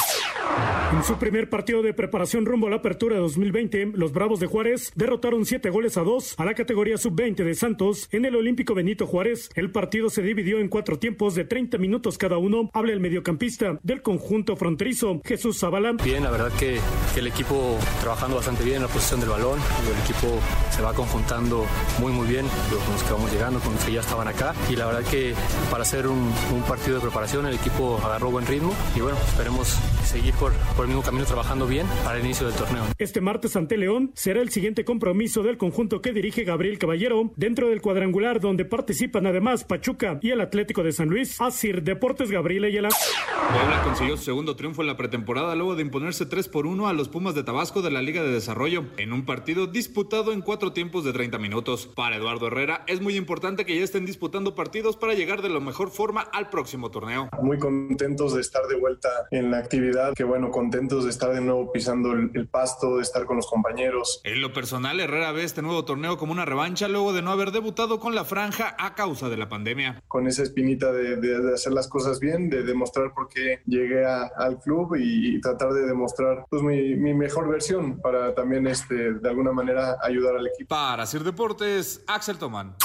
En 0.91 1.05
su 1.05 1.18
primer 1.18 1.51
partido 1.51 1.82
de 1.82 1.93
preparación 1.93 2.47
rumbo 2.47 2.66
a 2.66 2.70
la 2.70 2.76
apertura 2.76 3.16
de 3.16 3.20
2020, 3.20 3.93
los 3.95 4.12
Bravos 4.12 4.41
de 4.41 4.47
Juárez 4.47 4.91
derrotaron 4.95 5.45
siete 5.45 5.68
goles 5.68 5.99
a 5.99 6.03
dos 6.03 6.34
a 6.39 6.47
la 6.47 6.55
categoría 6.55 6.97
sub-20 6.97 7.45
de 7.45 7.55
Santos 7.55 8.09
en 8.11 8.24
el 8.24 8.34
Olímpico 8.34 8.74
Benito 8.74 9.07
Juárez. 9.07 9.51
El 9.55 9.70
partido 9.70 10.09
se 10.09 10.22
dividió 10.22 10.61
en 10.61 10.68
cuatro 10.68 10.99
tiempos 10.99 11.34
de 11.34 11.45
30 11.45 11.76
minutos 11.76 12.16
cada 12.16 12.39
uno. 12.39 12.70
Habla 12.72 12.93
el 12.93 13.01
mediocampista 13.01 13.78
del 13.82 14.01
conjunto 14.01 14.57
fronterizo, 14.57 15.20
Jesús 15.26 15.59
Zavala. 15.59 15.93
Bien, 15.93 16.24
la 16.24 16.30
verdad 16.30 16.53
que, 16.59 16.80
el 17.16 17.26
equipo 17.26 17.76
trabajando 18.01 18.36
bastante 18.36 18.62
bien 18.64 18.76
en 18.76 18.82
la 18.82 18.89
posición 18.89 19.20
del 19.20 19.28
balón. 19.28 19.59
El 19.84 20.03
equipo 20.03 20.41
se 20.70 20.80
va 20.80 20.95
conjuntando 20.95 21.66
muy, 21.99 22.12
muy 22.12 22.28
bien 22.28 22.47
con 22.47 22.95
los 22.95 23.03
que 23.03 23.12
vamos 23.12 23.32
llegando, 23.32 23.61
con 23.61 23.74
los 23.74 23.84
que 23.84 23.93
ya 23.93 24.01
estaban 24.01 24.26
acá. 24.26 24.55
Y 24.70 24.76
la 24.76 24.86
verdad 24.86 25.03
que 25.11 25.34
para 25.70 25.82
hacer 25.82 26.07
un 26.07 26.32
partido 26.66 26.97
de 26.97 27.03
preparación, 27.03 27.45
el 27.47 27.55
equipo 27.55 28.01
agarró 28.03 28.30
buen 28.30 28.47
ritmo. 28.47 28.72
Y 28.97 29.01
bueno, 29.01 29.18
esperemos 29.26 29.76
seguir 30.09 30.32
por, 30.34 30.53
por 30.79 30.85
el 30.85 30.91
mismo 30.91 31.03
camino 31.03 31.24
trabajando 31.24 31.66
bien 31.66 31.89
para 32.05 32.20
el 32.20 32.24
inicio 32.24 32.47
del 32.47 32.55
torneo. 32.55 32.85
Este 32.99 33.20
martes 33.20 33.57
ante 33.57 33.76
León 33.76 34.12
será 34.14 34.41
el 34.41 34.51
siguiente 34.51 34.85
compromiso 34.85 35.43
del 35.43 35.59
conjunto 35.59 36.01
que 36.01 36.12
dirige 36.12 36.45
Gabriel 36.45 36.79
Caballero 36.79 37.33
dentro 37.35 37.68
del 37.68 37.81
cuadrangular 37.81 38.39
donde 38.39 38.64
participan 38.64 39.26
además 39.26 39.64
Pachuca 39.64 40.20
y 40.22 40.31
el 40.31 40.41
Atlético 40.41 40.85
de 40.85 40.93
San 40.93 41.09
Luis. 41.09 41.41
Asir 41.41 41.83
Deportes 41.83 42.31
Gabriel 42.31 42.62
Ayala. 42.62 42.91
Puebla 42.91 43.83
consiguió 43.83 44.16
su 44.16 44.22
segundo 44.22 44.55
triunfo 44.55 44.83
en 44.83 44.87
la 44.87 44.97
pretemporada 44.97 45.57
luego 45.57 45.74
de 45.74 45.83
imponerse 45.83 46.26
3 46.26 46.47
por 46.47 46.64
1 46.64 46.87
a 46.87 46.93
los 46.93 47.09
Pumas 47.09 47.35
de 47.35 47.43
Tabasco 47.43 47.83
de 47.83 47.91
la 47.91 48.01
Liga 48.01 48.22
de 48.22 48.31
Desarrollo 48.31 48.85
en 48.99 49.12
un 49.12 49.24
partido 49.24 49.66
disputado 49.66 50.33
en 50.33 50.43
cuatro 50.43 50.72
tiempos 50.72 51.05
de 51.05 51.12
30 51.12 51.39
minutos. 51.39 51.91
Para 51.97 52.14
Eduardo 52.14 52.47
Herrera 52.47 52.85
es 52.87 53.01
muy 53.01 53.16
importante 53.16 53.66
que 53.66 53.76
ya 53.76 53.83
estén 53.83 54.07
disputando 54.07 54.55
partidos 54.55 54.97
para 54.97 55.14
llegar 55.14 55.43
de 55.43 55.49
la 55.49 55.59
mejor 55.59 55.91
forma 55.91 56.20
al 56.20 56.51
próximo 56.51 56.93
torneo. 56.93 57.31
Muy 57.43 57.59
contentos 57.59 58.33
de 58.35 58.43
estar 58.43 58.64
de 58.68 58.76
vuelta 58.76 59.09
en 59.33 59.51
la 59.51 59.59
actividad, 59.59 60.14
que 60.14 60.22
bueno, 60.22 60.53
contentos 60.68 61.04
de 61.04 61.10
estar 61.10 61.32
de 61.32 61.40
nuevo 61.40 61.72
pisando 61.72 62.12
el, 62.12 62.30
el, 62.34 62.46
pasto, 62.46 62.96
de 62.96 63.02
estar 63.02 63.24
con 63.24 63.36
los 63.36 63.46
compañeros. 63.46 64.20
En 64.22 64.42
lo 64.42 64.52
personal, 64.52 65.00
Herrera 65.00 65.32
ve 65.32 65.42
este 65.42 65.62
nuevo 65.62 65.86
torneo 65.86 66.18
como 66.18 66.32
una 66.32 66.44
revancha 66.44 66.88
luego 66.88 67.14
de 67.14 67.22
no 67.22 67.30
haber 67.30 67.52
debutado 67.52 67.98
con 68.00 68.14
la 68.14 68.26
franja 68.26 68.76
a 68.78 68.94
causa 68.94 69.30
de 69.30 69.38
la 69.38 69.48
pandemia. 69.48 70.02
Con 70.08 70.26
esa 70.26 70.42
espinita 70.42 70.92
de, 70.92 71.16
de, 71.16 71.40
de 71.40 71.54
hacer 71.54 71.72
las 71.72 71.88
cosas 71.88 72.20
bien, 72.20 72.50
de 72.50 72.64
demostrar 72.64 73.14
por 73.14 73.30
qué 73.30 73.62
llegué 73.64 74.04
a, 74.04 74.30
al 74.36 74.60
club 74.60 74.94
y, 74.96 75.36
y, 75.36 75.40
tratar 75.40 75.72
de 75.72 75.86
demostrar 75.86 76.44
pues, 76.50 76.60
mi, 76.60 76.96
mi, 76.96 77.14
mejor 77.14 77.48
versión 77.48 77.98
para 78.02 78.34
también 78.34 78.66
este, 78.66 79.14
de 79.14 79.28
alguna 79.28 79.52
manera 79.52 79.96
ayudar 80.02 80.36
al 80.36 80.48
equipo. 80.48 80.68
Para 80.68 81.04
hacer 81.04 81.24
deportes, 81.24 82.04
Axel 82.06 82.36
Tomán. 82.36 82.76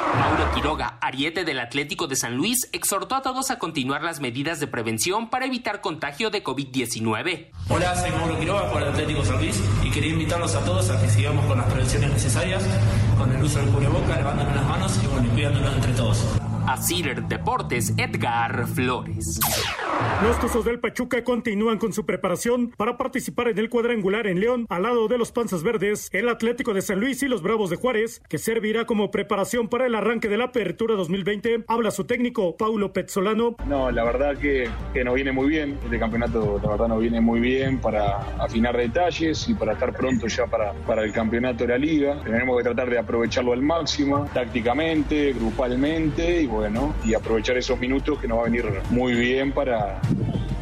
Mauro 0.00 0.50
Quiroga, 0.54 0.98
ariete 1.00 1.44
del 1.44 1.60
Atlético 1.60 2.06
de 2.06 2.16
San 2.16 2.36
Luis, 2.36 2.68
exhortó 2.72 3.14
a 3.14 3.22
todos 3.22 3.50
a 3.50 3.58
continuar 3.58 4.02
las 4.02 4.20
medidas 4.20 4.60
de 4.60 4.66
prevención 4.66 5.28
para 5.30 5.46
evitar 5.46 5.80
contagio 5.80 6.30
de 6.30 6.42
COVID-19. 6.42 7.50
Hola, 7.68 7.96
soy 7.96 8.10
Mauro 8.10 8.38
Quiroga 8.38 8.70
por 8.70 8.82
el 8.82 8.88
Atlético 8.88 9.24
San 9.24 9.38
Luis 9.38 9.60
y 9.82 9.90
quería 9.90 10.12
invitarlos 10.12 10.54
a 10.54 10.64
todos 10.64 10.90
a 10.90 11.00
que 11.00 11.08
sigamos 11.08 11.44
con 11.46 11.58
las 11.58 11.66
prevenciones 11.66 12.10
necesarias, 12.10 12.62
con 13.18 13.32
el 13.32 13.42
uso 13.42 13.58
del 13.58 13.68
cubreboca, 13.68 14.16
lavándonos 14.16 14.54
las 14.54 14.64
manos 14.64 15.00
y 15.02 15.06
bueno, 15.06 15.28
cuidándonos 15.32 15.74
entre 15.74 15.92
todos. 15.92 16.51
A 16.66 16.76
Cider 16.76 17.24
Deportes, 17.24 17.92
Edgar 17.96 18.66
Flores. 18.68 19.40
Los 20.22 20.38
Tuzos 20.38 20.64
del 20.64 20.78
Pachuca 20.78 21.24
continúan 21.24 21.78
con 21.78 21.92
su 21.92 22.06
preparación 22.06 22.70
para 22.76 22.96
participar 22.96 23.48
en 23.48 23.58
el 23.58 23.68
cuadrangular 23.68 24.26
en 24.26 24.40
León 24.40 24.66
al 24.68 24.84
lado 24.84 25.08
de 25.08 25.18
los 25.18 25.32
Panzas 25.32 25.62
Verdes, 25.62 26.08
el 26.12 26.28
Atlético 26.28 26.74
de 26.74 26.82
San 26.82 27.00
Luis 27.00 27.22
y 27.22 27.28
los 27.28 27.42
Bravos 27.42 27.70
de 27.70 27.76
Juárez, 27.76 28.22
que 28.28 28.38
servirá 28.38 28.86
como 28.86 29.10
preparación 29.10 29.68
para 29.68 29.86
el 29.86 29.94
arranque 29.94 30.28
de 30.28 30.36
la 30.36 30.44
apertura 30.44 30.94
2020. 30.94 31.64
Habla 31.66 31.90
su 31.90 32.04
técnico, 32.04 32.56
Paulo 32.56 32.92
Pezzolano. 32.92 33.56
No, 33.66 33.90
la 33.90 34.04
verdad 34.04 34.36
que, 34.36 34.68
que 34.92 35.02
nos 35.02 35.14
viene 35.14 35.32
muy 35.32 35.48
bien. 35.48 35.78
Este 35.84 35.98
campeonato, 35.98 36.60
la 36.62 36.70
verdad, 36.70 36.88
nos 36.88 37.00
viene 37.00 37.20
muy 37.20 37.40
bien 37.40 37.80
para 37.80 38.18
afinar 38.38 38.76
detalles 38.76 39.48
y 39.48 39.54
para 39.54 39.72
estar 39.72 39.92
pronto 39.92 40.28
ya 40.28 40.46
para, 40.46 40.72
para 40.86 41.02
el 41.02 41.12
campeonato 41.12 41.64
de 41.64 41.68
la 41.68 41.78
liga. 41.78 42.22
Tenemos 42.22 42.56
que 42.58 42.64
tratar 42.64 42.88
de 42.88 42.98
aprovecharlo 42.98 43.52
al 43.52 43.62
máximo, 43.62 44.28
tácticamente, 44.32 45.32
grupalmente 45.32 46.42
y 46.42 46.51
bueno, 46.52 46.94
y 47.04 47.14
aprovechar 47.14 47.56
esos 47.56 47.78
minutos 47.78 48.18
que 48.20 48.28
nos 48.28 48.38
va 48.38 48.42
a 48.42 48.44
venir 48.44 48.64
muy 48.90 49.14
bien 49.14 49.52
para 49.52 50.00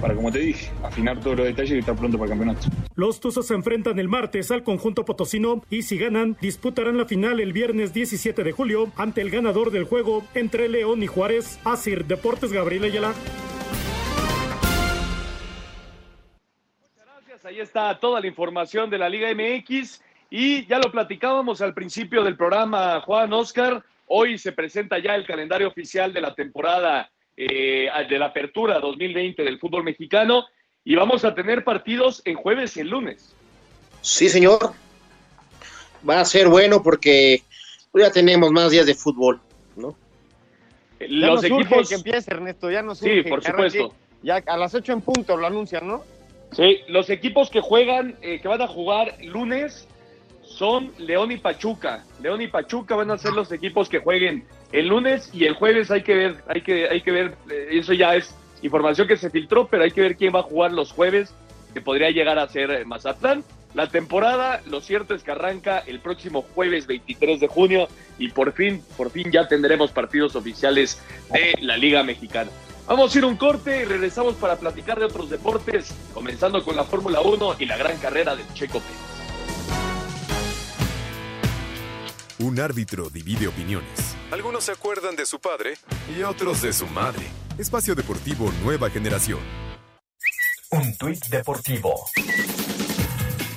para, 0.00 0.14
como 0.14 0.32
te 0.32 0.38
dije, 0.38 0.72
afinar 0.82 1.20
todos 1.20 1.36
los 1.36 1.46
detalles 1.46 1.72
y 1.72 1.78
estar 1.78 1.94
pronto 1.94 2.18
para 2.18 2.32
el 2.32 2.38
campeonato. 2.38 2.68
Los 2.94 3.20
Tuzos 3.20 3.46
se 3.46 3.54
enfrentan 3.54 3.98
el 3.98 4.08
martes 4.08 4.50
al 4.50 4.62
conjunto 4.62 5.04
potosino 5.04 5.62
y 5.70 5.82
si 5.82 5.98
ganan, 5.98 6.36
disputarán 6.40 6.96
la 6.96 7.04
final 7.04 7.40
el 7.40 7.52
viernes 7.52 7.92
17 7.92 8.42
de 8.42 8.52
julio 8.52 8.90
ante 8.96 9.20
el 9.20 9.30
ganador 9.30 9.70
del 9.70 9.84
juego 9.84 10.24
entre 10.34 10.68
León 10.68 11.02
y 11.02 11.06
Juárez. 11.06 11.60
Asir 11.64 12.06
Deportes 12.06 12.52
Gabriel 12.52 12.84
Ayala. 12.84 13.12
Muchas 16.78 17.06
gracias. 17.06 17.44
Ahí 17.44 17.60
está 17.60 17.98
toda 17.98 18.20
la 18.20 18.26
información 18.26 18.88
de 18.90 18.98
la 18.98 19.08
Liga 19.08 19.28
MX 19.34 20.02
y 20.30 20.64
ya 20.66 20.78
lo 20.78 20.90
platicábamos 20.90 21.60
al 21.60 21.74
principio 21.74 22.22
del 22.22 22.36
programa, 22.36 23.00
Juan 23.00 23.32
Oscar. 23.32 23.84
Hoy 24.12 24.38
se 24.38 24.50
presenta 24.50 24.98
ya 24.98 25.14
el 25.14 25.24
calendario 25.24 25.68
oficial 25.68 26.12
de 26.12 26.20
la 26.20 26.34
temporada 26.34 27.08
eh, 27.36 27.88
de 28.08 28.18
la 28.18 28.26
apertura 28.26 28.80
2020 28.80 29.44
del 29.44 29.60
fútbol 29.60 29.84
mexicano 29.84 30.46
y 30.84 30.96
vamos 30.96 31.24
a 31.24 31.32
tener 31.32 31.62
partidos 31.62 32.20
en 32.24 32.34
jueves 32.34 32.76
y 32.76 32.80
el 32.80 32.88
lunes. 32.88 33.36
Sí, 34.00 34.28
señor. 34.28 34.72
Va 36.08 36.18
a 36.18 36.24
ser 36.24 36.48
bueno 36.48 36.82
porque 36.82 37.44
ya 37.94 38.10
tenemos 38.10 38.50
más 38.50 38.72
días 38.72 38.86
de 38.86 38.96
fútbol, 38.96 39.40
¿no? 39.76 39.94
Los 40.98 41.44
equipos 41.44 41.88
que 41.88 41.94
empiece 41.94 42.32
Ernesto, 42.32 42.68
ya 42.68 42.82
no 42.82 42.96
Sí, 42.96 43.22
por 43.22 43.44
supuesto. 43.44 43.94
Ya 44.24 44.42
a 44.44 44.56
las 44.56 44.74
8 44.74 44.92
en 44.92 45.02
punto 45.02 45.36
lo 45.36 45.46
anuncian, 45.46 45.86
¿no? 45.86 46.02
Sí, 46.50 46.80
los 46.88 47.10
equipos 47.10 47.48
que 47.48 47.60
juegan, 47.60 48.16
eh, 48.22 48.40
que 48.40 48.48
van 48.48 48.60
a 48.60 48.66
jugar 48.66 49.16
lunes, 49.22 49.86
son 50.60 50.92
León 50.98 51.32
y 51.32 51.38
Pachuca. 51.38 52.04
León 52.22 52.42
y 52.42 52.46
Pachuca 52.46 52.94
van 52.94 53.10
a 53.10 53.16
ser 53.16 53.32
los 53.32 53.50
equipos 53.50 53.88
que 53.88 54.00
jueguen 54.00 54.44
el 54.72 54.88
lunes 54.88 55.30
y 55.32 55.46
el 55.46 55.54
jueves 55.54 55.90
hay 55.90 56.02
que 56.02 56.14
ver, 56.14 56.44
hay 56.48 56.60
que, 56.60 56.86
hay 56.86 57.00
que 57.00 57.10
ver, 57.10 57.34
eh, 57.50 57.68
eso 57.70 57.94
ya 57.94 58.14
es 58.14 58.34
información 58.60 59.08
que 59.08 59.16
se 59.16 59.30
filtró, 59.30 59.68
pero 59.68 59.84
hay 59.84 59.90
que 59.90 60.02
ver 60.02 60.16
quién 60.16 60.34
va 60.34 60.40
a 60.40 60.42
jugar 60.42 60.72
los 60.72 60.92
jueves, 60.92 61.32
que 61.72 61.80
podría 61.80 62.10
llegar 62.10 62.38
a 62.38 62.46
ser 62.46 62.70
eh, 62.72 62.84
Mazatlán. 62.84 63.42
La 63.72 63.86
temporada, 63.86 64.60
lo 64.66 64.82
cierto 64.82 65.14
es 65.14 65.22
que 65.22 65.30
arranca 65.30 65.78
el 65.78 65.98
próximo 65.98 66.42
jueves 66.54 66.86
23 66.86 67.40
de 67.40 67.48
junio 67.48 67.88
y 68.18 68.28
por 68.28 68.52
fin, 68.52 68.82
por 68.98 69.10
fin 69.10 69.32
ya 69.32 69.48
tendremos 69.48 69.92
partidos 69.92 70.36
oficiales 70.36 71.02
de 71.32 71.54
la 71.62 71.78
Liga 71.78 72.02
Mexicana. 72.02 72.50
Vamos 72.86 73.14
a 73.14 73.18
ir 73.18 73.24
un 73.24 73.36
corte 73.38 73.80
y 73.80 73.84
regresamos 73.86 74.34
para 74.34 74.56
platicar 74.56 74.98
de 74.98 75.06
otros 75.06 75.30
deportes, 75.30 75.94
comenzando 76.12 76.62
con 76.62 76.76
la 76.76 76.84
Fórmula 76.84 77.22
1 77.22 77.56
y 77.60 77.64
la 77.64 77.78
gran 77.78 77.96
carrera 77.96 78.36
de 78.36 78.42
Checo 78.52 78.80
Pérez. 78.80 79.19
Un 82.42 82.58
árbitro 82.58 83.10
divide 83.10 83.48
opiniones. 83.48 84.16
Algunos 84.30 84.64
se 84.64 84.72
acuerdan 84.72 85.14
de 85.14 85.26
su 85.26 85.40
padre 85.40 85.74
y 86.16 86.22
otros 86.22 86.62
de 86.62 86.72
su 86.72 86.86
madre. 86.86 87.26
Espacio 87.58 87.94
Deportivo 87.94 88.50
Nueva 88.64 88.88
Generación. 88.88 89.40
Un 90.70 90.96
tuit 90.96 91.22
deportivo. 91.26 92.06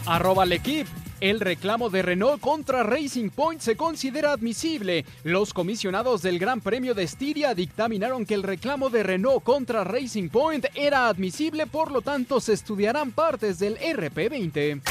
Arroba 0.05 0.45
L'Equipe. 0.45 0.89
El 1.21 1.39
reclamo 1.39 1.89
de 1.89 2.01
Renault 2.01 2.41
contra 2.41 2.83
Racing 2.83 3.29
Point 3.29 3.61
se 3.61 3.77
considera 3.77 4.33
admisible. 4.33 5.05
Los 5.23 5.53
comisionados 5.53 6.21
del 6.21 6.37
Gran 6.37 6.59
Premio 6.59 6.93
de 6.93 7.03
Estiria 7.03 7.55
dictaminaron 7.55 8.25
que 8.25 8.33
el 8.33 8.43
reclamo 8.43 8.89
de 8.89 9.03
Renault 9.03 9.45
contra 9.45 9.85
Racing 9.85 10.27
Point 10.27 10.65
era 10.75 11.07
admisible, 11.07 11.67
por 11.67 11.89
lo 11.89 12.01
tanto 12.01 12.41
se 12.41 12.51
estudiarán 12.51 13.11
partes 13.13 13.59
del 13.59 13.79
RP20. 13.79 14.81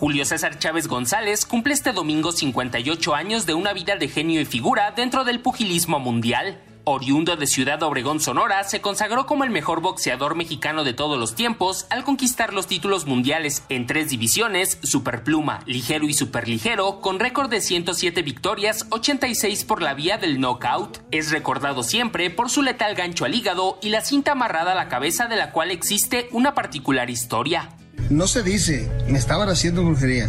Julio 0.00 0.24
César 0.24 0.58
Chávez 0.58 0.88
González 0.88 1.44
cumple 1.44 1.74
este 1.74 1.92
domingo 1.92 2.32
58 2.32 3.14
años 3.14 3.44
de 3.44 3.52
una 3.52 3.74
vida 3.74 3.96
de 3.96 4.08
genio 4.08 4.40
y 4.40 4.46
figura 4.46 4.92
dentro 4.92 5.24
del 5.24 5.40
pugilismo 5.40 6.00
mundial. 6.00 6.58
Oriundo 6.84 7.36
de 7.36 7.46
Ciudad 7.46 7.82
Obregón, 7.82 8.18
Sonora, 8.18 8.64
se 8.64 8.80
consagró 8.80 9.26
como 9.26 9.44
el 9.44 9.50
mejor 9.50 9.82
boxeador 9.82 10.36
mexicano 10.36 10.84
de 10.84 10.94
todos 10.94 11.18
los 11.18 11.34
tiempos 11.34 11.86
al 11.90 12.02
conquistar 12.02 12.54
los 12.54 12.66
títulos 12.66 13.04
mundiales 13.04 13.62
en 13.68 13.86
tres 13.86 14.08
divisiones, 14.08 14.78
superpluma, 14.82 15.60
ligero 15.66 16.06
y 16.06 16.14
superligero, 16.14 17.02
con 17.02 17.20
récord 17.20 17.50
de 17.50 17.60
107 17.60 18.22
victorias, 18.22 18.86
86 18.88 19.64
por 19.64 19.82
la 19.82 19.92
vía 19.92 20.16
del 20.16 20.40
knockout. 20.40 21.00
Es 21.10 21.30
recordado 21.30 21.82
siempre 21.82 22.30
por 22.30 22.48
su 22.48 22.62
letal 22.62 22.94
gancho 22.94 23.26
al 23.26 23.34
hígado 23.34 23.78
y 23.82 23.90
la 23.90 24.00
cinta 24.00 24.32
amarrada 24.32 24.72
a 24.72 24.76
la 24.76 24.88
cabeza 24.88 25.26
de 25.26 25.36
la 25.36 25.52
cual 25.52 25.70
existe 25.70 26.30
una 26.32 26.54
particular 26.54 27.10
historia. 27.10 27.68
No 28.10 28.26
se 28.26 28.42
dice, 28.42 28.88
me 29.08 29.18
estaban 29.18 29.48
haciendo 29.48 29.84
brujería. 29.84 30.28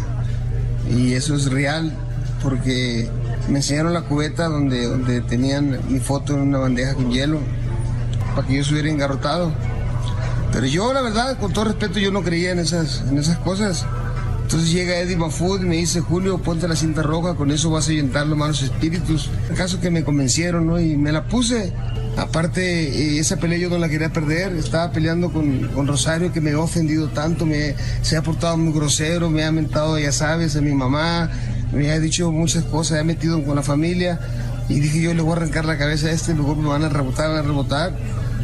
Y 0.88 1.14
eso 1.14 1.34
es 1.34 1.50
real, 1.50 1.92
porque 2.42 3.08
me 3.48 3.58
enseñaron 3.58 3.92
la 3.92 4.02
cubeta 4.02 4.48
donde, 4.48 4.86
donde 4.86 5.20
tenían 5.20 5.80
mi 5.88 5.98
foto 5.98 6.34
en 6.34 6.42
una 6.42 6.58
bandeja 6.58 6.94
con 6.94 7.10
hielo, 7.10 7.40
para 8.36 8.46
que 8.46 8.54
yo 8.54 8.60
estuviera 8.62 8.88
engarrotado. 8.88 9.52
Pero 10.52 10.66
yo, 10.66 10.92
la 10.92 11.02
verdad, 11.02 11.38
con 11.38 11.52
todo 11.52 11.64
respeto, 11.64 11.98
yo 11.98 12.12
no 12.12 12.22
creía 12.22 12.52
en 12.52 12.60
esas, 12.60 13.02
en 13.10 13.18
esas 13.18 13.38
cosas. 13.38 13.84
Entonces 14.42 14.70
llega 14.70 15.00
Eddie 15.00 15.16
Mafud 15.16 15.62
y 15.62 15.66
me 15.66 15.76
dice, 15.76 16.00
Julio, 16.00 16.38
ponte 16.38 16.68
la 16.68 16.76
cinta 16.76 17.02
roja, 17.02 17.34
con 17.34 17.50
eso 17.50 17.70
vas 17.70 17.88
a 17.88 17.90
ahuyentar 17.90 18.26
los 18.26 18.38
malos 18.38 18.62
espíritus. 18.62 19.28
El 19.48 19.56
caso 19.56 19.80
que 19.80 19.90
me 19.90 20.04
convencieron, 20.04 20.66
¿no? 20.66 20.78
Y 20.78 20.96
me 20.96 21.10
la 21.10 21.24
puse. 21.24 21.72
Aparte, 22.16 22.62
eh, 22.62 23.18
esa 23.18 23.38
pelea 23.38 23.58
yo 23.58 23.70
no 23.70 23.78
la 23.78 23.88
quería 23.88 24.12
perder. 24.12 24.52
Estaba 24.56 24.92
peleando 24.92 25.32
con, 25.32 25.68
con 25.68 25.86
Rosario, 25.86 26.32
que 26.32 26.40
me 26.40 26.52
ha 26.52 26.58
ofendido 26.58 27.08
tanto, 27.08 27.46
me, 27.46 27.74
se 28.02 28.16
ha 28.16 28.22
portado 28.22 28.56
muy 28.56 28.72
grosero, 28.72 29.30
me 29.30 29.44
ha 29.44 29.52
mentado, 29.52 29.98
ya 29.98 30.12
sabes, 30.12 30.56
a 30.56 30.60
mi 30.60 30.72
mamá, 30.72 31.30
me 31.72 31.90
ha 31.90 31.98
dicho 31.98 32.30
muchas 32.30 32.64
cosas, 32.64 32.92
me 32.92 33.00
ha 33.00 33.04
metido 33.04 33.42
con 33.44 33.56
la 33.56 33.62
familia. 33.62 34.20
Y 34.68 34.80
dije, 34.80 35.02
yo 35.02 35.14
le 35.14 35.22
voy 35.22 35.32
a 35.32 35.36
arrancar 35.36 35.64
la 35.64 35.76
cabeza 35.76 36.08
a 36.08 36.12
este, 36.12 36.34
luego 36.34 36.54
me 36.54 36.68
van 36.68 36.84
a 36.84 36.88
rebotar, 36.88 37.28
van 37.28 37.38
a 37.38 37.42
rebotar. 37.42 37.92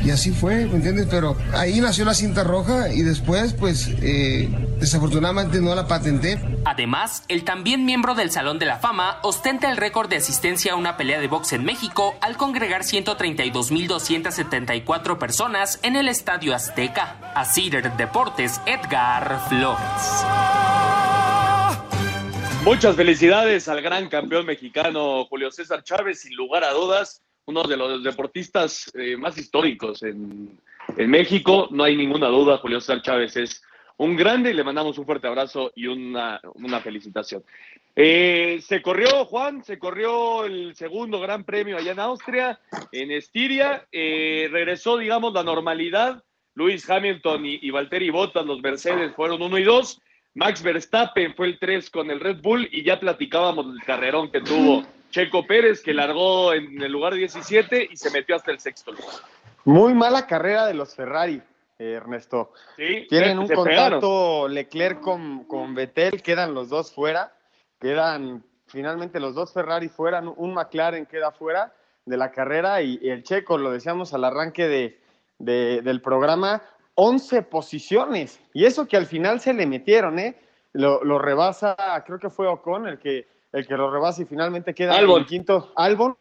Y 0.05 0.11
así 0.11 0.33
fue, 0.33 0.67
¿me 0.67 0.77
entiendes? 0.77 1.07
Pero 1.11 1.37
ahí 1.53 1.81
nació 1.81 2.05
la 2.05 2.15
cinta 2.15 2.45
roja 2.45 2.93
y 2.93 3.03
después, 3.03 3.55
pues, 3.55 3.89
eh, 4.03 4.49
desafortunadamente 4.79 5.61
no 5.61 5.75
la 5.75 5.87
patenté. 5.87 6.39
Además, 6.65 7.25
el 7.29 7.45
también 7.45 7.85
miembro 7.85 8.15
del 8.15 8.31
Salón 8.31 8.59
de 8.59 8.65
la 8.67 8.79
Fama 8.79 9.19
ostenta 9.23 9.71
el 9.71 9.77
récord 9.77 10.09
de 10.09 10.17
asistencia 10.17 10.73
a 10.73 10.77
una 10.77 10.97
pelea 10.97 11.21
de 11.21 11.29
box 11.29 11.53
en 11.53 11.65
México 11.65 12.15
al 12.21 12.37
congregar 12.37 12.83
132.274 12.83 15.19
personas 15.19 15.79
en 15.83 15.97
el 15.97 16.09
Estadio 16.09 16.55
Azteca. 16.55 17.17
A 17.35 17.45
Cider 17.45 17.97
Deportes, 17.97 18.61
Edgar 18.67 19.41
Flores. 19.49 19.83
Muchas 22.65 22.97
felicidades 22.97 23.69
al 23.69 23.81
gran 23.81 24.09
campeón 24.09 24.45
mexicano 24.45 25.25
Julio 25.27 25.51
César 25.51 25.83
Chávez, 25.83 26.21
sin 26.21 26.37
lugar 26.37 26.65
a 26.65 26.73
dudas, 26.73 27.23
uno 27.49 27.63
de 27.63 27.79
los 27.79 28.03
deportistas 28.05 28.93
eh, 28.95 29.17
más 29.17 29.39
históricos 29.39 30.03
en, 30.03 30.61
México. 30.97 31.69
No 31.71 31.85
hay 31.85 31.97
ninguna 31.97 32.29
duda, 32.29 32.59
Julio 32.59 32.81
César 32.81 33.03
Chávez 33.03 33.37
es 33.37 33.63
un 33.99 34.17
grande 34.17 34.51
y 34.51 34.55
le 34.55 34.65
mandamos 34.65 34.97
un 34.97 35.05
fuerte 35.05 35.27
abrazo 35.27 35.71
y 35.75 35.87
una, 35.87 36.41
felicitación. 36.83 37.43
Eh, 37.95 38.59
se 38.63 38.81
corrió, 38.81 39.27
Juan, 39.27 39.63
se 39.63 39.79
corrió 39.79 40.45
el 40.45 40.75
segundo 40.75 41.21
gran 41.21 41.45
premio 41.45 41.77
allá 41.77 41.93
en 41.93 42.01
Austria, 42.01 42.59
en 42.91 43.11
Estiria. 43.11 43.87
Eh, 43.93 44.49
regresó, 44.51 44.97
digamos, 44.97 45.35
la 45.35 45.43
normalidad. 45.43 46.23
Luis 46.55 46.89
Hamilton 46.89 47.45
y, 47.45 47.59
y 47.63 47.71
Valtteri 47.71 48.11
Bottas, 48.11 48.47
los 48.47 48.61
Mercedes, 48.61 49.15
fueron 49.15 49.43
uno 49.43 49.59
y 49.59 49.65
dos. 49.65 50.01
Max 50.35 50.63
Verstappen 50.63 51.35
fue 51.35 51.49
el 51.49 51.59
3 51.59 51.91
con 51.91 52.11
el 52.11 52.21
Red 52.21 52.41
Bull 52.41 52.69
y 52.73 52.83
ya 52.83 52.99
platicábamos 52.99 53.73
del 53.73 53.83
carrerón 53.83 54.31
que 54.31 54.41
tuvo 54.41 54.87
Checo 55.11 55.47
Pérez, 55.47 55.83
que 55.83 55.95
largó 55.95 56.53
en 56.53 56.81
el 56.83 56.93
lugar 56.93 57.15
17 57.15 57.89
y 57.91 57.97
se 57.97 58.11
metió 58.11 58.37
hasta 58.37 58.51
el 58.51 58.61
sexto 58.61 58.93
lugar. 58.93 59.15
Muy 59.65 59.95
mala 59.95 60.27
carrera 60.27 60.67
de 60.67 60.75
los 60.75 60.95
Ferrari, 60.95 61.43
Ernesto. 61.79 62.53
Sí, 62.77 63.07
Tienen 63.09 63.39
un 63.39 63.49
contacto 63.49 64.49
Leclerc 64.49 65.01
con, 65.01 65.45
con 65.45 65.75
Vettel, 65.75 66.23
quedan 66.23 66.55
los 66.55 66.69
dos 66.69 66.93
fuera, 66.93 67.33
quedan 67.81 68.45
finalmente 68.67 69.21
los 69.21 69.35
dos 69.35 69.53
Ferrari 69.53 69.89
fuera, 69.89 70.21
un 70.21 70.55
McLaren 70.55 71.07
queda 71.07 71.33
fuera 71.33 71.73
de 72.05 72.17
la 72.17 72.31
carrera 72.31 72.83
y, 72.83 72.99
y 73.03 73.11
el 73.11 73.23
Checo, 73.23 73.59
lo 73.59 73.71
decíamos 73.71 74.15
al 74.15 74.25
arranque 74.25 74.69
de, 74.69 75.01
de, 75.39 75.83
del 75.83 76.01
programa, 76.01 76.63
11 76.95 77.43
posiciones. 77.43 78.41
Y 78.53 78.65
eso 78.65 78.87
que 78.87 78.97
al 78.97 79.07
final 79.07 79.41
se 79.41 79.55
le 79.55 79.67
metieron, 79.67 80.19
¿eh? 80.19 80.37
Lo, 80.73 81.03
lo, 81.03 81.19
rebasa, 81.19 81.77
creo 82.07 82.19
que 82.19 82.29
fue 82.29 82.47
Ocon 82.47 82.87
el 82.87 82.99
que, 82.99 83.27
el 83.59 83.67
que 83.67 83.77
lo 83.77 83.91
rebasa 83.91 84.23
y 84.23 84.27
finalmente 84.27 84.75
queda 84.75 84.97
Albon. 84.97 85.23
en 85.23 85.27
quinto. 85.27 85.73
Albon. 85.77 86.17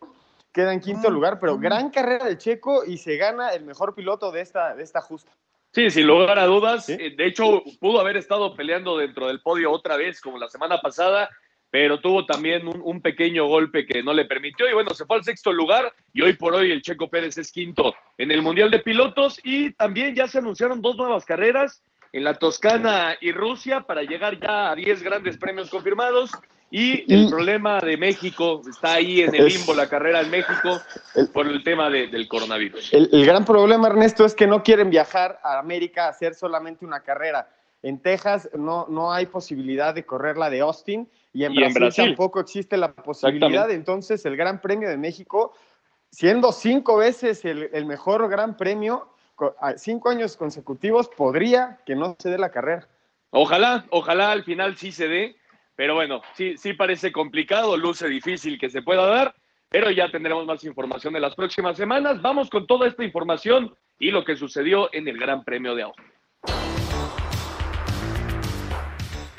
queda 0.51 0.73
en 0.73 0.79
quinto 0.79 1.09
lugar, 1.09 1.39
pero 1.39 1.57
gran 1.57 1.89
carrera 1.89 2.25
del 2.25 2.37
Checo 2.37 2.83
y 2.85 2.97
se 2.97 3.17
gana 3.17 3.49
el 3.49 3.63
mejor 3.63 3.93
piloto 3.93 4.31
de 4.31 4.41
esta, 4.41 4.75
de 4.75 4.83
esta 4.83 5.01
justa. 5.01 5.31
Sí, 5.71 5.91
sin 5.91 6.07
lugar 6.07 6.39
a 6.39 6.45
dudas. 6.45 6.89
Eh, 6.89 7.13
de 7.15 7.27
hecho, 7.27 7.61
pudo 7.79 7.99
haber 7.99 8.17
estado 8.17 8.55
peleando 8.55 8.97
dentro 8.97 9.27
del 9.27 9.41
podio 9.41 9.71
otra 9.71 9.97
vez, 9.97 10.21
como 10.21 10.39
la 10.39 10.49
semana 10.49 10.79
pasada, 10.79 11.29
pero 11.69 11.99
tuvo 11.99 12.25
también 12.25 12.67
un, 12.67 13.01
pequeño 13.01 13.45
golpe 13.45 13.85
que 13.85 14.01
no 14.01 14.13
le 14.13 14.25
permitió. 14.25 14.67
Y 14.67 14.73
bueno, 14.73 14.93
se 14.95 15.05
fue 15.05 15.17
al 15.17 15.23
sexto 15.23 15.51
lugar 15.51 15.93
y 16.13 16.21
hoy 16.21 16.33
por 16.33 16.55
hoy 16.55 16.71
el 16.71 16.81
Checo 16.81 17.09
Pérez 17.09 17.37
es 17.37 17.51
quinto 17.51 17.93
en 18.17 18.31
el 18.31 18.41
Mundial 18.41 18.71
de 18.71 18.79
Pilotos. 18.79 19.39
Y 19.43 19.73
también 19.73 20.15
ya 20.15 20.27
se 20.27 20.39
anunciaron 20.39 20.81
dos 20.81 20.95
nuevas 20.95 21.25
carreras 21.25 21.83
en 22.13 22.23
la 22.23 22.33
Toscana 22.33 23.17
y 23.21 23.31
Rusia 23.31 23.81
para 23.81 24.01
llegar 24.01 24.39
ya 24.39 24.71
a 24.71 24.75
10 24.75 25.03
grandes 25.03 25.37
premios 25.37 25.69
confirmados. 25.69 26.31
Y 26.69 27.11
el 27.13 27.29
problema 27.29 27.79
de 27.79 27.95
México 27.95 28.61
está 28.69 28.95
ahí 28.95 29.21
en 29.21 29.33
el 29.33 29.45
limbo, 29.45 29.73
la 29.73 29.87
carrera 29.87 30.19
en 30.21 30.29
México, 30.29 30.81
por 31.33 31.47
el 31.47 31.63
tema 31.63 31.89
del 31.89 32.27
coronavirus. 32.27 32.93
El, 32.93 33.25
gran 33.25 33.45
problema, 33.45 33.87
Ernesto, 33.87 34.25
es 34.25 34.35
que 34.35 34.47
no 34.47 34.63
quieren 34.63 34.89
viajar 34.89 35.39
a 35.43 35.59
América 35.59 36.05
a 36.05 36.09
hacer 36.09 36.35
solamente 36.35 36.85
una 36.85 36.99
carrera. 36.99 37.49
En 37.81 37.99
Texas 37.99 38.49
no, 38.53 38.85
no 38.89 39.13
hay 39.13 39.27
posibilidad 39.27 39.93
de 39.93 40.05
correr 40.05 40.37
la 40.37 40.49
de 40.49 40.59
Austin 40.59 41.07
y 41.31 41.45
en, 41.45 41.53
Brasil, 41.53 42.05
tampoco 42.07 42.39
existe 42.39 42.75
la 42.75 42.91
posibilidad. 42.91 43.69
Entonces, 43.71 44.25
el 44.25 44.35
Gran 44.35 44.59
Premio 44.59 44.89
de 44.89 44.97
México, 44.97 45.53
siendo 46.11 46.51
cinco 46.51 46.97
veces 46.97 47.45
el, 47.45 47.69
el 47.71 47.85
mejor 47.85 48.27
Gran 48.27 48.57
Premio, 48.57 49.07
cinco 49.77 50.09
años 50.09 50.35
consecutivos, 50.35 51.07
podría 51.07 51.79
que 51.85 51.95
no 51.95 52.15
se 52.19 52.29
dé 52.29 52.37
la 52.37 52.49
carrera. 52.49 52.87
Ojalá, 53.29 53.85
ojalá 53.91 54.31
al 54.31 54.43
final 54.43 54.77
sí 54.77 54.91
se 54.91 55.07
dé 55.07 55.35
pero 55.77 55.93
bueno, 55.93 56.21
sí, 56.33 56.57
sí 56.57 56.73
parece 56.73 57.11
complicado, 57.11 57.77
luce 57.77 58.09
difícil 58.09 58.59
que 58.59 58.69
se 58.69 58.81
pueda 58.81 59.05
dar, 59.05 59.35
pero 59.69 59.91
ya 59.91 60.09
tendremos 60.09 60.45
más 60.45 60.63
información 60.63 61.15
en 61.15 61.21
las 61.21 61.35
próximas 61.35 61.77
semanas. 61.77 62.19
Vamos 62.21 62.49
con 62.49 62.65
toda 62.65 62.87
esta 62.87 63.03
información 63.03 63.75
y 63.99 64.09
lo 64.09 64.25
que 64.25 64.35
sucedió 64.35 64.89
en 64.91 65.07
el 65.07 65.19
Gran 65.19 65.43
Premio 65.43 65.75
de 65.75 65.83
Austria. 65.83 66.16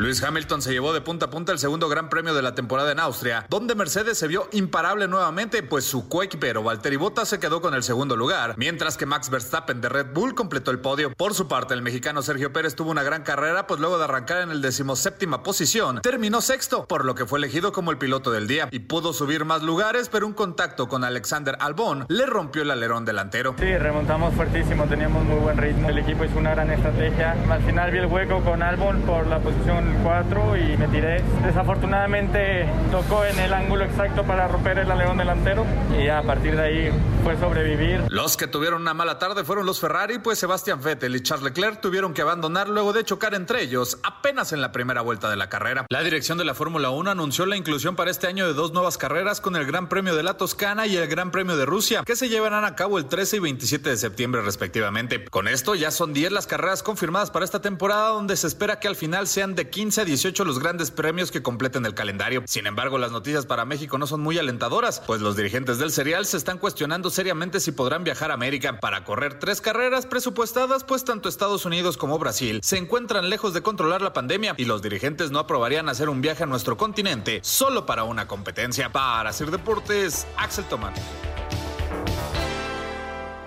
Luis 0.00 0.22
Hamilton 0.22 0.62
se 0.62 0.70
llevó 0.70 0.92
de 0.92 1.00
punta 1.00 1.26
a 1.26 1.30
punta 1.30 1.50
el 1.50 1.58
segundo 1.58 1.88
gran 1.88 2.08
premio 2.08 2.32
de 2.32 2.40
la 2.40 2.54
temporada 2.54 2.92
en 2.92 3.00
Austria, 3.00 3.46
donde 3.50 3.74
Mercedes 3.74 4.16
se 4.16 4.28
vio 4.28 4.48
imparable 4.52 5.08
nuevamente, 5.08 5.64
pues 5.64 5.86
su 5.86 6.08
coequipero 6.08 6.62
Valtteri 6.62 6.94
Bottas 6.94 7.28
se 7.28 7.40
quedó 7.40 7.60
con 7.60 7.74
el 7.74 7.82
segundo 7.82 8.16
lugar, 8.16 8.54
mientras 8.56 8.96
que 8.96 9.06
Max 9.06 9.28
Verstappen 9.28 9.80
de 9.80 9.88
Red 9.88 10.12
Bull 10.14 10.36
completó 10.36 10.70
el 10.70 10.78
podio. 10.78 11.12
Por 11.16 11.34
su 11.34 11.48
parte, 11.48 11.74
el 11.74 11.82
mexicano 11.82 12.22
Sergio 12.22 12.52
Pérez 12.52 12.76
tuvo 12.76 12.92
una 12.92 13.02
gran 13.02 13.24
carrera, 13.24 13.66
pues 13.66 13.80
luego 13.80 13.98
de 13.98 14.04
arrancar 14.04 14.42
en 14.42 14.52
el 14.52 14.62
decimoséptima 14.62 15.42
posición, 15.42 16.00
terminó 16.00 16.42
sexto, 16.42 16.86
por 16.86 17.04
lo 17.04 17.16
que 17.16 17.26
fue 17.26 17.40
elegido 17.40 17.72
como 17.72 17.90
el 17.90 17.98
piloto 17.98 18.30
del 18.30 18.46
día 18.46 18.68
y 18.70 18.78
pudo 18.78 19.12
subir 19.12 19.44
más 19.44 19.64
lugares, 19.64 20.08
pero 20.08 20.28
un 20.28 20.32
contacto 20.32 20.86
con 20.86 21.02
Alexander 21.02 21.56
Albon 21.58 22.06
le 22.08 22.24
rompió 22.24 22.62
el 22.62 22.70
alerón 22.70 23.04
delantero. 23.04 23.56
Sí, 23.58 23.76
remontamos 23.76 24.32
fuertísimo, 24.34 24.84
teníamos 24.84 25.24
muy 25.24 25.40
buen 25.40 25.56
ritmo, 25.56 25.88
el 25.88 25.98
equipo 25.98 26.24
hizo 26.24 26.38
una 26.38 26.52
gran 26.52 26.70
estrategia. 26.70 27.32
Al 27.50 27.64
final 27.64 27.90
vi 27.90 27.98
el 27.98 28.06
hueco 28.06 28.44
con 28.44 28.62
Albon 28.62 29.02
por 29.02 29.26
la 29.26 29.40
posición 29.40 29.87
4 30.02 30.56
y 30.56 30.76
me 30.76 30.88
tiré. 30.88 31.22
Desafortunadamente 31.44 32.68
tocó 32.90 33.24
en 33.24 33.38
el 33.38 33.52
ángulo 33.52 33.84
exacto 33.84 34.24
para 34.24 34.48
romper 34.48 34.78
el 34.78 34.90
alerón 34.90 35.18
delantero 35.18 35.64
y 35.98 36.08
a 36.08 36.22
partir 36.22 36.56
de 36.56 36.62
ahí 36.62 36.92
fue 37.24 37.36
sobrevivir. 37.38 38.04
Los 38.08 38.36
que 38.36 38.46
tuvieron 38.46 38.82
una 38.82 38.94
mala 38.94 39.18
tarde 39.18 39.44
fueron 39.44 39.66
los 39.66 39.80
Ferrari, 39.80 40.18
pues 40.18 40.38
Sebastián 40.38 40.80
Vettel 40.82 41.16
y 41.16 41.22
Charles 41.22 41.44
Leclerc 41.44 41.80
tuvieron 41.80 42.14
que 42.14 42.22
abandonar 42.22 42.68
luego 42.68 42.92
de 42.92 43.04
chocar 43.04 43.34
entre 43.34 43.62
ellos 43.62 43.98
apenas 44.02 44.52
en 44.52 44.60
la 44.60 44.72
primera 44.72 45.02
vuelta 45.02 45.30
de 45.30 45.36
la 45.36 45.48
carrera. 45.48 45.86
La 45.88 46.02
dirección 46.02 46.38
de 46.38 46.44
la 46.44 46.54
Fórmula 46.54 46.90
1 46.90 47.10
anunció 47.10 47.46
la 47.46 47.56
inclusión 47.56 47.96
para 47.96 48.10
este 48.10 48.26
año 48.26 48.46
de 48.46 48.54
dos 48.54 48.72
nuevas 48.72 48.98
carreras 48.98 49.40
con 49.40 49.56
el 49.56 49.66
Gran 49.66 49.88
Premio 49.88 50.14
de 50.14 50.22
la 50.22 50.36
Toscana 50.36 50.86
y 50.86 50.96
el 50.96 51.08
Gran 51.08 51.30
Premio 51.30 51.56
de 51.56 51.66
Rusia, 51.66 52.02
que 52.04 52.16
se 52.16 52.28
llevarán 52.28 52.64
a 52.64 52.74
cabo 52.74 52.98
el 52.98 53.06
13 53.06 53.36
y 53.36 53.40
27 53.40 53.90
de 53.90 53.96
septiembre 53.96 54.42
respectivamente. 54.42 55.24
Con 55.24 55.48
esto 55.48 55.74
ya 55.74 55.90
son 55.90 56.12
10 56.12 56.32
las 56.32 56.46
carreras 56.46 56.82
confirmadas 56.82 57.30
para 57.30 57.44
esta 57.44 57.60
temporada 57.60 58.08
donde 58.08 58.36
se 58.36 58.46
espera 58.46 58.80
que 58.80 58.88
al 58.88 58.96
final 58.96 59.26
sean 59.26 59.54
de 59.54 59.68
15 59.68 59.77
a 59.78 60.04
18 60.04 60.44
los 60.44 60.58
grandes 60.58 60.90
premios 60.90 61.30
que 61.30 61.40
completen 61.40 61.86
el 61.86 61.94
calendario. 61.94 62.42
Sin 62.46 62.66
embargo, 62.66 62.98
las 62.98 63.12
noticias 63.12 63.46
para 63.46 63.64
México 63.64 63.96
no 63.96 64.08
son 64.08 64.20
muy 64.20 64.36
alentadoras, 64.36 65.00
pues 65.06 65.20
los 65.20 65.36
dirigentes 65.36 65.78
del 65.78 65.92
serial 65.92 66.26
se 66.26 66.36
están 66.36 66.58
cuestionando 66.58 67.10
seriamente 67.10 67.60
si 67.60 67.70
podrán 67.70 68.02
viajar 68.02 68.32
a 68.32 68.34
América 68.34 68.80
para 68.80 69.04
correr 69.04 69.38
tres 69.38 69.60
carreras 69.60 70.04
presupuestadas, 70.04 70.82
pues 70.82 71.04
tanto 71.04 71.28
Estados 71.28 71.64
Unidos 71.64 71.96
como 71.96 72.18
Brasil 72.18 72.58
se 72.60 72.76
encuentran 72.76 73.30
lejos 73.30 73.54
de 73.54 73.62
controlar 73.62 74.02
la 74.02 74.12
pandemia 74.12 74.54
y 74.56 74.64
los 74.64 74.82
dirigentes 74.82 75.30
no 75.30 75.38
aprobarían 75.38 75.88
hacer 75.88 76.08
un 76.08 76.22
viaje 76.22 76.42
a 76.42 76.46
nuestro 76.46 76.76
continente 76.76 77.38
solo 77.44 77.86
para 77.86 78.02
una 78.02 78.26
competencia. 78.26 78.90
Para 78.90 79.30
hacer 79.30 79.52
deportes, 79.52 80.26
Axel 80.36 80.64
Tomás. 80.64 80.98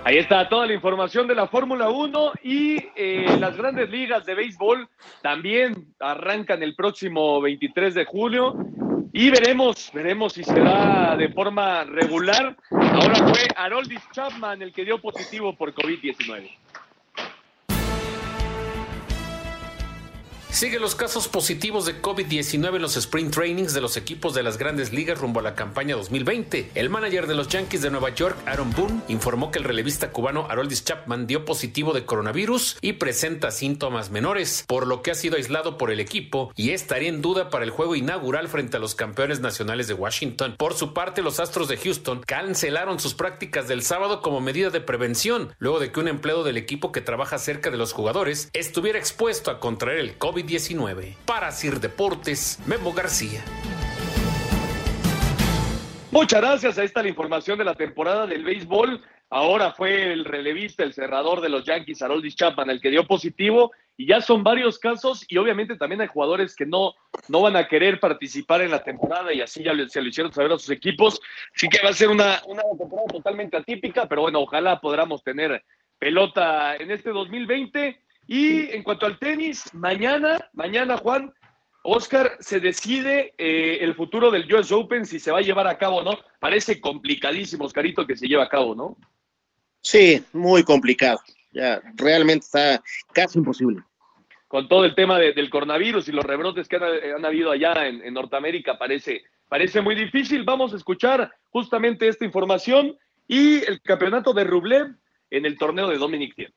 Ahí 0.03 0.17
está 0.17 0.49
toda 0.49 0.65
la 0.65 0.73
información 0.73 1.27
de 1.27 1.35
la 1.35 1.47
Fórmula 1.47 1.89
1 1.89 2.31
y 2.43 2.77
eh, 2.95 3.37
las 3.39 3.55
grandes 3.55 3.87
ligas 3.91 4.25
de 4.25 4.33
béisbol 4.33 4.89
también 5.21 5.93
arrancan 5.99 6.63
el 6.63 6.75
próximo 6.75 7.39
23 7.39 7.93
de 7.93 8.05
julio 8.05 8.55
y 9.13 9.29
veremos, 9.29 9.91
veremos 9.93 10.33
si 10.33 10.43
será 10.43 11.15
de 11.15 11.29
forma 11.29 11.83
regular. 11.83 12.57
Ahora 12.71 13.27
fue 13.27 13.47
Haroldis 13.55 14.01
Chapman 14.11 14.63
el 14.63 14.73
que 14.73 14.85
dio 14.85 14.99
positivo 14.99 15.55
por 15.55 15.71
COVID-19. 15.75 16.49
Sigue 20.51 20.79
los 20.79 20.95
casos 20.95 21.29
positivos 21.29 21.85
de 21.85 22.01
COVID-19 22.01 22.75
en 22.75 22.81
los 22.81 22.97
sprint 22.97 23.33
trainings 23.33 23.73
de 23.73 23.79
los 23.79 23.95
equipos 23.95 24.33
de 24.33 24.43
las 24.43 24.57
grandes 24.57 24.91
ligas 24.91 25.17
rumbo 25.17 25.39
a 25.39 25.43
la 25.43 25.55
campaña 25.55 25.95
2020. 25.95 26.71
El 26.75 26.89
manager 26.89 27.25
de 27.25 27.35
los 27.35 27.47
Yankees 27.47 27.81
de 27.81 27.89
Nueva 27.89 28.09
York, 28.09 28.37
Aaron 28.45 28.69
Boone, 28.73 29.01
informó 29.07 29.49
que 29.49 29.59
el 29.59 29.63
relevista 29.63 30.11
cubano 30.11 30.45
Haroldis 30.49 30.83
Chapman 30.83 31.25
dio 31.25 31.45
positivo 31.45 31.93
de 31.93 32.03
coronavirus 32.03 32.77
y 32.81 32.93
presenta 32.93 33.49
síntomas 33.49 34.11
menores, 34.11 34.65
por 34.67 34.87
lo 34.87 35.01
que 35.01 35.11
ha 35.11 35.15
sido 35.15 35.37
aislado 35.37 35.77
por 35.77 35.89
el 35.89 36.01
equipo 36.01 36.51
y 36.57 36.71
estaría 36.71 37.07
en 37.07 37.21
duda 37.21 37.49
para 37.49 37.63
el 37.63 37.71
juego 37.71 37.95
inaugural 37.95 38.49
frente 38.49 38.75
a 38.75 38.81
los 38.81 38.93
campeones 38.93 39.39
nacionales 39.39 39.87
de 39.87 39.93
Washington. 39.93 40.55
Por 40.57 40.73
su 40.73 40.93
parte, 40.93 41.21
los 41.21 41.39
Astros 41.39 41.69
de 41.69 41.77
Houston 41.77 42.23
cancelaron 42.27 42.99
sus 42.99 43.13
prácticas 43.13 43.69
del 43.69 43.83
sábado 43.83 44.21
como 44.21 44.41
medida 44.41 44.69
de 44.69 44.81
prevención, 44.81 45.55
luego 45.59 45.79
de 45.79 45.93
que 45.93 46.01
un 46.01 46.09
empleado 46.09 46.43
del 46.43 46.57
equipo 46.57 46.91
que 46.91 46.99
trabaja 46.99 47.39
cerca 47.39 47.71
de 47.71 47.77
los 47.77 47.93
jugadores 47.93 48.49
estuviera 48.51 48.99
expuesto 48.99 49.49
a 49.49 49.61
contraer 49.61 49.99
el 49.99 50.17
COVID 50.17 50.40
19 50.43 51.17
Para 51.25 51.51
Sir 51.51 51.79
Deportes, 51.79 52.59
Memo 52.65 52.93
García. 52.93 53.43
Muchas 56.11 56.41
gracias. 56.41 56.77
Ahí 56.77 56.85
está 56.85 57.01
la 57.01 57.09
información 57.09 57.57
de 57.57 57.63
la 57.63 57.75
temporada 57.75 58.27
del 58.27 58.43
béisbol. 58.43 59.01
Ahora 59.29 59.71
fue 59.71 60.11
el 60.11 60.25
relevista, 60.25 60.83
el 60.83 60.93
cerrador 60.93 61.39
de 61.39 61.47
los 61.47 61.63
Yankees, 61.63 62.01
Haroldis 62.01 62.35
Chapman, 62.35 62.69
el 62.69 62.81
que 62.81 62.89
dio 62.89 63.07
positivo. 63.07 63.71
Y 63.95 64.07
ya 64.07 64.19
son 64.19 64.43
varios 64.43 64.77
casos 64.77 65.25
y 65.29 65.37
obviamente 65.37 65.77
también 65.77 66.01
hay 66.01 66.07
jugadores 66.07 66.53
que 66.53 66.65
no, 66.65 66.95
no 67.29 67.41
van 67.41 67.55
a 67.55 67.67
querer 67.67 67.99
participar 67.99 68.61
en 68.61 68.71
la 68.71 68.83
temporada 68.83 69.33
y 69.33 69.39
así 69.39 69.63
ya 69.63 69.71
se 69.87 70.01
lo 70.01 70.09
hicieron 70.09 70.33
saber 70.33 70.51
a 70.51 70.57
sus 70.57 70.71
equipos. 70.71 71.21
Así 71.55 71.69
que 71.69 71.81
va 71.81 71.91
a 71.91 71.93
ser 71.93 72.09
una, 72.09 72.41
una 72.45 72.63
temporada 72.77 73.07
totalmente 73.07 73.55
atípica, 73.55 74.09
pero 74.09 74.23
bueno, 74.23 74.41
ojalá 74.41 74.81
podamos 74.81 75.23
tener 75.23 75.63
pelota 75.97 76.75
en 76.75 76.91
este 76.91 77.11
2020. 77.11 78.01
Y 78.27 78.71
en 78.71 78.83
cuanto 78.83 79.05
al 79.05 79.19
tenis, 79.19 79.73
mañana, 79.73 80.49
mañana, 80.53 80.97
Juan, 80.97 81.33
Oscar, 81.83 82.37
se 82.39 82.59
decide 82.59 83.33
eh, 83.37 83.79
el 83.81 83.95
futuro 83.95 84.29
del 84.29 84.51
US 84.53 84.71
Open, 84.71 85.05
si 85.05 85.19
se 85.19 85.31
va 85.31 85.39
a 85.39 85.41
llevar 85.41 85.67
a 85.67 85.77
cabo 85.77 85.97
o 85.97 86.03
no. 86.03 86.17
Parece 86.39 86.79
complicadísimo, 86.79 87.65
Oscarito, 87.65 88.05
que 88.05 88.15
se 88.15 88.27
lleve 88.27 88.43
a 88.43 88.49
cabo, 88.49 88.75
¿no? 88.75 88.97
Sí, 89.81 90.23
muy 90.33 90.63
complicado. 90.63 91.19
Ya, 91.51 91.81
realmente 91.95 92.45
está 92.45 92.83
casi 93.13 93.39
imposible. 93.39 93.81
Con 94.47 94.67
todo 94.67 94.85
el 94.85 94.95
tema 94.95 95.17
del 95.17 95.49
coronavirus 95.49 96.07
y 96.07 96.11
los 96.11 96.25
rebrotes 96.25 96.67
que 96.67 96.75
han, 96.75 97.25
habido 97.25 97.51
allá 97.51 97.87
en, 97.87 98.13
Norteamérica, 98.13 98.77
parece, 98.77 99.23
parece 99.47 99.81
muy 99.81 99.95
difícil. 99.95 100.43
Vamos 100.43 100.73
a 100.73 100.77
escuchar 100.77 101.33
justamente 101.49 102.07
esta 102.07 102.25
información 102.25 102.97
y 103.27 103.63
el 103.65 103.81
campeonato 103.81 104.33
de 104.33 104.43
Rublev 104.43 104.95
en 105.29 105.45
el 105.45 105.57
torneo 105.57 105.87
de 105.87 105.97
Dominic 105.97 106.35
Thiem. 106.35 106.51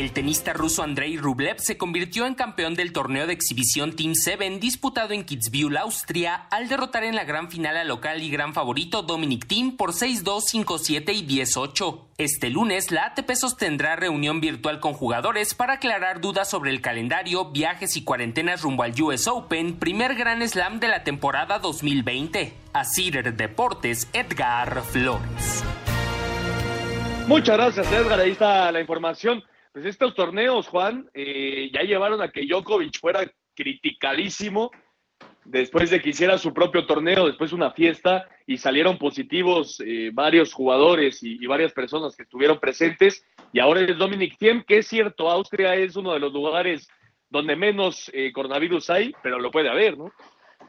El 0.00 0.12
tenista 0.12 0.54
ruso 0.54 0.82
Andrei 0.82 1.18
Rublev 1.18 1.58
se 1.58 1.76
convirtió 1.76 2.24
en 2.24 2.34
campeón 2.34 2.74
del 2.74 2.94
torneo 2.94 3.26
de 3.26 3.34
exhibición 3.34 3.94
Team 3.94 4.14
7 4.14 4.56
disputado 4.58 5.12
en 5.12 5.26
Kitzbühel, 5.26 5.76
Austria, 5.76 6.46
al 6.50 6.70
derrotar 6.70 7.04
en 7.04 7.14
la 7.14 7.24
gran 7.24 7.50
final 7.50 7.76
al 7.76 7.88
local 7.88 8.22
y 8.22 8.30
gran 8.30 8.54
favorito 8.54 9.02
Dominic 9.02 9.46
Thiem 9.46 9.76
por 9.76 9.92
6-2, 9.92 10.64
5-7 10.64 11.14
y 11.14 11.26
10-8. 11.26 12.00
Este 12.16 12.48
lunes, 12.48 12.90
la 12.90 13.08
ATP 13.08 13.30
sostendrá 13.34 13.94
reunión 13.94 14.40
virtual 14.40 14.80
con 14.80 14.94
jugadores 14.94 15.52
para 15.52 15.74
aclarar 15.74 16.22
dudas 16.22 16.48
sobre 16.48 16.70
el 16.70 16.80
calendario, 16.80 17.50
viajes 17.50 17.94
y 17.98 18.02
cuarentenas 18.02 18.62
rumbo 18.62 18.84
al 18.84 18.98
US 19.02 19.28
Open, 19.28 19.78
primer 19.78 20.14
gran 20.14 20.40
slam 20.48 20.80
de 20.80 20.88
la 20.88 21.04
temporada 21.04 21.58
2020. 21.58 22.54
Asir 22.72 23.34
Deportes, 23.34 24.08
Edgar 24.14 24.80
Flores. 24.80 25.62
Muchas 27.26 27.58
gracias, 27.58 27.92
Edgar. 27.92 28.18
Ahí 28.18 28.30
está 28.30 28.72
la 28.72 28.80
información. 28.80 29.44
Pues 29.72 29.86
estos 29.86 30.14
torneos, 30.16 30.66
Juan, 30.66 31.08
eh, 31.14 31.70
ya 31.72 31.82
llevaron 31.82 32.20
a 32.20 32.30
que 32.30 32.44
Djokovic 32.44 32.98
fuera 32.98 33.20
criticadísimo. 33.54 34.70
después 35.44 35.90
de 35.90 36.00
que 36.00 36.10
hiciera 36.10 36.38
su 36.38 36.52
propio 36.52 36.86
torneo, 36.86 37.26
después 37.26 37.52
una 37.52 37.70
fiesta 37.70 38.28
y 38.46 38.58
salieron 38.58 38.98
positivos 38.98 39.82
eh, 39.84 40.10
varios 40.12 40.52
jugadores 40.52 41.22
y, 41.22 41.44
varias 41.46 41.72
personas 41.72 42.16
que 42.16 42.24
estuvieron 42.24 42.58
presentes. 42.58 43.24
Y 43.52 43.60
ahora 43.60 43.80
es 43.80 43.96
Dominic 43.96 44.36
Thiem, 44.38 44.64
que 44.64 44.78
es 44.78 44.88
cierto, 44.88 45.30
Austria 45.30 45.74
es 45.74 45.96
uno 45.96 46.12
de 46.12 46.20
los 46.20 46.32
lugares 46.32 46.88
donde 47.30 47.56
menos 47.56 48.10
eh, 48.12 48.32
coronavirus 48.32 48.90
hay, 48.90 49.12
pero 49.22 49.38
lo 49.38 49.50
puede 49.50 49.68
haber, 49.68 49.96
¿no? 49.96 50.12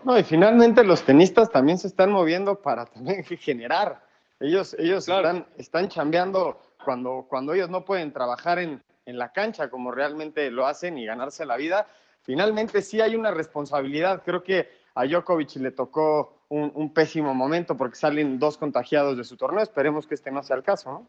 No, 0.04 0.18
y 0.18 0.24
finalmente 0.24 0.84
los 0.84 1.04
tenistas 1.04 1.52
también 1.52 1.78
se 1.78 1.88
están 1.88 2.12
moviendo 2.12 2.62
para 2.62 2.86
también 2.86 3.24
generar. 3.40 4.04
Ellos, 4.40 4.76
ellos 4.80 5.08
están, 5.08 5.48
están 5.58 5.90
chambeando 5.90 6.60
cuando, 6.84 7.26
cuando 7.30 7.54
ellos 7.54 7.70
no 7.70 7.86
pueden 7.86 8.12
trabajar 8.12 8.58
en, 8.58 8.82
en 9.06 9.18
la 9.18 9.32
cancha 9.32 9.70
como 9.70 9.92
realmente 9.92 10.50
lo 10.52 10.66
hacen 10.66 10.98
y 10.98 11.06
ganarse 11.06 11.46
la 11.46 11.58
vida. 11.58 11.88
Finalmente 12.22 12.82
sí 12.82 13.02
hay 13.02 13.16
una 13.16 13.32
responsabilidad. 13.32 14.24
Creo 14.24 14.44
que 14.44 14.70
a 14.96 15.06
Djokovic 15.06 15.56
le 15.56 15.72
tocó 15.72 16.46
un, 16.50 16.94
pésimo 16.94 17.34
momento 17.34 17.78
porque 17.78 17.96
salen 17.96 18.38
dos 18.38 18.58
contagiados 18.58 19.18
de 19.18 19.24
su 19.24 19.38
torneo. 19.38 19.64
Esperemos 19.64 20.06
que 20.06 20.16
este 20.16 20.32
no 20.32 20.44
sea 20.44 20.58
el 20.58 20.64
caso, 20.64 20.92
¿no? 20.92 21.08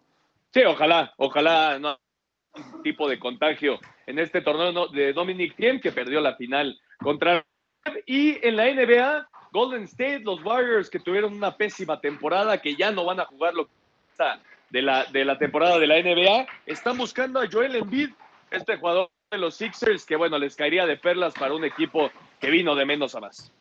Sí, 0.52 0.62
ojalá, 0.64 1.12
ojalá 1.16 1.78
no 1.78 1.98
tipo 2.82 3.08
de 3.08 3.18
contagio 3.18 3.78
en 4.06 4.18
este 4.18 4.42
torneo 4.42 4.88
de 4.88 5.12
Dominic 5.14 5.56
Thiem 5.56 5.80
que 5.80 5.90
perdió 5.90 6.20
la 6.20 6.36
final 6.36 6.78
contra 6.98 7.42
y 8.04 8.46
en 8.46 8.56
la 8.56 8.66
NBA 8.66 9.28
Golden 9.52 9.84
State, 9.84 10.20
los 10.20 10.42
Warriors 10.44 10.88
que 10.88 10.98
tuvieron 10.98 11.34
una 11.34 11.56
pésima 11.56 12.00
temporada, 12.00 12.60
que 12.60 12.74
ya 12.74 12.90
no 12.90 13.04
van 13.04 13.20
a 13.20 13.26
jugar 13.26 13.54
lo 13.54 13.68
de 14.72 14.80
la, 14.80 15.04
de 15.04 15.24
la 15.26 15.38
temporada 15.38 15.78
de 15.78 15.86
la 15.86 16.00
NBA, 16.00 16.46
están 16.64 16.96
buscando 16.96 17.38
a 17.40 17.48
Joel 17.50 17.76
Embiid, 17.76 18.08
este 18.50 18.78
jugador 18.78 19.10
de 19.30 19.36
los 19.36 19.54
Sixers, 19.54 20.06
que 20.06 20.16
bueno, 20.16 20.38
les 20.38 20.56
caería 20.56 20.86
de 20.86 20.96
perlas 20.96 21.34
para 21.34 21.54
un 21.54 21.64
equipo 21.64 22.10
que 22.40 22.50
vino 22.50 22.74
de 22.74 22.86
menos 22.86 23.14
a 23.14 23.20
más. 23.20 23.52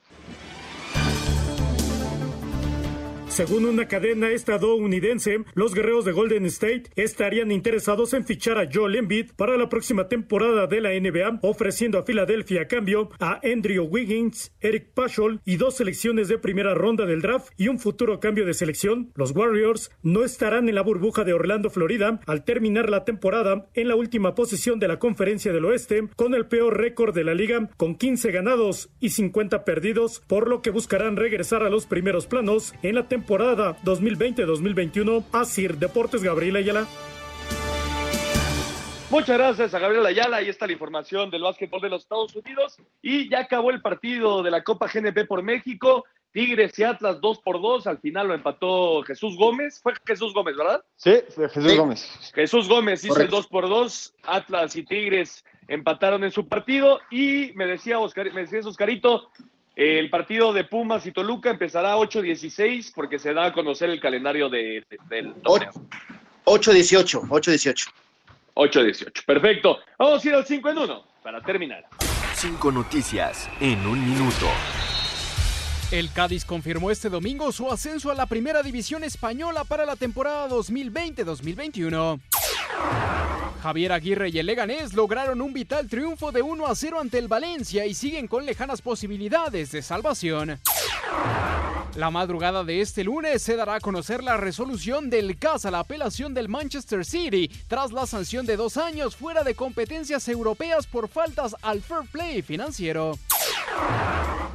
Según 3.32 3.64
una 3.64 3.88
cadena 3.88 4.30
estadounidense, 4.30 5.46
los 5.54 5.74
guerreros 5.74 6.04
de 6.04 6.12
Golden 6.12 6.46
State 6.48 6.92
estarían 6.98 7.50
interesados 7.50 8.14
en 8.14 8.26
fichar 8.26 8.58
a 8.58 8.68
Joel 8.72 8.98
Embiid 8.98 9.32
para 9.38 9.56
la 9.56 9.70
próxima 9.70 10.10
temporada 10.10 10.68
de 10.68 10.82
la 10.82 10.90
NBA, 10.90 11.40
ofreciendo 11.42 11.98
a 11.98 12.04
Filadelfia 12.04 12.64
a 12.64 12.68
cambio 12.68 13.10
a 13.22 13.40
Andrew 13.42 13.86
Wiggins, 13.86 14.52
Eric 14.60 14.90
Paschall 14.94 15.40
y 15.46 15.56
dos 15.56 15.78
selecciones 15.78 16.28
de 16.28 16.40
primera 16.40 16.74
ronda 16.74 17.06
del 17.06 17.22
draft 17.22 17.54
y 17.56 17.70
un 17.70 17.80
futuro 17.80 18.20
cambio 18.20 18.46
de 18.46 18.54
selección. 18.54 19.14
Los 19.16 19.34
Warriors 19.34 19.92
no 20.04 20.26
estarán 20.26 20.68
en 20.68 20.76
la 20.76 20.84
burbuja 20.84 21.24
de 21.24 21.32
Orlando, 21.32 21.70
Florida, 21.70 22.20
al 22.28 22.44
terminar 22.44 22.90
la 22.90 23.06
temporada 23.06 23.70
en 23.76 23.88
la 23.88 23.96
última 23.96 24.36
posición 24.36 24.78
de 24.78 24.90
la 24.90 25.00
Conferencia 25.00 25.54
del 25.54 25.64
Oeste, 25.64 26.10
con 26.18 26.36
el 26.36 26.48
peor 26.48 26.78
récord 26.78 27.16
de 27.16 27.24
la 27.24 27.34
liga, 27.34 27.70
con 27.78 27.96
15 27.96 28.30
ganados 28.32 28.90
y 29.00 29.12
50 29.12 29.64
perdidos, 29.64 30.22
por 30.28 30.50
lo 30.50 30.62
que 30.62 30.72
buscarán 30.72 31.16
regresar 31.16 31.64
a 31.64 31.70
los 31.70 31.86
primeros 31.86 32.28
planos 32.28 32.74
en 32.84 32.96
la 32.96 33.08
temporada 33.08 33.21
temporada 33.22 33.78
2020-2021. 33.84 35.24
Asir 35.32 35.78
Deportes, 35.78 36.24
Gabriel 36.24 36.56
Ayala. 36.56 36.88
Muchas 39.12 39.38
gracias 39.38 39.74
a 39.76 39.80
Gabriel 39.80 40.08
Ayala. 40.08 40.38
Ahí 40.38 40.50
está 40.50 40.66
la 40.66 40.74
información 40.74 41.30
del 41.30 41.44
básquetbol 41.44 41.82
de 41.82 41.90
los 41.90 42.02
Estados 42.02 42.36
Unidos. 42.36 42.78
Y 43.04 43.30
ya 43.30 43.42
acabó 43.42 43.70
el 43.70 43.80
partido 43.80 44.42
de 44.42 44.50
la 44.50 44.64
Copa 44.64 44.90
GNP 44.92 45.26
por 45.26 45.44
México. 45.44 46.04
Tigres 46.32 46.80
y 46.80 46.84
Atlas 46.84 47.22
2 47.22 47.42
por 47.42 47.62
2. 47.62 47.86
Al 47.86 48.00
final 48.00 48.30
lo 48.30 48.34
empató 48.34 49.04
Jesús 49.04 49.38
Gómez. 49.38 49.80
Fue 49.84 49.94
Jesús 50.04 50.34
Gómez, 50.34 50.58
¿verdad? 50.58 50.84
Sí, 50.96 51.14
Jesús 51.54 51.78
Gómez. 51.78 52.32
Jesús 52.34 52.68
Gómez 52.68 53.04
hizo 53.04 53.22
el 53.22 53.28
2 53.28 53.48
por 53.48 53.70
2. 53.70 54.16
Atlas 54.24 54.76
y 54.76 54.84
Tigres 54.84 55.46
empataron 55.68 56.24
en 56.24 56.32
su 56.32 56.48
partido. 56.48 57.00
Y 57.12 57.52
me 57.54 57.68
decía, 57.68 58.00
Oscar, 58.00 58.34
me 58.34 58.42
decía 58.42 58.62
Oscarito, 58.68 59.30
el 59.76 60.10
partido 60.10 60.54
de 60.54 60.64
Pumas 60.64 61.06
y 61.06 61.12
Toluca 61.12 61.50
empezará 61.50 61.96
8-16 61.98 62.92
porque 62.94 63.20
se 63.20 63.34
da 63.34 63.46
a 63.46 63.54
conocer 63.54 63.90
el 63.90 64.00
calendario 64.00 64.50
de, 64.50 64.86
del 65.10 65.34
torneo. 65.36 65.72
8-18, 66.46 67.28
8-18. 67.28 67.88
8-18, 68.56 69.26
perfecto. 69.26 69.80
Vamos 69.98 70.24
a 70.24 70.28
ir 70.28 70.36
al 70.36 70.46
5 70.46 70.70
en 70.70 70.78
1 70.78 71.04
para 71.24 71.42
terminar. 71.42 71.86
5 72.36 72.72
noticias 72.72 73.50
en 73.60 73.86
un 73.86 74.04
minuto. 74.04 74.48
El 75.92 76.12
Cádiz 76.12 76.46
confirmó 76.46 76.90
este 76.90 77.10
domingo 77.10 77.52
su 77.52 77.70
ascenso 77.70 78.12
a 78.12 78.16
la 78.16 78.26
primera 78.26 78.64
división 78.64 79.04
española 79.04 79.64
para 79.66 79.86
la 79.86 79.96
temporada 79.96 80.48
2020-2021. 80.50 82.20
Javier 83.62 83.92
Aguirre 83.92 84.30
y 84.30 84.40
el 84.40 84.48
Leganés 84.48 84.94
lograron 84.94 85.40
un 85.40 85.54
vital 85.54 85.88
triunfo 85.88 86.32
de 86.32 86.42
1 86.42 86.66
a 86.66 86.76
0 86.76 87.00
ante 87.00 87.20
el 87.20 87.28
Valencia 87.28 87.86
y 87.86 87.94
siguen 87.94 88.28
con 88.28 88.44
lejanas 88.44 88.82
posibilidades 88.82 89.72
de 89.72 89.84
salvación. 89.84 90.60
La 91.96 92.10
madrugada 92.10 92.64
de 92.64 92.82
este 92.82 93.04
lunes 93.04 93.44
se 93.44 93.56
dará 93.56 93.76
a 93.76 93.80
conocer 93.80 94.24
la 94.24 94.38
resolución 94.38 95.12
del 95.12 95.38
CAS 95.38 95.66
a 95.66 95.72
la 95.72 95.80
apelación 95.80 96.34
del 96.34 96.50
Manchester 96.50 97.06
City 97.06 97.52
tras 97.68 97.92
la 97.92 98.08
sanción 98.08 98.48
de 98.48 98.58
dos 98.58 98.78
años 98.78 99.16
fuera 99.16 99.44
de 99.44 99.54
competencias 99.54 100.28
europeas 100.28 100.88
por 100.88 101.08
faltas 101.08 101.56
al 101.62 101.82
fair 101.82 102.10
play 102.12 102.42
financiero. 102.42 103.20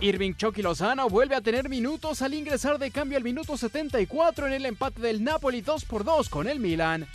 Irving 0.00 0.34
Chucky 0.34 0.62
Lozano 0.62 1.08
vuelve 1.08 1.36
a 1.36 1.40
tener 1.40 1.68
minutos 1.68 2.22
al 2.22 2.34
ingresar 2.34 2.78
de 2.78 2.90
cambio 2.90 3.18
al 3.18 3.24
minuto 3.24 3.56
74 3.56 4.48
en 4.48 4.54
el 4.54 4.66
empate 4.66 5.00
del 5.00 5.22
Napoli 5.22 5.60
2 5.60 5.84
por 5.84 6.02
2 6.02 6.28
con 6.28 6.48
el 6.48 6.58
Milan. 6.58 7.06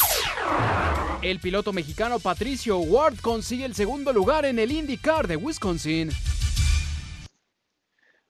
El 1.22 1.40
piloto 1.40 1.72
mexicano 1.72 2.18
Patricio 2.18 2.80
Ward 2.80 3.20
consigue 3.22 3.64
el 3.66 3.76
segundo 3.76 4.12
lugar 4.12 4.44
en 4.44 4.58
el 4.58 4.72
IndyCar 4.72 5.28
de 5.28 5.36
Wisconsin. 5.36 6.10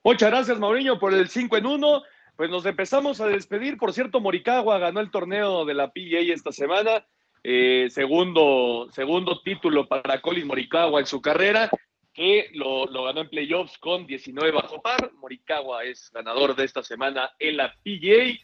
Muchas 0.04 0.30
gracias, 0.30 0.60
Mauriño, 0.60 1.00
por 1.00 1.14
el 1.14 1.30
5 1.30 1.56
en 1.56 1.68
1. 1.68 2.04
Pues 2.36 2.50
nos 2.50 2.66
empezamos 2.66 3.22
a 3.22 3.28
despedir. 3.28 3.78
Por 3.78 3.94
cierto, 3.94 4.20
Moricagua 4.20 4.78
ganó 4.78 5.00
el 5.00 5.10
torneo 5.10 5.64
de 5.64 5.74
la 5.74 5.94
PGA 5.94 6.34
esta 6.34 6.52
semana. 6.52 7.06
Eh, 7.46 7.88
segundo, 7.92 8.90
segundo 8.92 9.40
título 9.42 9.88
para 9.88 10.20
Colin 10.20 10.48
Moricagua 10.48 11.00
en 11.00 11.06
su 11.06 11.22
carrera, 11.22 11.70
que 12.14 12.50
lo, 12.54 12.88
lo, 12.88 13.06
ganó 13.06 13.22
en 13.22 13.30
playoffs 13.30 13.78
con 13.78 14.06
19 14.06 14.52
bajo 14.52 14.82
par. 14.82 15.14
Moricagua 15.14 15.86
es 15.86 16.12
ganador 16.12 16.58
de 16.58 16.66
esta 16.66 16.84
semana 16.84 17.32
en 17.40 17.56
la 17.56 17.74
PGA. 17.86 18.38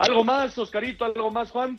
¿Algo 0.00 0.22
más, 0.22 0.58
Oscarito? 0.58 1.06
¿Algo 1.06 1.30
más, 1.30 1.50
Juan? 1.50 1.78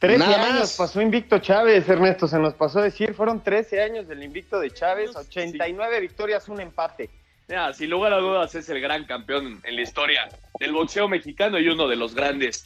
13 0.00 0.24
años 0.24 0.74
pasó 0.78 1.02
invicto 1.02 1.38
Chávez, 1.40 1.86
Ernesto, 1.86 2.26
se 2.26 2.38
nos 2.38 2.54
pasó 2.54 2.78
a 2.78 2.84
decir, 2.84 3.12
fueron 3.12 3.42
13 3.42 3.82
años 3.82 4.08
del 4.08 4.22
invicto 4.22 4.58
de 4.58 4.70
Chávez, 4.70 5.14
89 5.14 6.00
victorias, 6.00 6.48
un 6.48 6.58
empate. 6.58 7.10
Ya, 7.48 7.70
sin 7.74 7.90
lugar 7.90 8.14
a 8.14 8.16
dudas 8.16 8.54
es 8.54 8.70
el 8.70 8.80
gran 8.80 9.04
campeón 9.04 9.60
en 9.62 9.76
la 9.76 9.82
historia 9.82 10.30
del 10.58 10.72
boxeo 10.72 11.06
mexicano 11.06 11.58
y 11.58 11.68
uno 11.68 11.86
de 11.86 11.96
los 11.96 12.14
grandes 12.14 12.64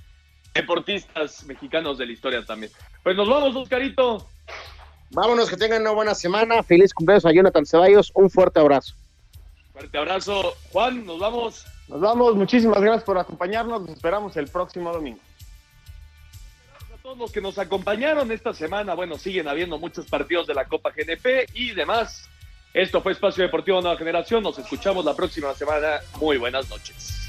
deportistas 0.54 1.44
mexicanos 1.44 1.98
de 1.98 2.06
la 2.06 2.12
historia 2.12 2.44
también. 2.44 2.70
Pues 3.02 3.16
nos 3.16 3.28
vamos, 3.28 3.56
Oscarito. 3.56 4.28
Vámonos, 5.10 5.50
que 5.50 5.56
tengan 5.56 5.80
una 5.80 5.90
buena 5.90 6.14
semana. 6.14 6.62
Feliz 6.62 6.94
cumpleaños 6.94 7.26
a 7.26 7.32
Jonathan 7.32 7.66
Ceballos. 7.66 8.12
Un 8.14 8.30
fuerte 8.30 8.60
abrazo. 8.60 8.94
Fuerte 9.72 9.98
abrazo. 9.98 10.54
Juan, 10.70 11.04
nos 11.04 11.18
vamos. 11.18 11.66
Nos 11.88 12.00
vamos. 12.00 12.36
Muchísimas 12.36 12.80
gracias 12.80 13.02
por 13.02 13.18
acompañarnos. 13.18 13.80
Nos 13.80 13.90
esperamos 13.90 14.36
el 14.36 14.46
próximo 14.46 14.92
domingo 14.92 15.18
todos 17.04 17.18
los 17.18 17.32
que 17.32 17.42
nos 17.42 17.58
acompañaron 17.58 18.32
esta 18.32 18.54
semana. 18.54 18.94
Bueno, 18.94 19.18
siguen 19.18 19.46
habiendo 19.46 19.78
muchos 19.78 20.06
partidos 20.06 20.46
de 20.46 20.54
la 20.54 20.64
Copa 20.64 20.90
GNP 20.90 21.48
y 21.52 21.72
demás. 21.72 22.30
Esto 22.72 23.02
fue 23.02 23.12
Espacio 23.12 23.44
Deportivo 23.44 23.82
Nueva 23.82 23.98
Generación. 23.98 24.42
Nos 24.42 24.58
escuchamos 24.58 25.04
la 25.04 25.14
próxima 25.14 25.54
semana. 25.54 26.00
Muy 26.18 26.38
buenas 26.38 26.66
noches. 26.70 27.28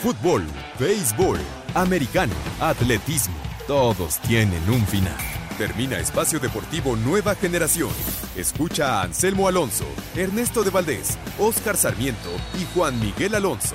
Fútbol, 0.00 0.46
béisbol, 0.78 1.40
americano, 1.74 2.34
atletismo. 2.60 3.34
Todos 3.66 4.20
tienen 4.20 4.62
un 4.70 4.86
final. 4.86 5.18
Termina 5.58 5.98
Espacio 5.98 6.38
Deportivo 6.38 6.94
Nueva 6.94 7.34
Generación. 7.34 7.90
Escucha 8.36 9.00
a 9.00 9.02
Anselmo 9.02 9.48
Alonso, 9.48 9.86
Ernesto 10.14 10.62
de 10.62 10.70
Valdés, 10.70 11.18
Oscar 11.36 11.76
Sarmiento 11.76 12.30
y 12.60 12.64
Juan 12.72 13.00
Miguel 13.00 13.34
Alonso 13.34 13.74